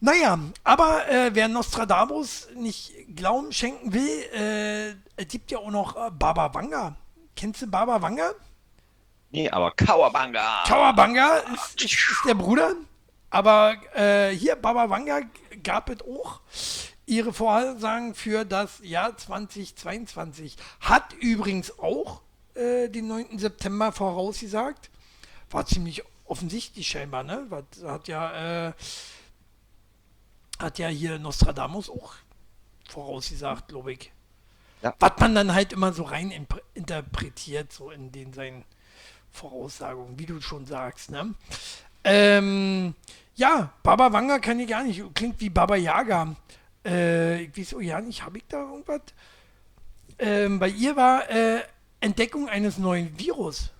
Naja, 0.00 0.38
aber 0.64 1.08
äh, 1.10 1.30
wer 1.34 1.48
Nostradamus 1.48 2.48
nicht 2.54 2.92
Glauben 3.14 3.52
schenken 3.52 3.92
will, 3.92 4.22
äh, 4.34 4.90
es 5.16 5.28
gibt 5.28 5.50
ja 5.50 5.58
auch 5.58 5.70
noch 5.70 5.94
äh, 5.94 6.10
Baba 6.10 6.54
Wanga. 6.54 6.96
Kennst 7.36 7.62
du 7.62 7.66
Baba 7.66 8.00
Wanga? 8.00 8.32
Nee, 9.30 9.48
aber 9.48 9.70
Kawabanga. 9.72 10.64
Kawabanga 10.66 11.36
ist, 11.54 11.82
ist, 11.82 11.92
ist 11.92 12.24
der 12.26 12.34
Bruder. 12.34 12.74
Aber 13.30 13.76
äh, 13.94 14.30
hier, 14.30 14.56
Baba 14.56 14.90
Wanga 14.90 15.20
gab 15.62 15.88
es 15.88 16.00
auch 16.02 16.40
ihre 17.06 17.32
Vorhersagen 17.32 18.14
für 18.14 18.44
das 18.44 18.80
Jahr 18.82 19.16
2022. 19.16 20.56
Hat 20.80 21.12
übrigens 21.20 21.78
auch 21.78 22.22
äh, 22.54 22.88
den 22.88 23.06
9. 23.06 23.38
September 23.38 23.92
vorausgesagt. 23.92 24.90
War 25.50 25.64
ziemlich 25.64 26.02
offensichtlich 26.24 26.88
scheinbar, 26.88 27.22
ne? 27.22 27.46
Hat 27.84 28.08
ja, 28.08 28.68
äh, 28.68 28.72
hat 30.60 30.78
ja 30.78 30.88
hier 30.88 31.18
Nostradamus 31.18 31.90
auch 31.90 32.14
vorausgesagt, 32.88 33.68
glaube 33.68 33.92
ich. 33.92 34.12
Ja. 34.82 34.94
Was 34.98 35.12
man 35.18 35.34
dann 35.34 35.54
halt 35.54 35.72
immer 35.72 35.92
so 35.92 36.04
rein 36.04 36.32
interpretiert, 36.74 37.72
so 37.72 37.90
in 37.90 38.12
den 38.12 38.32
seinen 38.32 38.64
Voraussagungen, 39.30 40.18
wie 40.18 40.26
du 40.26 40.40
schon 40.40 40.66
sagst, 40.66 41.10
ne? 41.10 41.34
Ähm, 42.02 42.94
ja, 43.34 43.72
Baba 43.82 44.12
Wanga 44.12 44.38
kann 44.38 44.58
ich 44.58 44.68
gar 44.68 44.82
nicht. 44.82 45.02
Klingt 45.14 45.40
wie 45.40 45.50
Baba 45.50 45.76
Yaga. 45.76 46.34
Äh, 46.84 47.42
ich 47.42 47.56
weiß 47.56 47.74
auch 47.74 47.80
ja 47.80 48.00
nicht, 48.00 48.24
habe 48.24 48.38
ich 48.38 48.44
da 48.48 48.62
irgendwas? 48.62 49.02
Ähm, 50.18 50.58
bei 50.58 50.68
ihr 50.68 50.96
war 50.96 51.28
äh, 51.30 51.62
Entdeckung 52.00 52.48
eines 52.48 52.78
neuen 52.78 53.18
Virus. 53.18 53.70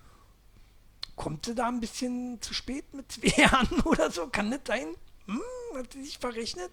Kommt 1.15 1.45
sie 1.45 1.55
da 1.55 1.67
ein 1.67 1.79
bisschen 1.79 2.41
zu 2.41 2.53
spät 2.53 2.93
mit 2.93 3.11
zwei 3.11 3.27
Jahren 3.41 3.81
oder 3.81 4.11
so? 4.11 4.27
Kann 4.27 4.51
das 4.51 4.61
sein? 4.65 4.87
Hm, 5.25 5.41
hat 5.77 5.93
sie 5.93 6.03
sich 6.03 6.17
verrechnet? 6.17 6.71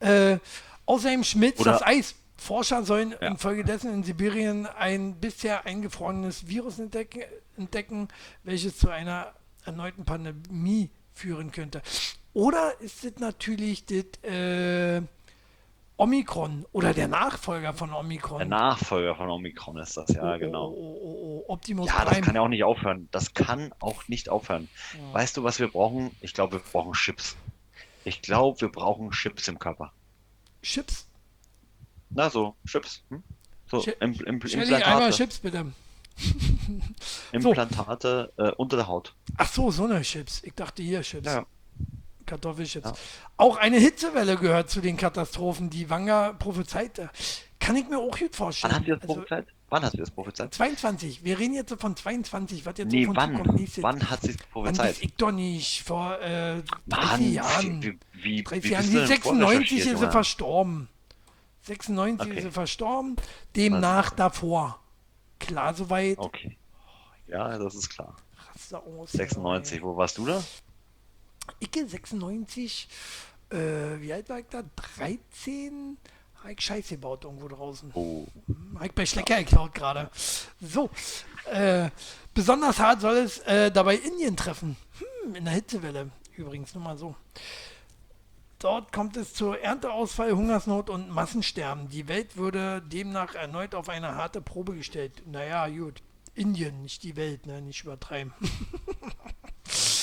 Äh, 0.00 0.38
außerdem 0.86 1.24
schmilzt 1.24 1.64
das 1.64 1.82
Eis. 1.82 2.14
Forscher 2.36 2.84
sollen 2.84 3.10
ja. 3.20 3.28
infolgedessen 3.28 3.92
in 3.92 4.04
Sibirien 4.04 4.66
ein 4.66 5.16
bisher 5.16 5.66
eingefrorenes 5.66 6.46
Virus 6.46 6.78
entdecken, 6.78 7.24
entdecken, 7.56 8.08
welches 8.44 8.78
zu 8.78 8.88
einer 8.88 9.34
erneuten 9.64 10.04
Pandemie 10.04 10.90
führen 11.12 11.50
könnte. 11.50 11.82
Oder 12.32 12.80
ist 12.80 13.04
es 13.04 13.18
natürlich 13.18 13.84
das 13.86 14.04
äh, 14.22 15.02
Omikron 15.96 16.64
oder 16.70 16.94
der 16.94 17.08
Nachfolger 17.08 17.74
von 17.74 17.92
Omikron? 17.92 18.38
Der 18.38 18.46
Nachfolger 18.46 19.16
von 19.16 19.28
Omikron 19.28 19.78
ist 19.78 19.96
das, 19.96 20.10
ja, 20.10 20.36
oh, 20.36 20.38
genau. 20.38 20.68
Oh, 20.68 20.98
oh, 21.02 21.44
oh 21.46 21.52
Optimus 21.52 21.88
ja, 21.88 21.96
Prime. 21.96 22.10
das 22.10 22.20
kann 22.20 22.36
ja 22.36 22.40
auch 22.42 22.48
nicht 22.48 22.62
aufhören. 22.62 23.08
Das 23.10 23.34
kann 23.34 23.74
auch 23.80 24.06
nicht 24.06 24.28
aufhören. 24.28 24.68
Ja. 24.94 25.14
Weißt 25.14 25.36
du, 25.36 25.42
was 25.42 25.58
wir 25.58 25.68
brauchen? 25.68 26.12
Ich 26.20 26.34
glaube, 26.34 26.52
wir 26.52 26.60
brauchen 26.60 26.92
Chips. 26.92 27.36
Ich 28.08 28.22
glaube, 28.22 28.60
wir 28.62 28.68
brauchen 28.70 29.10
Chips 29.10 29.48
im 29.48 29.58
Körper. 29.58 29.92
Chips? 30.62 31.06
Na, 32.08 32.30
so, 32.30 32.54
Chips. 32.66 33.02
Hm? 33.10 33.22
So, 33.70 33.82
Ch 33.82 33.88
im, 34.00 34.14
im, 34.14 34.40
Implantate. 34.40 34.86
einmal 34.86 35.12
Chips, 35.12 35.38
bitte. 35.40 35.72
Implantate 37.32 38.32
so. 38.36 38.42
äh, 38.42 38.52
unter 38.56 38.76
der 38.76 38.86
Haut. 38.88 39.14
Ach 39.36 39.52
so, 39.52 39.70
so 39.70 39.84
eine 39.84 40.00
Chips. 40.00 40.42
Ich 40.42 40.54
dachte 40.54 40.82
hier 40.82 41.02
Chips. 41.02 41.26
Ja. 41.26 41.44
Kartoffelchips. 42.24 42.86
Ja. 42.86 42.94
Auch 43.36 43.56
eine 43.56 43.78
Hitzewelle 43.78 44.36
gehört 44.36 44.70
zu 44.70 44.80
den 44.80 44.96
Katastrophen, 44.96 45.68
die 45.68 45.90
Wanger 45.90 46.34
prophezeite. 46.34 47.10
Kann 47.58 47.76
ich 47.76 47.88
mir 47.88 47.98
auch 47.98 48.18
gut 48.18 48.34
vorstellen. 48.34 48.72
Wann 48.72 48.80
hat 48.80 48.86
sie 48.86 48.92
das 48.92 49.02
also, 49.02 49.14
prophezeit? 49.14 49.46
Wann 49.70 49.82
hat 49.82 49.92
sie 49.92 49.98
das 49.98 50.10
prophezeit? 50.10 50.54
22. 50.54 51.24
Wir 51.24 51.38
reden 51.38 51.54
jetzt 51.54 51.74
von 51.78 51.94
22, 51.94 52.64
was 52.64 52.78
jetzt 52.78 52.90
nee, 52.90 53.04
so 53.04 53.08
von 53.08 53.16
wann? 53.16 53.36
Zukommt. 53.36 53.82
Wann 53.82 54.10
hat 54.10 54.22
sie 54.22 54.30
es 54.30 54.36
prophezeit? 54.38 54.96
Wann 54.96 55.04
ich 55.04 55.14
doch 55.14 55.32
nicht. 55.32 55.82
Vor 55.82 56.18
äh, 56.20 56.62
30 56.86 56.86
Mann, 56.86 57.32
Jahren. 57.32 57.82
Wie, 57.82 57.98
wie, 58.12 58.42
30 58.44 58.64
wie 58.64 58.72
Jahren. 58.72 58.90
Die 58.90 59.06
96 59.06 59.78
ist 59.78 59.98
sie 59.98 60.10
verstorben. 60.10 60.88
96 61.62 62.26
okay. 62.26 62.38
ist 62.38 62.44
sie 62.44 62.50
verstorben. 62.50 63.16
Demnach 63.54 64.10
davor. 64.10 64.80
Klar 65.38 65.74
soweit. 65.74 66.18
Okay. 66.18 66.56
Ja, 67.26 67.58
das 67.58 67.74
ist 67.74 67.90
klar. 67.90 68.16
96, 69.06 69.82
wo 69.82 69.96
warst 69.96 70.18
du 70.18 70.26
da? 70.26 70.42
Ich 71.60 71.70
96, 71.72 72.88
äh, 73.50 73.56
wie 74.00 74.12
alt 74.12 74.28
war 74.28 74.40
ich 74.40 74.46
da? 74.50 74.62
13? 74.96 75.96
Ich 76.50 76.60
Scheiße 76.60 76.94
gebaut 76.94 77.24
irgendwo 77.24 77.48
draußen. 77.48 77.90
Oh. 77.94 78.26
Bei 78.94 79.06
Schlecker 79.06 79.38
geklaut 79.38 79.74
gerade. 79.74 80.10
So, 80.60 80.90
äh, 81.52 81.90
besonders 82.32 82.78
hart 82.78 83.00
soll 83.00 83.16
es 83.16 83.38
äh, 83.40 83.70
dabei 83.70 83.96
Indien 83.96 84.36
treffen. 84.36 84.76
Hm, 84.98 85.34
in 85.34 85.44
der 85.44 85.54
Hitzewelle 85.54 86.10
übrigens, 86.38 86.74
nur 86.74 86.84
mal 86.84 86.96
so. 86.96 87.14
Dort 88.58 88.92
kommt 88.92 89.16
es 89.16 89.34
zu 89.34 89.52
Ernteausfall, 89.52 90.32
Hungersnot 90.32 90.90
und 90.90 91.10
Massensterben. 91.10 91.88
Die 91.90 92.08
Welt 92.08 92.36
würde 92.36 92.82
demnach 92.82 93.34
erneut 93.34 93.74
auf 93.74 93.88
eine 93.88 94.16
harte 94.16 94.40
Probe 94.40 94.74
gestellt. 94.74 95.22
Naja, 95.26 95.68
gut. 95.68 96.02
Indien, 96.34 96.82
nicht 96.82 97.02
die 97.02 97.16
Welt, 97.16 97.46
ne? 97.46 97.60
nicht 97.62 97.84
übertreiben. 97.84 98.32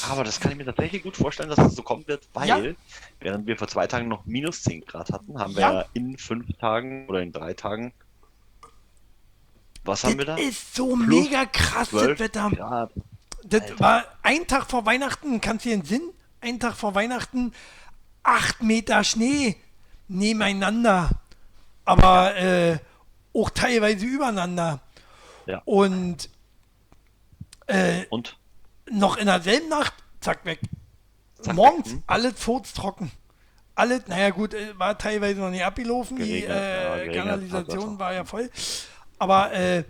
Aber 0.10 0.24
das 0.24 0.40
kann 0.40 0.52
ich 0.52 0.58
mir 0.58 0.66
tatsächlich 0.66 1.04
gut 1.04 1.18
vorstellen, 1.18 1.50
dass 1.50 1.60
es 1.60 1.76
so 1.76 1.84
kommen 1.84 2.08
wird, 2.08 2.28
weil 2.34 2.48
ja. 2.48 2.74
während 3.20 3.48
wir 3.48 3.58
vor 3.58 3.68
zwei 3.68 3.88
Tagen 3.88 4.08
noch 4.08 4.26
minus 4.26 4.64
10 4.64 4.86
Grad 4.86 5.12
hatten, 5.12 5.40
haben 5.40 5.56
wir 5.56 5.62
ja 5.62 5.86
in 5.94 6.18
fünf 6.18 6.46
Tagen 6.58 7.08
oder 7.08 7.22
in 7.22 7.32
drei 7.32 7.54
Tagen. 7.54 7.94
Was 9.84 10.02
das 10.02 10.12
haben 10.12 10.18
wir 10.18 10.26
da? 10.26 10.36
Das 10.36 10.46
ist 10.46 10.76
so 10.76 10.96
Plus 10.96 11.08
mega 11.08 11.46
krass, 11.46 11.90
das 11.92 12.20
Wetter. 12.20 12.50
Grad. 12.50 12.92
Das 13.44 13.62
Alter. 13.62 13.80
war 13.80 14.06
ein 14.24 14.48
Tag 14.48 14.70
vor 14.70 14.86
Weihnachten, 14.86 15.40
kannst 15.40 15.66
du 15.66 15.70
dir 15.70 15.78
den 15.78 15.86
Sinn? 15.86 16.02
Ein 16.42 16.60
Tag 16.60 16.76
vor 16.76 16.96
Weihnachten, 16.96 17.54
acht 18.24 18.64
Meter 18.64 19.04
Schnee 19.04 19.56
nebeneinander. 20.08 21.10
Aber 21.86 22.36
äh, 22.36 22.80
auch 23.34 23.50
teilweise 23.52 24.06
übereinander. 24.06 24.80
Ja. 25.46 25.62
Und, 25.66 26.30
äh, 27.68 28.06
Und? 28.10 28.38
Noch 28.92 29.18
in 29.18 29.26
derselben 29.26 29.70
Nacht, 29.70 29.94
zack, 30.22 30.46
weg. 30.46 30.60
Zack, 31.42 31.56
Morgens 31.56 31.88
weg. 31.88 31.94
Hm? 31.94 32.04
alles 32.08 32.34
furztrocken. 32.40 33.12
Alles, 33.76 34.08
naja 34.08 34.30
gut, 34.30 34.54
äh, 34.54 34.78
war 34.80 34.98
teilweise 34.98 35.42
noch 35.42 35.50
nicht 35.50 35.64
abgelaufen, 35.64 36.18
geregnet, 36.18 36.50
die 36.50 36.54
äh, 36.54 37.08
ja, 37.08 37.14
Kanalisation 37.14 38.00
war 38.00 38.14
ja 38.14 38.24
voll. 38.24 38.50
Aber 39.20 39.52
äh, 39.52 39.84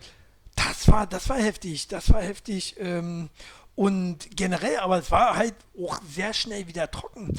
das 0.55 0.87
war, 0.87 1.05
das 1.05 1.29
war 1.29 1.37
heftig, 1.37 1.87
das 1.87 2.11
war 2.11 2.21
heftig. 2.21 2.75
Ähm, 2.79 3.29
und 3.75 4.35
generell, 4.35 4.77
aber 4.77 4.97
es 4.97 5.11
war 5.11 5.35
halt 5.35 5.55
auch 5.79 5.99
sehr 6.09 6.33
schnell 6.33 6.67
wieder 6.67 6.89
trocken. 6.89 7.37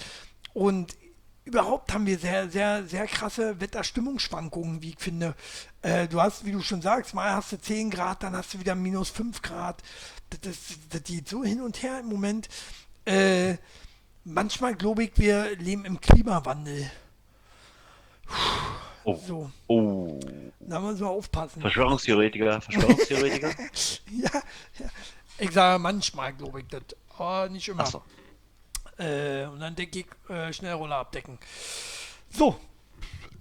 Und 0.52 0.94
überhaupt 1.44 1.92
haben 1.94 2.06
wir 2.06 2.18
sehr, 2.18 2.50
sehr, 2.50 2.84
sehr 2.84 3.06
krasse 3.06 3.60
Wetterstimmungsschwankungen, 3.60 4.82
wie 4.82 4.90
ich 4.90 4.98
finde. 4.98 5.34
Äh, 5.82 6.08
du 6.08 6.20
hast, 6.20 6.44
wie 6.44 6.52
du 6.52 6.60
schon 6.60 6.82
sagst, 6.82 7.14
mal 7.14 7.32
hast 7.32 7.52
du 7.52 7.60
10 7.60 7.90
Grad, 7.90 8.22
dann 8.22 8.36
hast 8.36 8.52
du 8.52 8.60
wieder 8.60 8.74
minus 8.74 9.08
5 9.10 9.42
Grad. 9.42 9.82
Das, 10.30 10.58
das, 10.90 11.02
geht 11.04 11.28
so 11.28 11.44
hin 11.44 11.60
und 11.60 11.82
her 11.82 12.00
im 12.00 12.06
Moment. 12.06 12.48
Äh, 13.04 13.56
manchmal 14.24 14.74
glaube 14.74 15.04
ich, 15.04 15.12
wir 15.16 15.56
leben 15.56 15.84
im 15.84 16.00
Klimawandel. 16.00 16.90
Oh. 19.04 19.16
So. 19.24 19.50
Oh. 19.68 20.18
Da 20.58 20.80
müssen 20.80 21.00
wir 21.00 21.08
aufpassen. 21.08 21.60
Verschwörungstheoretiker, 21.60 22.60
Verschwörungstheoretiker? 22.60 23.50
ja, 24.10 24.30
ja, 24.78 24.88
ich 25.38 25.52
sage 25.52 25.78
manchmal, 25.78 26.32
glaube 26.32 26.60
ich 26.60 26.66
das. 26.66 26.82
Aber 27.16 27.48
nicht 27.48 27.68
immer. 27.68 27.86
So. 27.86 28.02
Äh, 28.98 29.46
und 29.46 29.60
dann 29.60 29.76
denke 29.76 30.00
ich, 30.00 30.30
äh, 30.30 30.52
Schnellroller 30.52 30.96
abdecken. 30.96 31.38
So, 32.30 32.58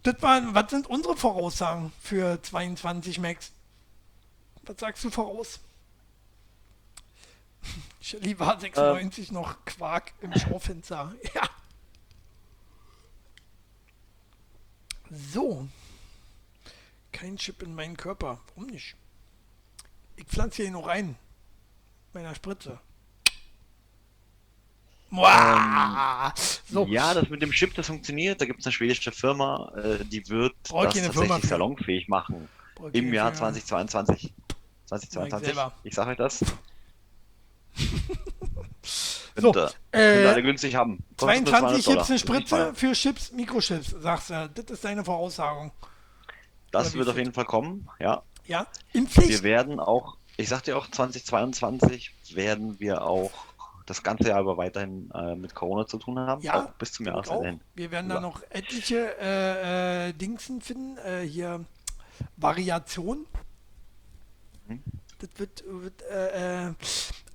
das 0.04 0.22
waren, 0.22 0.54
was 0.54 0.70
sind 0.70 0.88
unsere 0.88 1.18
Voraussagen 1.18 1.92
für 2.00 2.42
22 2.42 3.20
Max? 3.20 3.52
Was 4.64 4.80
sagst 4.80 5.04
du 5.04 5.10
voraus? 5.10 5.60
Shelly 8.02 8.38
war 8.40 8.60
96 8.60 9.30
ähm. 9.30 9.34
noch 9.34 9.66
Quark 9.66 10.14
im 10.22 10.34
Schaufenster. 10.38 11.14
Ja. 11.34 11.50
So. 15.12 15.68
Kein 17.12 17.38
Chip 17.38 17.62
in 17.62 17.76
meinen 17.76 17.96
Körper. 17.96 18.40
Warum 18.48 18.70
nicht? 18.70 18.96
Ich 20.16 20.26
pflanze 20.26 20.64
hier 20.64 20.72
noch 20.72 20.88
ein. 20.88 21.16
Meiner 22.14 22.34
Spritze. 22.34 22.80
Ähm, 25.12 26.32
so. 26.68 26.86
Ja, 26.88 27.14
das 27.14 27.30
mit 27.30 27.42
dem 27.42 27.52
Chip, 27.52 27.74
das 27.76 27.88
funktioniert. 27.88 28.42
Da 28.42 28.46
gibt 28.46 28.60
es 28.60 28.66
eine 28.66 28.74
schwedische 28.74 29.12
Firma, 29.12 29.72
äh, 29.76 30.04
die 30.04 30.28
wird 30.30 30.54
Brauch 30.64 30.86
das 30.86 30.96
tatsächlich 30.96 31.14
Firma 31.14 31.40
salonfähig 31.40 32.08
machen. 32.08 32.50
Brauch 32.76 32.90
Im 32.92 33.14
Jahr 33.14 33.34
Firma. 33.34 33.54
2022. 33.54 34.34
2022. 34.88 35.54
Ich, 35.54 35.90
ich 35.90 35.96
sage 35.96 36.12
euch 36.12 36.18
das. 36.18 36.44
So, 39.36 39.54
äh, 39.92 40.26
alle 40.26 40.44
günstig 40.44 40.76
haben. 40.76 41.04
22 41.18 41.86
gibt 41.86 42.02
es 42.02 42.10
eine 42.10 42.20
Spritze 42.20 42.74
für 42.74 42.94
Chips, 42.94 43.32
Mikrochips, 43.32 43.96
sagst 44.00 44.30
du. 44.30 44.50
Das 44.54 44.66
ist 44.66 44.86
deine 44.86 45.04
Voraussagung. 45.04 45.72
Das 46.72 46.94
wird 46.94 47.08
auf 47.08 47.18
jeden 47.18 47.34
Fall 47.34 47.46
kommen, 47.46 47.90
ja. 48.00 48.24
Ja, 48.48 48.68
Impfpflicht. 48.94 49.30
Wir 49.30 49.44
werden 49.44 49.80
auch, 49.80 50.18
ich 50.38 50.50
sag 50.50 50.62
dir 50.64 50.78
auch, 50.78 50.88
2022 50.90 52.14
werden 52.34 52.80
wir 52.80 53.02
auch 53.04 53.32
das 53.86 54.04
ganze 54.04 54.30
Jahr 54.30 54.42
über 54.42 54.58
weiterhin 54.58 55.12
äh, 55.12 55.36
mit 55.36 55.56
Corona 55.56 55.86
zu 55.86 55.98
tun 55.98 56.20
haben, 56.20 56.42
ja, 56.42 56.66
auch 56.66 56.72
bis 56.74 56.94
zum 56.94 57.06
Jahresende 57.06 57.46
hin. 57.48 57.62
Wir 57.76 57.92
werden 57.92 58.10
da 58.10 58.20
noch 58.20 58.42
etliche 58.50 59.16
äh, 59.20 60.10
äh, 60.10 60.14
Dingsen 60.14 60.62
finden, 60.62 60.98
äh, 60.98 61.22
hier 61.22 61.66
Variationen. 62.38 63.26
Hm. 64.68 64.82
Das 65.20 65.30
wird, 65.38 65.64
wird 65.68 66.02
äh, 66.04 66.68
äh, 66.68 66.74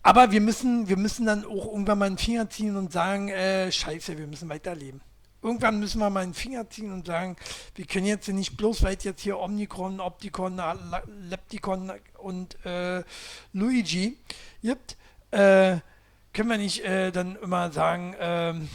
aber 0.03 0.31
wir 0.31 0.41
müssen, 0.41 0.89
wir 0.89 0.97
müssen 0.97 1.27
dann 1.27 1.45
auch 1.45 1.67
irgendwann 1.67 1.99
mal 1.99 2.07
einen 2.07 2.19
Finger 2.19 2.49
ziehen 2.49 2.77
und 2.77 2.93
sagen, 2.93 3.29
äh, 3.29 3.71
scheiße, 3.71 4.17
wir 4.19 4.27
müssen 4.27 4.49
weiterleben. 4.49 5.01
Irgendwann 5.43 5.81
müssen 5.81 6.01
wir 6.01 6.11
mal 6.11 6.23
einen 6.23 6.35
Finger 6.35 6.69
ziehen 6.69 6.93
und 6.93 7.07
sagen, 7.07 7.37
wir 7.75 7.87
können 7.87 8.07
jetzt 8.07 8.29
nicht 8.29 8.57
bloß, 8.57 8.83
weil 8.83 8.97
jetzt 9.01 9.23
hier 9.23 9.39
Omnicron, 9.39 10.01
Opticon, 10.01 10.61
Lepticon 11.29 11.93
und 12.19 12.63
äh, 12.67 13.03
Luigi 13.53 14.19
gibt, 14.61 14.99
äh, 15.31 15.79
können 16.33 16.51
wir 16.51 16.59
nicht 16.59 16.85
äh, 16.85 17.11
dann 17.11 17.37
immer 17.37 17.73
sagen, 17.73 18.15
ähm, 18.21 18.69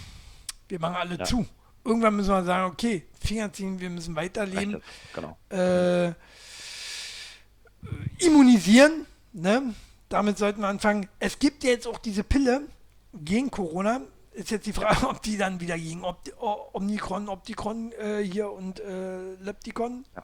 wir 0.68 0.80
machen 0.80 0.96
alle 0.96 1.18
ja. 1.18 1.26
zu. 1.26 1.46
Irgendwann 1.84 2.16
müssen 2.16 2.30
wir 2.30 2.44
sagen, 2.44 2.72
okay, 2.72 3.06
Finger 3.20 3.54
ziehen, 3.54 3.80
wir 3.80 3.92
müssen 3.92 4.16
weiterleben. 4.16 4.82
Genau. 5.14 5.38
Äh, 5.50 6.14
immunisieren, 8.18 9.06
ne? 9.34 9.74
Damit 10.10 10.38
sollten 10.38 10.62
wir 10.62 10.68
anfangen. 10.68 11.08
Es 11.20 11.40
gibt 11.40 11.64
ja 11.64 11.72
jetzt 11.72 11.88
auch 11.88 11.98
diese 11.98 12.24
Pille 12.24 12.62
gegen 13.14 13.52
Corona. 13.52 14.02
Ist 14.34 14.52
jetzt 14.52 14.66
die 14.66 14.74
Frage, 14.74 15.08
ob 15.10 15.22
die 15.22 15.38
dann 15.38 15.60
wieder 15.60 15.78
gegen 15.78 16.04
Opti 16.04 16.32
Omnicron, 16.38 17.30
Opticon 17.30 17.92
äh, 17.94 18.22
hier 18.22 18.52
und 18.52 18.80
äh, 18.80 19.34
Lepticon. 19.42 20.06
Ja. 20.16 20.24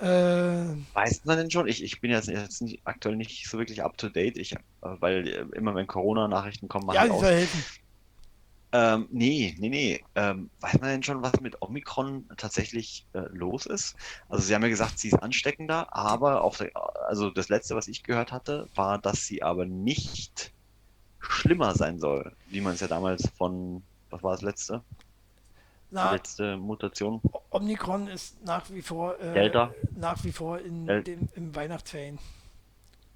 Äh, 0.00 0.76
Weiß 0.92 1.24
man 1.24 1.38
denn 1.38 1.50
schon? 1.50 1.68
Ich, 1.68 1.82
ich 1.82 2.00
bin 2.00 2.10
jetzt, 2.10 2.28
jetzt 2.28 2.62
nicht, 2.62 2.80
aktuell 2.84 3.16
nicht 3.16 3.48
so 3.48 3.58
wirklich 3.58 3.82
up 3.82 3.96
to 3.96 4.08
date, 4.08 4.36
ich, 4.38 4.52
äh, 4.52 4.58
weil 4.80 5.28
äh, 5.28 5.56
immer 5.56 5.74
wenn 5.74 5.86
Corona-Nachrichten 5.86 6.68
kommen, 6.68 6.92
ja, 6.92 7.04
die 7.04 7.10
soll 7.10 7.32
helfen. 7.32 7.64
Ähm, 8.76 9.06
nee, 9.12 9.54
nee, 9.60 9.68
nee. 9.68 10.04
Ähm, 10.16 10.50
weiß 10.58 10.80
man 10.80 10.90
denn 10.90 11.02
schon, 11.04 11.22
was 11.22 11.40
mit 11.40 11.62
Omikron 11.62 12.28
tatsächlich 12.36 13.06
äh, 13.12 13.20
los 13.30 13.66
ist? 13.66 13.94
Also 14.28 14.42
Sie 14.44 14.52
haben 14.52 14.62
ja 14.62 14.68
gesagt, 14.68 14.98
sie 14.98 15.08
ist 15.08 15.22
ansteckender, 15.22 15.94
aber 15.94 16.42
auf 16.42 16.56
der, 16.58 16.72
also 17.06 17.30
das 17.30 17.48
letzte, 17.48 17.76
was 17.76 17.86
ich 17.86 18.02
gehört 18.02 18.32
hatte, 18.32 18.68
war, 18.74 18.98
dass 18.98 19.26
sie 19.26 19.44
aber 19.44 19.64
nicht 19.64 20.52
schlimmer 21.20 21.76
sein 21.76 22.00
soll, 22.00 22.34
wie 22.48 22.60
man 22.60 22.74
es 22.74 22.80
ja 22.80 22.88
damals 22.88 23.28
von, 23.38 23.80
was 24.10 24.24
war 24.24 24.32
das 24.32 24.42
letzte? 24.42 24.82
Na, 25.92 26.08
Die 26.08 26.16
letzte 26.16 26.56
Mutation. 26.56 27.20
Omikron 27.50 28.08
ist 28.08 28.44
nach 28.44 28.68
wie 28.70 28.82
vor 28.82 29.20
äh, 29.20 29.34
Delta. 29.34 29.72
nach 29.94 30.24
wie 30.24 30.32
vor 30.32 30.58
in 30.58 30.86
Del 30.86 31.04
dem, 31.04 31.28
im 31.36 31.54
Weihnachtsferien. 31.54 32.18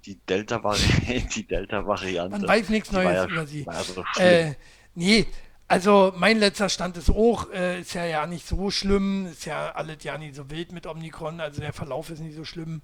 Die 0.05 0.15
Delta-Variante, 0.15 1.27
die 1.35 1.45
Delta-Variante. 1.45 2.37
Man 2.39 2.47
weiß 2.47 2.69
nichts 2.69 2.93
Neues 2.93 3.13
ja, 3.13 3.25
über 3.25 3.45
sie. 3.45 3.67
Also 3.67 4.05
äh, 4.17 4.53
nee, 4.95 5.27
also 5.69 6.11
mein 6.17 6.39
letzter 6.39 6.67
Stand 6.67 6.97
ist 6.97 7.11
auch, 7.11 7.51
äh, 7.51 7.81
ist 7.81 7.93
ja 7.93 8.03
ja 8.03 8.25
nicht 8.25 8.47
so 8.47 8.71
schlimm, 8.71 9.27
ist 9.27 9.45
ja 9.45 9.71
alles 9.71 10.03
ja 10.03 10.17
nicht 10.17 10.35
so 10.35 10.49
wild 10.49 10.71
mit 10.71 10.87
Omikron, 10.87 11.39
also 11.39 11.61
der 11.61 11.73
Verlauf 11.73 12.09
ist 12.09 12.19
nicht 12.19 12.35
so 12.35 12.43
schlimm. 12.43 12.81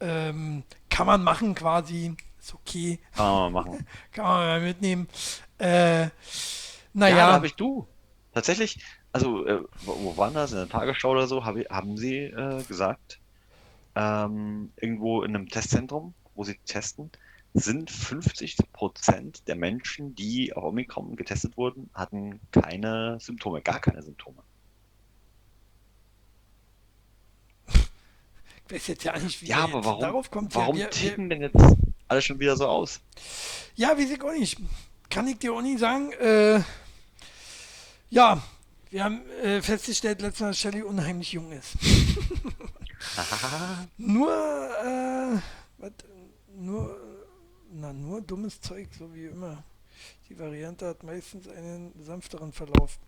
Ähm, 0.00 0.64
kann 0.88 1.06
man 1.06 1.22
machen 1.22 1.54
quasi, 1.54 2.16
ist 2.40 2.54
okay. 2.54 2.98
Kann 3.14 3.26
man 3.26 3.52
machen. 3.52 3.86
kann 4.12 4.24
man 4.24 4.46
mal 4.46 4.60
mitnehmen. 4.62 5.08
Äh, 5.58 6.08
naja. 6.94 7.16
Ja, 7.16 7.32
habe 7.34 7.46
ich 7.46 7.54
du. 7.54 7.86
Tatsächlich, 8.32 8.82
also 9.12 9.46
äh, 9.46 9.60
wo 9.82 10.16
waren 10.16 10.32
das? 10.32 10.52
In 10.52 10.58
der 10.58 10.68
Tagesschau 10.70 11.10
oder 11.10 11.26
so, 11.26 11.44
hab, 11.44 11.56
haben 11.68 11.98
sie 11.98 12.16
äh, 12.16 12.62
gesagt, 12.64 13.20
ähm, 13.94 14.72
irgendwo 14.76 15.22
in 15.22 15.36
einem 15.36 15.50
Testzentrum, 15.50 16.14
wo 16.34 16.44
sie 16.44 16.58
testen, 16.64 17.10
sind 17.54 17.90
50 17.90 18.56
Prozent 18.72 19.46
der 19.46 19.56
Menschen, 19.56 20.14
die 20.14 20.54
auf 20.54 20.64
Omikron 20.64 21.16
getestet 21.16 21.56
wurden, 21.56 21.90
hatten 21.92 22.40
keine 22.50 23.18
Symptome, 23.20 23.60
gar 23.60 23.80
keine 23.80 24.02
Symptome. 24.02 24.42
Ich 28.66 28.74
weiß 28.74 28.86
jetzt 28.86 29.04
ja 29.04 29.18
nicht, 29.18 29.42
wie 29.42 29.46
ja, 29.46 29.58
aber 29.58 29.84
warum, 29.84 30.00
darauf 30.00 30.30
kommt. 30.30 30.54
Warum 30.54 30.76
ja, 30.76 30.84
wir, 30.84 30.90
ticken 30.90 31.28
denn 31.28 31.42
jetzt 31.42 31.56
alles 32.08 32.24
schon 32.24 32.40
wieder 32.40 32.56
so 32.56 32.66
aus? 32.66 33.00
Ja, 33.74 33.98
weiß 33.98 34.10
ich 34.10 34.22
auch 34.22 34.32
nicht. 34.32 34.58
Kann 35.10 35.28
ich 35.28 35.38
dir 35.38 35.52
auch 35.52 35.60
nicht 35.60 35.78
sagen. 35.78 36.12
Äh, 36.12 36.62
ja, 38.08 38.42
wir 38.90 39.04
haben 39.04 39.28
äh, 39.42 39.60
festgestellt 39.60 40.22
letztes 40.22 40.40
Mal, 40.40 40.48
dass 40.48 40.58
Shelly 40.58 40.82
unheimlich 40.82 41.32
jung 41.32 41.52
ist. 41.52 41.74
nur, 43.98 44.30
äh, 44.30 45.38
was, 45.78 45.92
nur 46.54 47.01
na, 47.72 47.92
nur 47.92 48.20
dummes 48.20 48.60
Zeug, 48.60 48.88
so 48.98 49.12
wie 49.14 49.26
immer. 49.26 49.62
Die 50.28 50.38
Variante 50.38 50.88
hat 50.88 51.02
meistens 51.02 51.48
einen 51.48 51.92
sanfteren 52.02 52.52
Verlauf. 52.52 52.98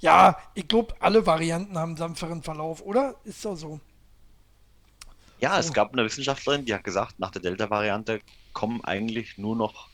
Ja, 0.00 0.38
ich 0.54 0.66
glaube, 0.66 0.94
alle 1.00 1.26
Varianten 1.26 1.78
haben 1.78 1.90
einen 1.90 1.96
sanfteren 1.96 2.42
Verlauf, 2.42 2.82
oder? 2.82 3.16
Ist 3.24 3.44
doch 3.44 3.56
so. 3.56 3.80
Ja, 5.40 5.54
so. 5.54 5.68
es 5.68 5.72
gab 5.72 5.92
eine 5.92 6.04
Wissenschaftlerin, 6.04 6.64
die 6.64 6.74
hat 6.74 6.84
gesagt, 6.84 7.18
nach 7.18 7.30
der 7.30 7.42
Delta-Variante 7.42 8.20
kommen 8.52 8.82
eigentlich 8.84 9.38
nur 9.38 9.56
noch 9.56 9.88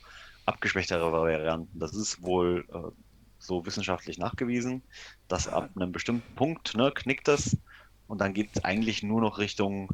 abgeschwächtere 0.44 1.12
Varianten. 1.12 1.78
Das 1.78 1.94
ist 1.94 2.22
wohl 2.22 2.64
äh, 2.72 2.90
so 3.38 3.66
wissenschaftlich 3.66 4.18
nachgewiesen, 4.18 4.82
dass 5.28 5.48
ab 5.48 5.70
einem 5.76 5.92
bestimmten 5.92 6.34
Punkt 6.34 6.76
ne, 6.76 6.90
knickt 6.92 7.28
das 7.28 7.56
und 8.06 8.20
dann 8.20 8.34
geht 8.34 8.50
es 8.54 8.64
eigentlich 8.64 9.02
nur 9.02 9.20
noch 9.20 9.38
Richtung 9.38 9.90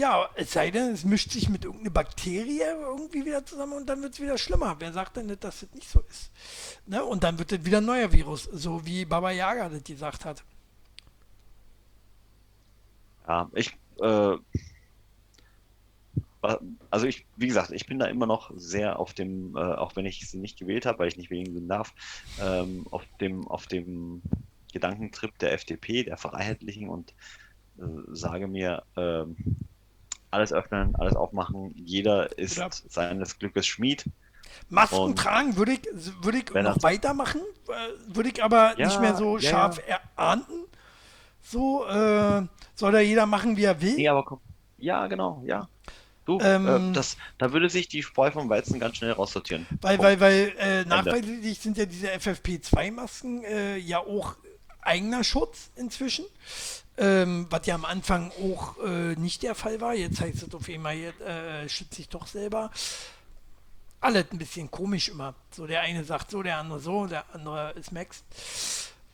ja, 0.00 0.30
es 0.34 0.52
sei 0.52 0.70
denn, 0.70 0.94
es 0.94 1.04
mischt 1.04 1.30
sich 1.30 1.50
mit 1.50 1.64
irgendeiner 1.64 1.90
Bakterie 1.90 2.62
irgendwie 2.62 3.26
wieder 3.26 3.44
zusammen 3.44 3.74
und 3.74 3.86
dann 3.86 4.00
wird 4.00 4.14
es 4.14 4.20
wieder 4.20 4.38
schlimmer. 4.38 4.76
Wer 4.78 4.94
sagt 4.94 5.18
denn 5.18 5.26
nicht, 5.26 5.44
dass 5.44 5.60
das 5.60 5.74
nicht 5.74 5.90
so 5.90 6.00
ist? 6.08 6.30
Ne? 6.86 7.04
Und 7.04 7.22
dann 7.22 7.38
wird 7.38 7.52
es 7.52 7.64
wieder 7.66 7.78
ein 7.78 7.84
neuer 7.84 8.10
Virus, 8.10 8.44
so 8.44 8.86
wie 8.86 9.04
Baba 9.04 9.30
Yaga 9.30 9.68
das 9.68 9.84
gesagt 9.84 10.24
hat. 10.24 10.42
Ja, 13.28 13.50
ich, 13.54 13.76
äh, 14.00 14.36
also 16.90 17.06
ich, 17.06 17.26
wie 17.36 17.48
gesagt, 17.48 17.70
ich 17.70 17.86
bin 17.86 17.98
da 17.98 18.06
immer 18.06 18.26
noch 18.26 18.50
sehr 18.56 18.98
auf 18.98 19.12
dem, 19.12 19.54
äh, 19.54 19.60
auch 19.60 19.96
wenn 19.96 20.06
ich 20.06 20.26
sie 20.30 20.38
nicht 20.38 20.58
gewählt 20.58 20.86
habe, 20.86 21.00
weil 21.00 21.08
ich 21.08 21.18
nicht 21.18 21.30
wählen 21.30 21.68
darf, 21.68 21.92
ähm, 22.40 22.86
auf 22.90 23.04
dem, 23.20 23.46
auf 23.46 23.66
dem 23.66 24.22
Gedankentrip 24.72 25.38
der 25.40 25.52
FDP, 25.52 26.04
der 26.04 26.16
Freiheitlichen 26.16 26.88
und 26.88 27.12
äh, 27.78 27.82
sage 28.08 28.48
mir, 28.48 28.82
ähm, 28.96 29.36
alles 30.30 30.52
öffnen, 30.52 30.94
alles 30.96 31.16
aufmachen. 31.16 31.72
Jeder 31.74 32.38
ist 32.38 32.58
Oder 32.58 32.70
seines 32.70 33.38
Glückes 33.38 33.66
Schmied. 33.66 34.04
Masken 34.68 34.96
und 34.96 35.18
tragen 35.18 35.56
würde 35.56 35.72
ich, 35.72 35.80
würde 36.22 36.38
ich 36.38 36.50
noch 36.52 36.82
weitermachen, 36.82 37.40
äh, 37.68 38.14
würde 38.14 38.30
ich 38.30 38.42
aber 38.42 38.78
ja, 38.78 38.86
nicht 38.86 39.00
mehr 39.00 39.16
so 39.16 39.38
ja, 39.38 39.50
scharf 39.50 39.80
ja. 39.88 40.00
erahnden. 40.16 40.64
So 41.42 41.86
äh, 41.86 42.42
soll 42.74 42.92
da 42.92 43.00
jeder 43.00 43.26
machen, 43.26 43.56
wie 43.56 43.64
er 43.64 43.80
will. 43.80 43.94
Nee, 43.94 44.08
aber 44.08 44.24
komm. 44.24 44.40
Ja, 44.78 45.06
genau, 45.06 45.42
ja. 45.44 45.68
Du, 46.24 46.38
ähm, 46.40 46.90
äh, 46.90 46.92
das, 46.92 47.16
da 47.38 47.52
würde 47.52 47.68
sich 47.70 47.88
die 47.88 48.02
Spreu 48.02 48.30
vom 48.30 48.48
Weizen 48.48 48.78
ganz 48.78 48.96
schnell 48.96 49.12
raussortieren. 49.12 49.66
Weil, 49.80 49.98
weil, 49.98 50.20
weil 50.20 50.54
äh, 50.58 50.84
nachweislich 50.84 51.58
sind 51.58 51.76
ja 51.76 51.86
diese 51.86 52.08
FFP2-Masken 52.08 53.44
äh, 53.44 53.76
ja 53.78 53.98
auch 53.98 54.36
eigener 54.82 55.24
Schutz 55.24 55.70
inzwischen 55.76 56.24
ähm, 57.00 57.46
was 57.48 57.66
ja 57.66 57.74
am 57.74 57.86
Anfang 57.86 58.30
auch 58.42 58.76
äh, 58.84 59.16
nicht 59.16 59.42
der 59.42 59.54
Fall 59.54 59.80
war. 59.80 59.94
Jetzt 59.94 60.20
heißt 60.20 60.42
es 60.42 60.54
auf 60.54 60.68
einmal, 60.68 60.94
jetzt, 60.94 61.20
äh, 61.22 61.68
schützt 61.68 61.94
sich 61.94 62.08
doch 62.08 62.26
selber. 62.26 62.70
Alles 64.00 64.26
ein 64.30 64.38
bisschen 64.38 64.70
komisch 64.70 65.08
immer. 65.08 65.34
So 65.50 65.66
der 65.66 65.80
eine 65.80 66.04
sagt 66.04 66.30
so, 66.30 66.42
der 66.42 66.58
andere 66.58 66.80
so, 66.80 67.06
der 67.06 67.24
andere 67.34 67.72
ist 67.72 67.90
Max. 67.90 68.22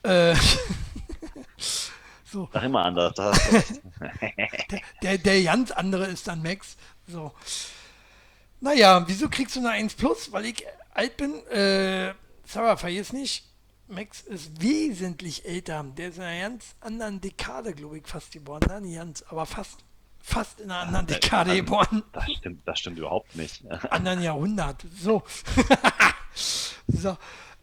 Äh, 0.03 0.35
so. 2.25 2.49
Sag 2.53 2.63
immer 2.65 2.85
anders. 2.85 3.15
der, 3.15 4.83
der, 5.03 5.19
der 5.19 5.43
ganz 5.45 5.71
andere 5.71 6.07
ist 6.07 6.27
dann 6.27 6.43
Max. 6.43 6.77
So. 7.07 7.33
Naja, 8.61 9.05
wieso 9.07 9.29
kriegst 9.29 9.55
du 9.55 9.61
eine 9.61 9.71
1 9.71 9.95
Plus? 9.95 10.33
Weil 10.33 10.47
ich 10.47 10.65
alt 10.93 11.17
bin. 11.17 11.47
Äh, 11.47 12.15
Sarah, 12.45 12.77
vergiss 12.77 13.13
nicht, 13.13 13.45
Max 13.89 14.23
ist 14.23 14.61
wesentlich 14.61 15.45
älter. 15.45 15.85
Der 15.97 16.09
ist 16.09 16.17
in 16.17 16.25
einer 16.25 16.49
ganz 16.51 16.75
anderen 16.81 17.21
Dekade, 17.21 17.73
glaube 17.73 17.99
ich, 17.99 18.07
fast 18.07 18.33
geboren. 18.33 18.61
Nein, 18.67 18.83
nicht 18.83 18.97
ganz, 18.97 19.25
aber 19.29 19.47
fast, 19.47 19.79
fast 20.19 20.61
in 20.61 20.71
einer 20.71 20.81
anderen 20.81 21.07
ja, 21.07 21.15
Dekade 21.15 21.51
also, 21.51 21.63
geboren. 21.63 22.03
Das 22.13 22.31
stimmt, 22.33 22.67
das 22.67 22.79
stimmt 22.81 22.99
überhaupt 22.99 23.37
nicht. 23.37 23.65
anderen 23.91 24.23
Jahrhundert. 24.23 24.85
So. 24.97 25.23
so. 26.89 27.17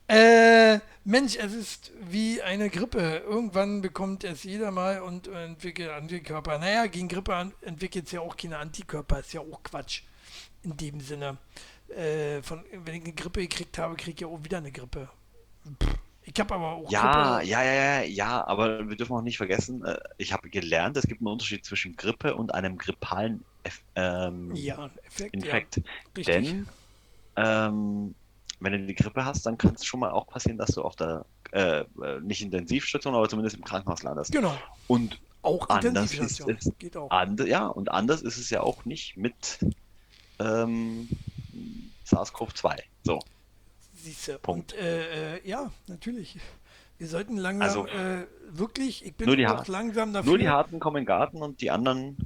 Äh, 0.07 0.79
Mensch, 1.03 1.35
es 1.35 1.53
ist 1.53 1.91
wie 1.99 2.41
eine 2.41 2.69
Grippe. 2.69 3.23
Irgendwann 3.25 3.81
bekommt 3.81 4.23
es 4.23 4.43
jeder 4.43 4.71
mal 4.71 5.01
und 5.01 5.27
entwickelt 5.27 5.89
Antikörper. 5.89 6.57
Naja, 6.57 6.87
gegen 6.87 7.09
Grippe 7.09 7.51
entwickelt 7.61 8.05
es 8.05 8.11
ja 8.13 8.21
auch 8.21 8.37
keine 8.37 8.59
Antikörper. 8.59 9.19
Ist 9.19 9.33
ja 9.33 9.41
auch 9.41 9.61
Quatsch. 9.63 10.03
In 10.61 10.77
dem 10.77 11.01
Sinne. 11.01 11.37
Äh, 11.89 12.41
von, 12.41 12.63
wenn 12.71 12.95
ich 12.95 13.03
eine 13.03 13.13
Grippe 13.13 13.41
gekriegt 13.41 13.77
habe, 13.77 13.95
kriege 13.95 14.11
ich 14.11 14.19
ja 14.21 14.27
auch 14.27 14.43
wieder 14.43 14.59
eine 14.59 14.71
Grippe. 14.71 15.09
Pff 15.81 16.02
ich 16.33 16.39
habe 16.39 16.55
aber 16.55 16.71
auch. 16.73 16.91
Ja, 16.91 17.37
Grippe. 17.37 17.49
ja, 17.49 17.63
ja, 17.63 17.73
ja, 17.73 18.01
ja, 18.03 18.47
aber 18.47 18.89
wir 18.89 18.95
dürfen 18.95 19.13
auch 19.13 19.21
nicht 19.21 19.37
vergessen, 19.37 19.83
äh, 19.85 19.99
ich 20.17 20.33
habe 20.33 20.49
gelernt, 20.49 20.97
es 20.97 21.05
gibt 21.05 21.21
einen 21.21 21.27
Unterschied 21.27 21.65
zwischen 21.65 21.95
Grippe 21.95 22.35
und 22.35 22.53
einem 22.53 22.77
grippalen 22.77 23.43
ähm, 23.95 24.53
ja, 24.55 24.89
Effekt, 25.05 25.33
Infekt. 25.33 25.81
Ja, 26.17 26.23
Denn 26.23 26.67
ähm, 27.35 28.15
wenn 28.59 28.71
du 28.73 28.85
die 28.85 28.95
Grippe 28.95 29.25
hast, 29.25 29.45
dann 29.45 29.57
kann 29.57 29.75
es 29.75 29.85
schon 29.85 29.99
mal 29.99 30.11
auch 30.11 30.27
passieren, 30.27 30.57
dass 30.57 30.71
du 30.71 30.81
auf 30.81 30.95
der 30.95 31.25
äh, 31.51 31.81
äh, 31.81 31.85
nicht 32.21 32.41
Intensivstation, 32.41 33.13
aber 33.13 33.29
zumindest 33.29 33.57
im 33.57 33.63
Krankenhaus 33.63 34.03
landest. 34.03 34.31
Genau. 34.31 34.57
Und 34.87 35.19
auch 35.43 35.69
anders 35.69 36.13
ist 36.13 36.39
es, 36.39 36.71
Geht 36.79 36.97
auch. 36.97 37.11
And, 37.11 37.39
ja, 37.41 37.67
und 37.67 37.91
anders 37.91 38.21
ist 38.21 38.37
es 38.37 38.49
ja 38.49 38.61
auch 38.61 38.85
nicht 38.85 39.17
mit 39.17 39.59
ähm, 40.39 41.09
SARS-CoV-2. 42.05 42.79
So. 43.03 43.19
Siehste. 44.03 44.37
Punkt. 44.39 44.73
Und 44.73 44.79
äh, 44.79 45.35
äh, 45.37 45.47
ja, 45.47 45.71
natürlich. 45.87 46.37
Wir 46.97 47.07
sollten 47.07 47.37
langsam 47.37 47.67
Also, 47.67 47.87
äh, 47.87 48.27
wirklich, 48.49 49.05
ich 49.05 49.15
bin 49.15 49.27
nur 49.27 49.35
die 49.35 49.43
langsam 49.43 50.13
dafür. 50.13 50.29
Nur 50.29 50.37
die 50.37 50.49
Harten 50.49 50.79
kommen 50.79 50.97
in 50.97 51.01
den 51.03 51.07
Garten 51.07 51.41
und 51.41 51.61
die 51.61 51.71
anderen. 51.71 52.17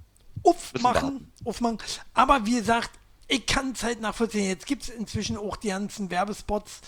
aufmachen, 0.43 1.31
aufmachen. 1.45 1.79
Aber 2.13 2.45
wie 2.45 2.55
gesagt, 2.55 2.91
ich 3.27 3.45
kann 3.45 3.71
es 3.71 3.83
halt 3.83 4.01
nachvollziehen. 4.01 4.45
Jetzt 4.47 4.65
gibt 4.65 4.83
es 4.83 4.89
inzwischen 4.89 5.37
auch 5.37 5.55
die 5.57 5.69
ganzen 5.69 6.09
Werbespots, 6.09 6.81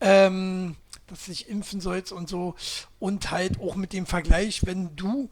ähm, 0.00 0.76
dass 1.06 1.24
du 1.24 1.30
dich 1.30 1.48
impfen 1.48 1.80
sollst 1.80 2.12
und 2.12 2.28
so. 2.28 2.54
Und 2.98 3.30
halt 3.30 3.60
auch 3.60 3.76
mit 3.76 3.92
dem 3.92 4.06
Vergleich, 4.06 4.64
wenn 4.66 4.96
du 4.96 5.30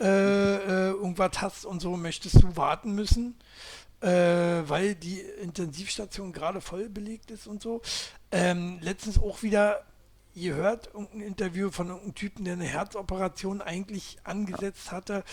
äh, 0.00 0.04
äh, 0.06 0.90
irgendwas 0.90 1.40
hast 1.40 1.64
und 1.64 1.80
so, 1.80 1.96
möchtest 1.96 2.42
du 2.42 2.56
warten 2.56 2.94
müssen, 2.94 3.36
äh, 4.02 4.68
weil 4.68 4.94
die 4.94 5.20
Intensivstation 5.20 6.32
gerade 6.32 6.60
voll 6.60 6.88
belegt 6.88 7.30
ist 7.30 7.46
und 7.46 7.62
so. 7.62 7.80
Ähm, 8.30 8.78
letztens 8.80 9.18
auch 9.18 9.42
wieder 9.42 9.84
gehört, 10.34 10.88
irgendein 10.92 11.20
Interview 11.20 11.70
von 11.70 11.88
irgendeinem 11.88 12.14
Typen, 12.14 12.44
der 12.44 12.54
eine 12.54 12.64
Herzoperation 12.64 13.60
eigentlich 13.60 14.18
angesetzt 14.24 14.90
hatte 14.90 15.24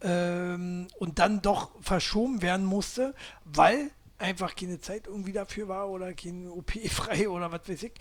ähm, 0.00 0.88
und 0.98 1.18
dann 1.18 1.42
doch 1.42 1.70
verschoben 1.82 2.42
werden 2.42 2.64
musste, 2.64 3.14
weil 3.44 3.90
einfach 4.18 4.54
keine 4.54 4.80
Zeit 4.80 5.06
irgendwie 5.06 5.32
dafür 5.32 5.68
war 5.68 5.90
oder 5.90 6.14
kein 6.14 6.48
OP 6.48 6.72
frei 6.90 7.28
oder 7.28 7.52
was 7.52 7.68
weiß 7.68 7.82
ich. 7.82 7.92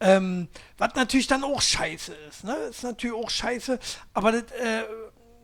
Ähm, 0.00 0.48
was 0.78 0.94
natürlich 0.94 1.28
dann 1.28 1.44
auch 1.44 1.60
scheiße 1.60 2.12
ist, 2.28 2.42
ne? 2.42 2.54
Ist 2.70 2.82
natürlich 2.82 3.16
auch 3.16 3.30
scheiße, 3.30 3.78
aber 4.14 4.32
das, 4.32 4.50
äh, 4.52 4.82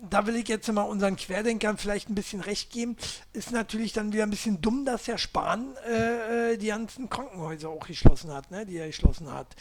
da 0.02 0.26
will 0.26 0.36
ich 0.36 0.48
jetzt 0.48 0.70
mal 0.72 0.82
unseren 0.82 1.16
Querdenkern 1.16 1.76
vielleicht 1.76 2.08
ein 2.08 2.14
bisschen 2.14 2.40
recht 2.40 2.70
geben. 2.70 2.96
Ist 3.32 3.50
natürlich 3.50 3.92
dann 3.92 4.12
wieder 4.12 4.22
ein 4.22 4.30
bisschen 4.30 4.60
dumm, 4.60 4.84
dass 4.84 5.04
der 5.04 5.18
Spahn 5.18 5.76
äh, 5.86 6.52
äh, 6.52 6.56
die 6.56 6.68
ganzen 6.68 7.08
Krankenhäuser 7.08 7.68
auch 7.68 7.86
geschlossen 7.86 8.32
hat, 8.32 8.50
ne? 8.50 8.66
Die 8.66 8.76
er 8.76 8.86
geschlossen 8.86 9.32
hat. 9.32 9.54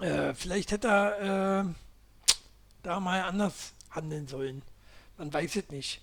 Äh, 0.00 0.34
vielleicht 0.34 0.72
hätte 0.72 0.88
er 0.88 1.60
äh, 1.60 1.74
da 2.82 3.00
mal 3.00 3.22
anders 3.22 3.72
handeln 3.90 4.28
sollen. 4.28 4.62
Man 5.16 5.32
weiß 5.32 5.56
es 5.56 5.68
nicht. 5.70 6.00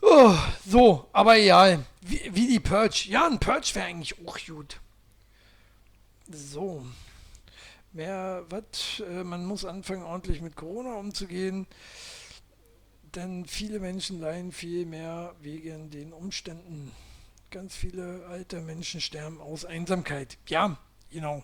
Oh, 0.00 0.36
so, 0.64 1.08
aber 1.12 1.38
egal. 1.38 1.84
Wie, 2.00 2.30
wie 2.32 2.46
die 2.46 2.60
Purge. 2.60 3.06
Ja, 3.08 3.26
ein 3.26 3.40
Purge 3.40 3.74
wäre 3.74 3.86
eigentlich 3.86 4.14
auch 4.26 4.38
gut. 4.46 4.78
So. 6.30 6.86
Mehr, 7.98 8.44
was? 8.48 9.00
Äh, 9.00 9.24
man 9.24 9.44
muss 9.44 9.64
anfangen, 9.64 10.04
ordentlich 10.04 10.40
mit 10.40 10.54
Corona 10.54 10.94
umzugehen. 10.94 11.66
Denn 13.16 13.44
viele 13.44 13.80
Menschen 13.80 14.20
leiden 14.20 14.52
viel 14.52 14.86
mehr 14.86 15.34
wegen 15.40 15.90
den 15.90 16.12
Umständen. 16.12 16.92
Ganz 17.50 17.74
viele 17.74 18.24
alte 18.26 18.60
Menschen 18.60 19.00
sterben 19.00 19.40
aus 19.40 19.64
Einsamkeit. 19.64 20.38
Ja, 20.46 20.78
genau. 21.10 21.42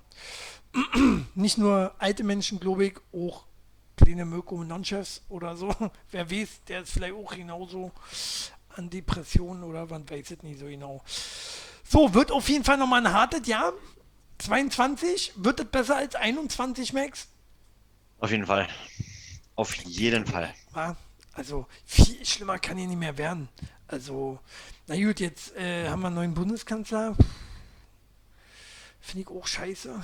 Nicht 1.35 1.59
nur 1.59 1.93
alte 1.99 2.23
Menschen, 2.23 2.61
glaube 2.61 2.87
ich, 2.87 2.95
auch 3.13 3.47
kleine 3.97 4.25
Mirko 4.25 4.63
Nonchefs 4.63 5.23
oder 5.31 5.57
so. 5.57 5.75
Wer 6.13 6.31
weiß, 6.31 6.61
der 6.69 6.83
ist 6.83 6.93
vielleicht 6.93 7.15
auch 7.15 7.35
genauso 7.35 7.91
an 8.77 8.91
Depressionen 8.91 9.65
oder 9.65 9.87
man 9.87 10.09
weiß 10.09 10.31
es 10.31 10.43
nicht 10.45 10.61
so 10.61 10.67
genau. 10.67 11.03
So, 11.83 12.15
wird 12.15 12.31
auf 12.31 12.49
jeden 12.49 12.63
Fall 12.63 12.79
nochmal 12.79 13.05
ein 13.05 13.13
hartes 13.13 13.45
Jahr. 13.49 13.73
22, 14.39 15.33
wird 15.37 15.61
es 15.61 15.67
besser 15.67 15.97
als 15.97 16.15
21, 16.15 16.93
Max? 16.93 17.29
Auf 18.19 18.31
jeden 18.31 18.47
Fall. 18.47 18.69
Auf 19.57 19.75
jeden 19.75 20.27
Fall. 20.27 20.55
Also 21.33 21.67
viel 21.85 22.25
schlimmer 22.25 22.59
kann 22.59 22.77
hier 22.77 22.89
nicht 22.89 22.99
mehr 22.99 23.19
werden. 23.19 23.49
Also, 23.87 24.41
na 24.87 24.97
gut, 24.97 25.21
jetzt 25.21 25.55
äh, 25.57 25.89
haben 25.89 26.01
wir 26.01 26.07
einen 26.07 26.17
neuen 26.17 26.35
Bundeskanzler. 26.35 27.17
Finde 29.01 29.23
ich 29.23 29.29
auch 29.29 29.47
scheiße. 29.47 30.01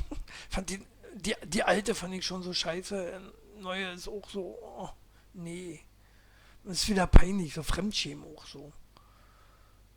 fand 0.48 0.70
die, 0.70 0.80
die, 1.14 1.34
die 1.44 1.62
alte 1.62 1.94
fand 1.94 2.14
ich 2.14 2.24
schon 2.24 2.42
so 2.42 2.52
scheiße. 2.52 3.20
Neue 3.58 3.92
ist 3.92 4.08
auch 4.08 4.28
so, 4.30 4.58
oh, 4.62 4.88
nee. 5.34 5.80
Das 6.64 6.82
ist 6.82 6.88
wieder 6.88 7.06
peinlich, 7.06 7.54
so 7.54 7.62
Fremdschämen 7.62 8.24
auch 8.24 8.46
so. 8.46 8.72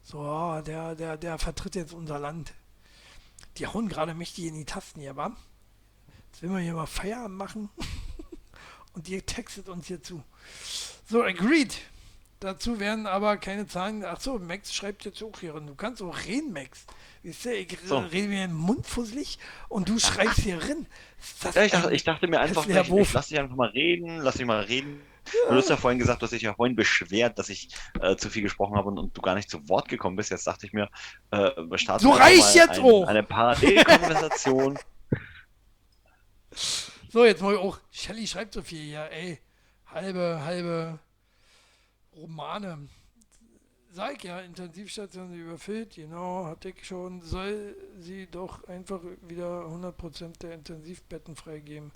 So, 0.01 0.22
ah, 0.22 0.61
der, 0.61 0.95
der, 0.95 1.18
der 1.18 1.38
vertritt 1.38 1.76
jetzt 1.76 1.93
unser 1.93 2.19
Land. 2.19 2.53
Die 3.60 3.68
hauen 3.68 3.90
gerade 3.90 4.14
mächtig 4.14 4.45
in 4.45 4.56
die 4.56 4.65
Tasten 4.65 5.02
hier, 5.02 5.15
wa? 5.18 5.36
Jetzt 6.31 6.41
will 6.41 6.49
man 6.49 6.64
hier 6.64 6.73
mal 6.73 6.86
Feierabend 6.86 7.38
machen. 7.38 7.69
Und 8.94 9.10
ihr 9.10 9.26
textet 9.26 9.69
uns 9.69 9.88
hier 9.88 10.02
zu. 10.02 10.23
So, 11.07 11.23
agreed. 11.23 11.77
Dazu 12.40 12.80
werden 12.80 13.06
aber 13.06 13.36
keine 13.36 13.68
Zahlen. 13.68 14.06
Achso, 14.06 14.40
Max 14.40 14.73
schreibt 14.73 15.03
jetzt 15.03 15.22
auch 15.22 15.38
hier. 15.41 15.53
Du 15.53 15.76
kannst 15.76 16.02
auch 16.02 16.18
reden, 16.26 16.53
Max. 16.53 16.86
Weißt 17.22 17.45
du, 17.45 17.53
ich 17.53 17.77
So. 17.86 17.98
rede 17.98 18.30
mir 18.30 18.48
den 18.48 18.56
Mund 18.56 18.88
fusselig 18.88 19.38
und 19.68 19.90
du 19.90 19.99
schreibst 19.99 20.40
hier 20.40 20.61
rein. 20.64 20.88
Ja, 21.53 21.64
ich, 21.64 21.72
dachte, 21.72 21.94
ich 21.94 22.03
dachte 22.06 22.27
mir 22.27 22.40
einfach, 22.40 22.65
ich, 22.65 22.77
ich 22.77 23.14
lass 23.14 23.27
dich 23.27 23.40
einfach 23.40 23.57
mal 23.57 23.69
reden, 23.69 24.19
lass 24.19 24.36
dich 24.36 24.45
mal 24.45 24.61
reden. 24.61 25.02
Du 25.49 25.56
hast 25.56 25.69
ja 25.69 25.77
vorhin 25.77 25.99
gesagt, 25.99 26.22
du 26.22 26.26
hast 26.26 26.31
dich 26.31 26.41
ja 26.41 26.53
vorhin 26.53 26.76
beschwert, 26.76 27.39
dass 27.39 27.49
ich 27.49 27.69
äh, 28.01 28.15
zu 28.15 28.30
viel 28.30 28.43
gesprochen 28.43 28.76
habe 28.76 28.89
und, 28.89 28.97
und 28.97 29.18
du 29.18 29.22
gar 29.22 29.35
nicht 29.35 29.49
zu 29.49 29.68
Wort 29.69 29.88
gekommen 29.89 30.15
bist. 30.15 30.31
Jetzt 30.31 30.47
dachte 30.47 30.65
ich 30.65 30.73
mir, 30.73 30.89
äh, 31.31 31.51
wir 31.57 31.77
starten 31.77 32.03
So 32.03 32.11
reicht 32.11 32.56
jetzt 32.56 32.80
ein, 32.80 32.85
auch. 32.85 33.07
eine 33.07 33.23
Parallelkonversation. 33.23 34.77
So, 37.11 37.26
jetzt 37.26 37.41
mal 37.41 37.57
auch. 37.57 37.80
Shelly 37.89 38.27
schreibt 38.27 38.53
so 38.53 38.61
viel 38.61 38.81
hier, 38.81 39.10
ey. 39.11 39.39
Halbe, 39.88 40.41
halbe 40.43 40.99
Romane. 42.15 42.88
Sag 43.91 44.23
ja, 44.23 44.39
Intensivstation 44.41 45.34
überfüllt, 45.34 45.95
genau, 45.95 46.45
hatte 46.45 46.69
ich 46.69 46.85
schon. 46.85 47.22
Soll 47.22 47.76
sie 47.99 48.27
doch 48.27 48.68
einfach 48.68 49.01
wieder 49.27 49.65
100% 49.65 50.38
der 50.39 50.53
Intensivbetten 50.53 51.35
freigeben 51.35 51.91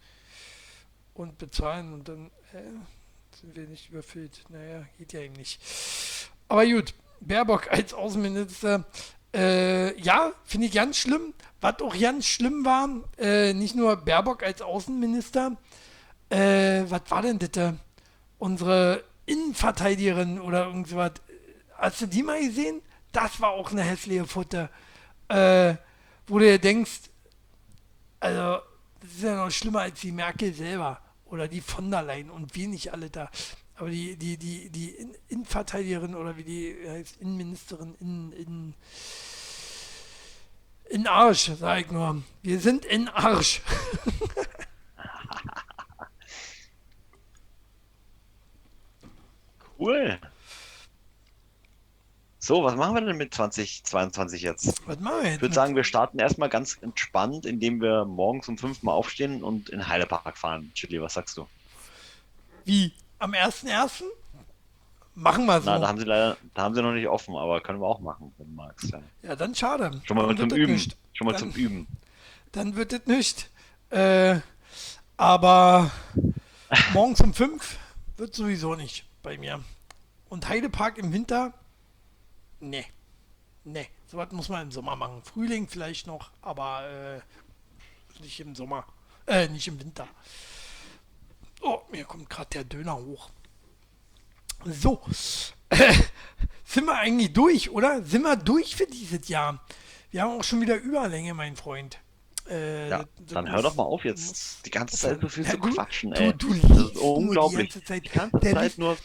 und 1.14 1.38
bezahlen 1.38 1.94
und 1.94 2.10
dann 2.10 2.32
äh, 2.54 2.64
sind 3.44 3.58
wir 3.58 3.68
nicht 3.68 3.90
überfüllt. 3.90 4.46
Naja, 4.48 4.86
geht 4.98 5.12
ja 5.12 5.20
eben 5.20 5.34
nicht. 5.34 5.60
Aber 6.48 6.66
gut, 6.66 6.94
Baerbock 7.20 7.70
als 7.70 7.94
Außenminister, 7.94 8.86
äh, 9.34 10.00
ja, 10.00 10.32
finde 10.46 10.68
ich 10.68 10.74
ganz 10.74 10.98
schlimm. 10.98 11.34
Was 11.60 11.82
auch 11.82 11.98
ganz 12.00 12.26
schlimm 12.26 12.64
war, 12.64 12.88
äh, 13.18 13.54
nicht 13.54 13.76
nur 13.76 13.98
Baerbock 13.98 14.44
als 14.44 14.62
Außenminister, 14.62 15.58
äh, 16.30 16.84
was 16.88 17.02
war 17.10 17.22
denn 17.22 17.40
das? 17.40 17.52
da? 17.52 17.76
Unsere 18.40 19.04
Innenverteidigerin 19.26 20.40
oder 20.40 20.66
irgendwas. 20.68 21.12
Hast 21.78 22.02
du 22.02 22.06
die 22.06 22.24
mal 22.24 22.40
gesehen? 22.40 22.82
Das 23.12 23.42
war 23.42 23.50
auch 23.50 23.72
eine 23.72 23.84
hässliche 23.84 24.26
Futter. 24.26 24.70
Äh, 25.28 25.76
wo 26.28 26.40
du 26.40 26.46
dir 26.46 26.60
denkst, 26.60 27.10
also, 28.22 28.62
das 29.02 29.12
ist 29.12 29.24
ja 29.24 29.36
noch 29.36 29.52
schlimmer 29.52 29.82
als 29.82 30.00
die 30.00 30.14
Merkel 30.14 30.54
selber 30.54 31.03
oder 31.34 31.48
die 31.48 31.62
von 31.62 31.90
der 31.90 32.04
Leyen 32.04 32.30
und 32.30 32.54
wie 32.56 32.68
nicht 32.68 32.94
alle 32.94 33.10
da. 33.10 33.30
Aber 33.76 33.90
die, 33.90 34.16
die, 34.16 34.38
die, 34.38 34.70
die 34.70 34.90
In- 34.92 35.16
Innenverteidigerin 35.30 36.14
oder 36.14 36.38
wie 36.38 36.44
die 36.44 36.76
heißt, 36.88 37.18
Innenministerin, 37.18 37.96
in, 38.00 38.32
in, 38.34 38.74
in 40.90 41.08
Arsch, 41.08 41.50
sag 41.60 41.80
ich 41.82 41.92
nur. 41.92 42.22
Wir 42.44 42.60
sind 42.60 42.86
in 42.86 43.10
Arsch. 43.10 43.62
Cool. 49.78 50.18
So, 52.44 52.62
was 52.62 52.76
machen 52.76 52.96
wir 52.96 53.00
denn 53.00 53.16
mit 53.16 53.34
2022 53.34 54.42
jetzt? 54.42 54.86
Was 54.86 55.00
machen 55.00 55.22
wir 55.22 55.28
jetzt? 55.28 55.36
Ich 55.38 55.42
würde 55.44 55.56
sagen, 55.56 55.78
wir 55.78 55.86
starten 55.86 56.20
erstmal 56.20 56.50
ganz 56.50 56.78
entspannt, 56.82 57.46
indem 57.46 57.80
wir 57.80 58.04
morgens 58.04 58.50
um 58.50 58.58
fünf 58.58 58.84
Mal 58.84 58.92
aufstehen 58.92 59.46
und 59.46 59.70
in 59.70 59.88
Heidepark 59.88 60.38
fahren. 60.38 60.70
Chili, 60.76 61.02
was 61.02 61.14
sagst 61.14 61.38
du? 61.38 61.48
Wie? 62.66 62.92
Am 63.20 63.32
1.1.? 63.32 64.04
Machen 65.16 65.46
wir 65.46 65.62
so. 65.62 65.70
Na, 65.70 65.80
da 65.80 65.88
haben 65.88 65.98
sie 65.98 66.04
leider, 66.04 66.36
da 66.54 66.64
haben 66.64 66.76
sie 66.76 66.82
noch 66.82 66.92
nicht 66.92 67.08
offen, 67.08 67.34
aber 67.38 67.62
können 67.62 67.80
wir 67.80 67.88
auch 67.88 68.02
machen, 68.02 68.34
wenn 68.38 68.48
du 68.48 68.54
magst. 68.56 68.92
Ja. 68.92 69.00
ja, 69.22 69.36
dann 69.38 69.56
schade. 69.56 70.02
Schon 70.04 70.18
mal 70.18 70.36
Dann 70.36 70.50
zum 70.50 70.60
Üben. 70.60 70.74
nicht. 70.74 70.98
Schon 71.14 71.28
mal 71.28 71.32
Dann- 71.32 71.40
zum 71.40 71.52
Üben. 71.54 71.88
Dann 72.52 72.76
wird 72.76 72.92
das 72.92 73.06
nicht. 73.06 73.50
Äh, 73.90 74.42
aber 75.16 75.92
morgens 76.92 77.22
um 77.22 77.34
5 77.34 77.78
wird 78.18 78.36
sowieso 78.36 78.76
nicht 78.76 79.06
bei 79.22 79.38
mir. 79.38 79.62
Und 80.28 80.50
Heidepark 80.50 80.98
im 80.98 81.14
Winter? 81.14 81.54
Nee. 82.64 82.86
Nee. 83.66 83.90
Sowas 84.08 84.32
muss 84.32 84.50
man 84.50 84.64
im 84.64 84.72
Sommer 84.72 84.96
machen. 84.96 85.22
Frühling 85.24 85.68
vielleicht 85.68 86.08
noch, 86.08 86.32
aber 86.42 86.88
äh, 86.90 88.22
nicht 88.22 88.40
im 88.40 88.56
Sommer. 88.56 88.86
Äh, 89.28 89.50
nicht 89.50 89.68
im 89.68 89.80
Winter. 89.80 90.08
Oh, 91.62 91.82
mir 91.92 92.06
kommt 92.06 92.30
gerade 92.30 92.50
der 92.52 92.64
Döner 92.64 92.96
hoch. 92.96 93.30
So. 94.66 95.02
sind 96.64 96.86
wir 96.86 96.98
eigentlich 96.98 97.34
durch, 97.34 97.70
oder? 97.70 98.02
Sind 98.04 98.22
wir 98.22 98.38
durch 98.38 98.76
für 98.76 98.88
dieses 98.88 99.28
Jahr? 99.28 99.62
Wir 100.12 100.22
haben 100.22 100.40
auch 100.40 100.44
schon 100.44 100.62
wieder 100.62 100.76
Überlänge, 100.76 101.34
mein 101.34 101.58
Freund. 101.58 102.00
Äh, 102.50 102.90
Ja, 102.90 102.98
das- 103.00 103.08
das 103.20 103.34
dann 103.34 103.50
hör 103.52 103.62
doch 103.62 103.76
mal 103.76 103.84
auf 103.84 104.04
jetzt 104.04 104.66
die 104.66 104.70
ganze 104.70 104.98
Zeit 104.98 105.22
so 105.22 105.30
viel 105.30 105.46
zu 105.46 105.58
du- 105.58 105.70
quatschen, 105.70 106.12
Du, 106.12 106.22
ey. 106.22 106.34
du 106.34 106.50
Das 106.54 106.64
liest 106.70 106.96
ist 106.96 106.98
unglaublich. 107.02 107.70
die 107.70 107.74
ganze 107.80 107.86
Zeit. 107.86 108.06
Die 108.06 108.10
ganze 108.10 108.40
Zeit 108.40 108.78
nur. 108.78 108.98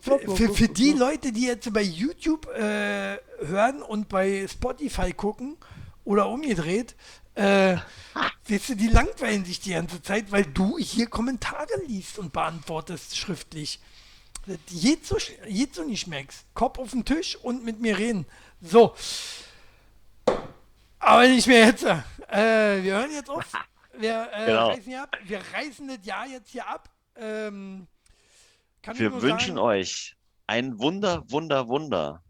Für, 0.00 0.48
für, 0.54 0.68
die. 0.68 0.92
Leute, 0.92 1.32
die 1.32 1.46
jetzt 1.46 1.72
bei 1.72 1.82
YouTube 1.82 2.46
äh, 2.54 3.18
hören 3.40 3.82
und 3.82 4.08
bei 4.08 4.46
Spotify 4.48 5.12
gucken 5.12 5.56
oder 6.04 6.28
umgedreht, 6.28 6.96
äh, 7.34 7.76
weißt 8.48 8.70
du, 8.70 8.74
die 8.76 8.88
langweilen 8.88 9.44
sich 9.44 9.60
die 9.60 9.70
ganze 9.72 10.00
Zeit, 10.02 10.32
weil 10.32 10.44
du 10.46 10.78
hier 10.78 11.06
Kommentare 11.06 11.68
liest 11.86 12.18
und 12.18 12.32
beantwortest 12.32 13.16
schriftlich. 13.16 13.78
Das 14.46 14.56
geht 14.70 15.04
so, 15.06 15.18
geht 15.46 15.74
so 15.74 15.84
nicht, 15.84 16.06
Max. 16.06 16.44
Kopf 16.54 16.78
auf 16.78 16.92
den 16.92 17.04
Tisch 17.04 17.36
und 17.36 17.64
mit 17.64 17.80
mir 17.80 17.98
reden. 17.98 18.24
So. 18.62 18.94
Aber 21.08 21.26
nicht 21.26 21.46
mehr 21.46 21.66
jetzt. 21.66 21.84
Äh, 21.84 22.82
wir 22.82 22.94
hören 22.98 23.10
jetzt 23.12 23.30
auf. 23.30 23.44
Wir, 23.96 24.28
äh, 24.32 24.46
Genau. 24.46 24.68
reißen 24.68 24.94
ab. 24.94 25.16
wir 25.24 25.40
reißen 25.54 25.88
das 25.88 26.04
Jahr 26.06 26.26
jetzt 26.26 26.50
hier 26.50 26.66
ab. 26.68 26.90
Ähm, 27.16 27.88
Wir 28.94 29.22
wünschen 29.22 29.54
sagen, 29.56 29.58
euch 29.58 30.16
ein 30.46 30.78
Wunder, 30.78 31.24
Wunder, 31.30 31.68
Wunder. 31.68 32.22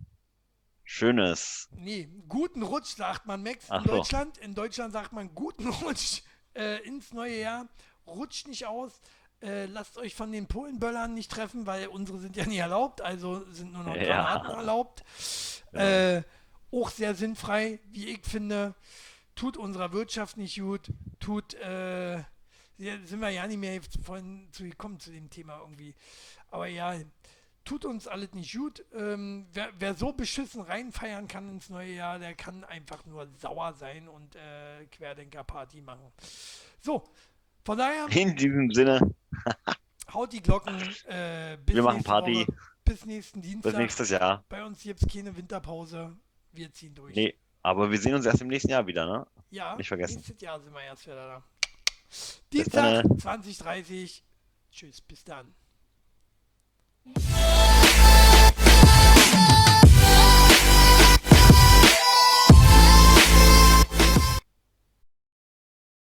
Schönes. 0.85 1.69
Nee, 1.73 2.09
guten 2.29 2.63
Rutsch 2.63 2.97
sagt 2.97 3.27
man, 3.27 3.43
Max. 3.43 3.67
Ach 3.69 3.83
in 3.83 3.91
so. 3.91 3.97
Deutschland, 3.97 4.39
in 4.39 4.55
Deutschland 4.55 4.93
sagt 4.93 5.13
man 5.13 5.35
guten 5.35 5.69
Rutsch 5.83 6.23
äh, 6.55 6.79
ins 6.87 7.13
neue 7.13 7.41
Jahr. 7.41 7.69
Rutscht 8.07 8.49
nicht 8.49 8.67
aus. 8.67 9.01
Äh, 9.43 9.67
lasst 9.67 9.99
euch 9.99 10.15
von 10.15 10.33
den 10.33 10.47
Polenböllern 10.47 11.13
nicht 11.15 11.31
treffen, 11.31 11.67
weil 11.67 11.89
unsere 11.89 12.19
sind 12.19 12.35
ja 12.37 12.47
nicht 12.47 12.59
erlaubt, 12.59 13.03
also 13.03 13.45
sind 13.53 13.73
nur 13.73 13.85
noch 13.85 13.95
Ja. 13.95 14.03
Granaten 14.39 14.51
erlaubt. 14.51 15.05
Äh, 15.73 16.23
auch 16.73 16.91
sehr 16.91 17.15
sinnfrei, 17.15 17.81
wie 17.91 18.09
ich 18.09 18.25
finde. 18.25 18.75
Tut 19.35 19.57
unserer 19.57 19.93
Wirtschaft 19.93 20.37
nicht 20.37 20.59
gut. 20.59 20.91
Tut, 21.21 21.55
äh, 21.55 22.23
sind 22.77 23.21
wir 23.21 23.31
ja 23.31 23.47
nicht 23.47 23.59
mehr 23.59 23.81
vorhin 24.03 24.49
zu 24.53 24.65
gekommen 24.65 24.99
zu 25.01 25.11
dem 25.11 25.31
Thema 25.31 25.61
irgendwie. 25.61 25.95
Aber 26.51 26.67
ja, 26.67 26.97
tut 27.65 27.85
uns 27.85 28.09
alles 28.09 28.33
nicht 28.33 28.57
gut. 28.57 28.85
Ähm, 28.95 29.47
wer, 29.53 29.69
wer 29.79 29.95
so 29.95 30.13
beschissen 30.13 30.63
reinfeiern 30.63 31.29
kann 31.29 31.49
ins 31.49 31.69
neue 31.69 31.93
Jahr, 31.93 32.19
der 32.19 32.35
kann 32.35 32.65
einfach 32.65 33.05
nur 33.05 33.29
sauer 33.37 33.75
sein 33.75 34.09
und 34.09 34.37
äh, 34.37 34.87
Querdenker-Party 34.87 35.83
machen. 35.83 36.13
So, 36.81 37.05
von 37.65 37.77
daher, 37.79 38.07
In 38.11 38.35
diesem 38.35 38.73
Sinne, 38.73 39.01
haut 40.15 40.33
die 40.33 40.41
Glocken. 40.41 40.81
Äh, 41.07 41.59
bis 41.65 41.77
Wir 41.77 41.83
machen 41.83 42.03
Party. 42.03 42.47
Woche, 42.47 42.57
bis 42.85 43.05
nächsten 43.05 43.43
Dienstag. 43.43 43.73
bis 43.73 43.79
nächstes 43.79 44.11
Jahr. 44.11 44.45
Bei 44.49 44.65
uns 44.65 44.83
gibt 44.83 45.03
es 45.03 45.13
keine 45.13 45.37
Winterpause. 45.37 46.17
Wir 46.53 46.73
ziehen 46.73 46.95
durch. 46.95 47.15
Nee, 47.15 47.35
aber 47.63 47.91
wir 47.91 47.99
sehen 47.99 48.15
uns 48.15 48.27
erst 48.27 48.41
im 48.41 48.49
nächsten 48.49 48.71
Jahr 48.71 48.87
wieder, 48.87 49.07
ne? 49.07 49.27
ja, 49.51 49.77
nicht 49.77 49.89
vergessen. 49.89 50.17
nächstes 50.17 50.41
Jahr 50.41 50.61
sind 50.61 50.73
wir 50.73 50.83
erst 50.83 51.07
wieder 51.07 51.15
da. 51.17 51.45
Dienstag, 52.53 53.03
dann. 53.03 53.19
2030. 53.19 54.25
Tschüss, 54.71 55.01
bis 55.01 55.25
dann. 55.25 55.55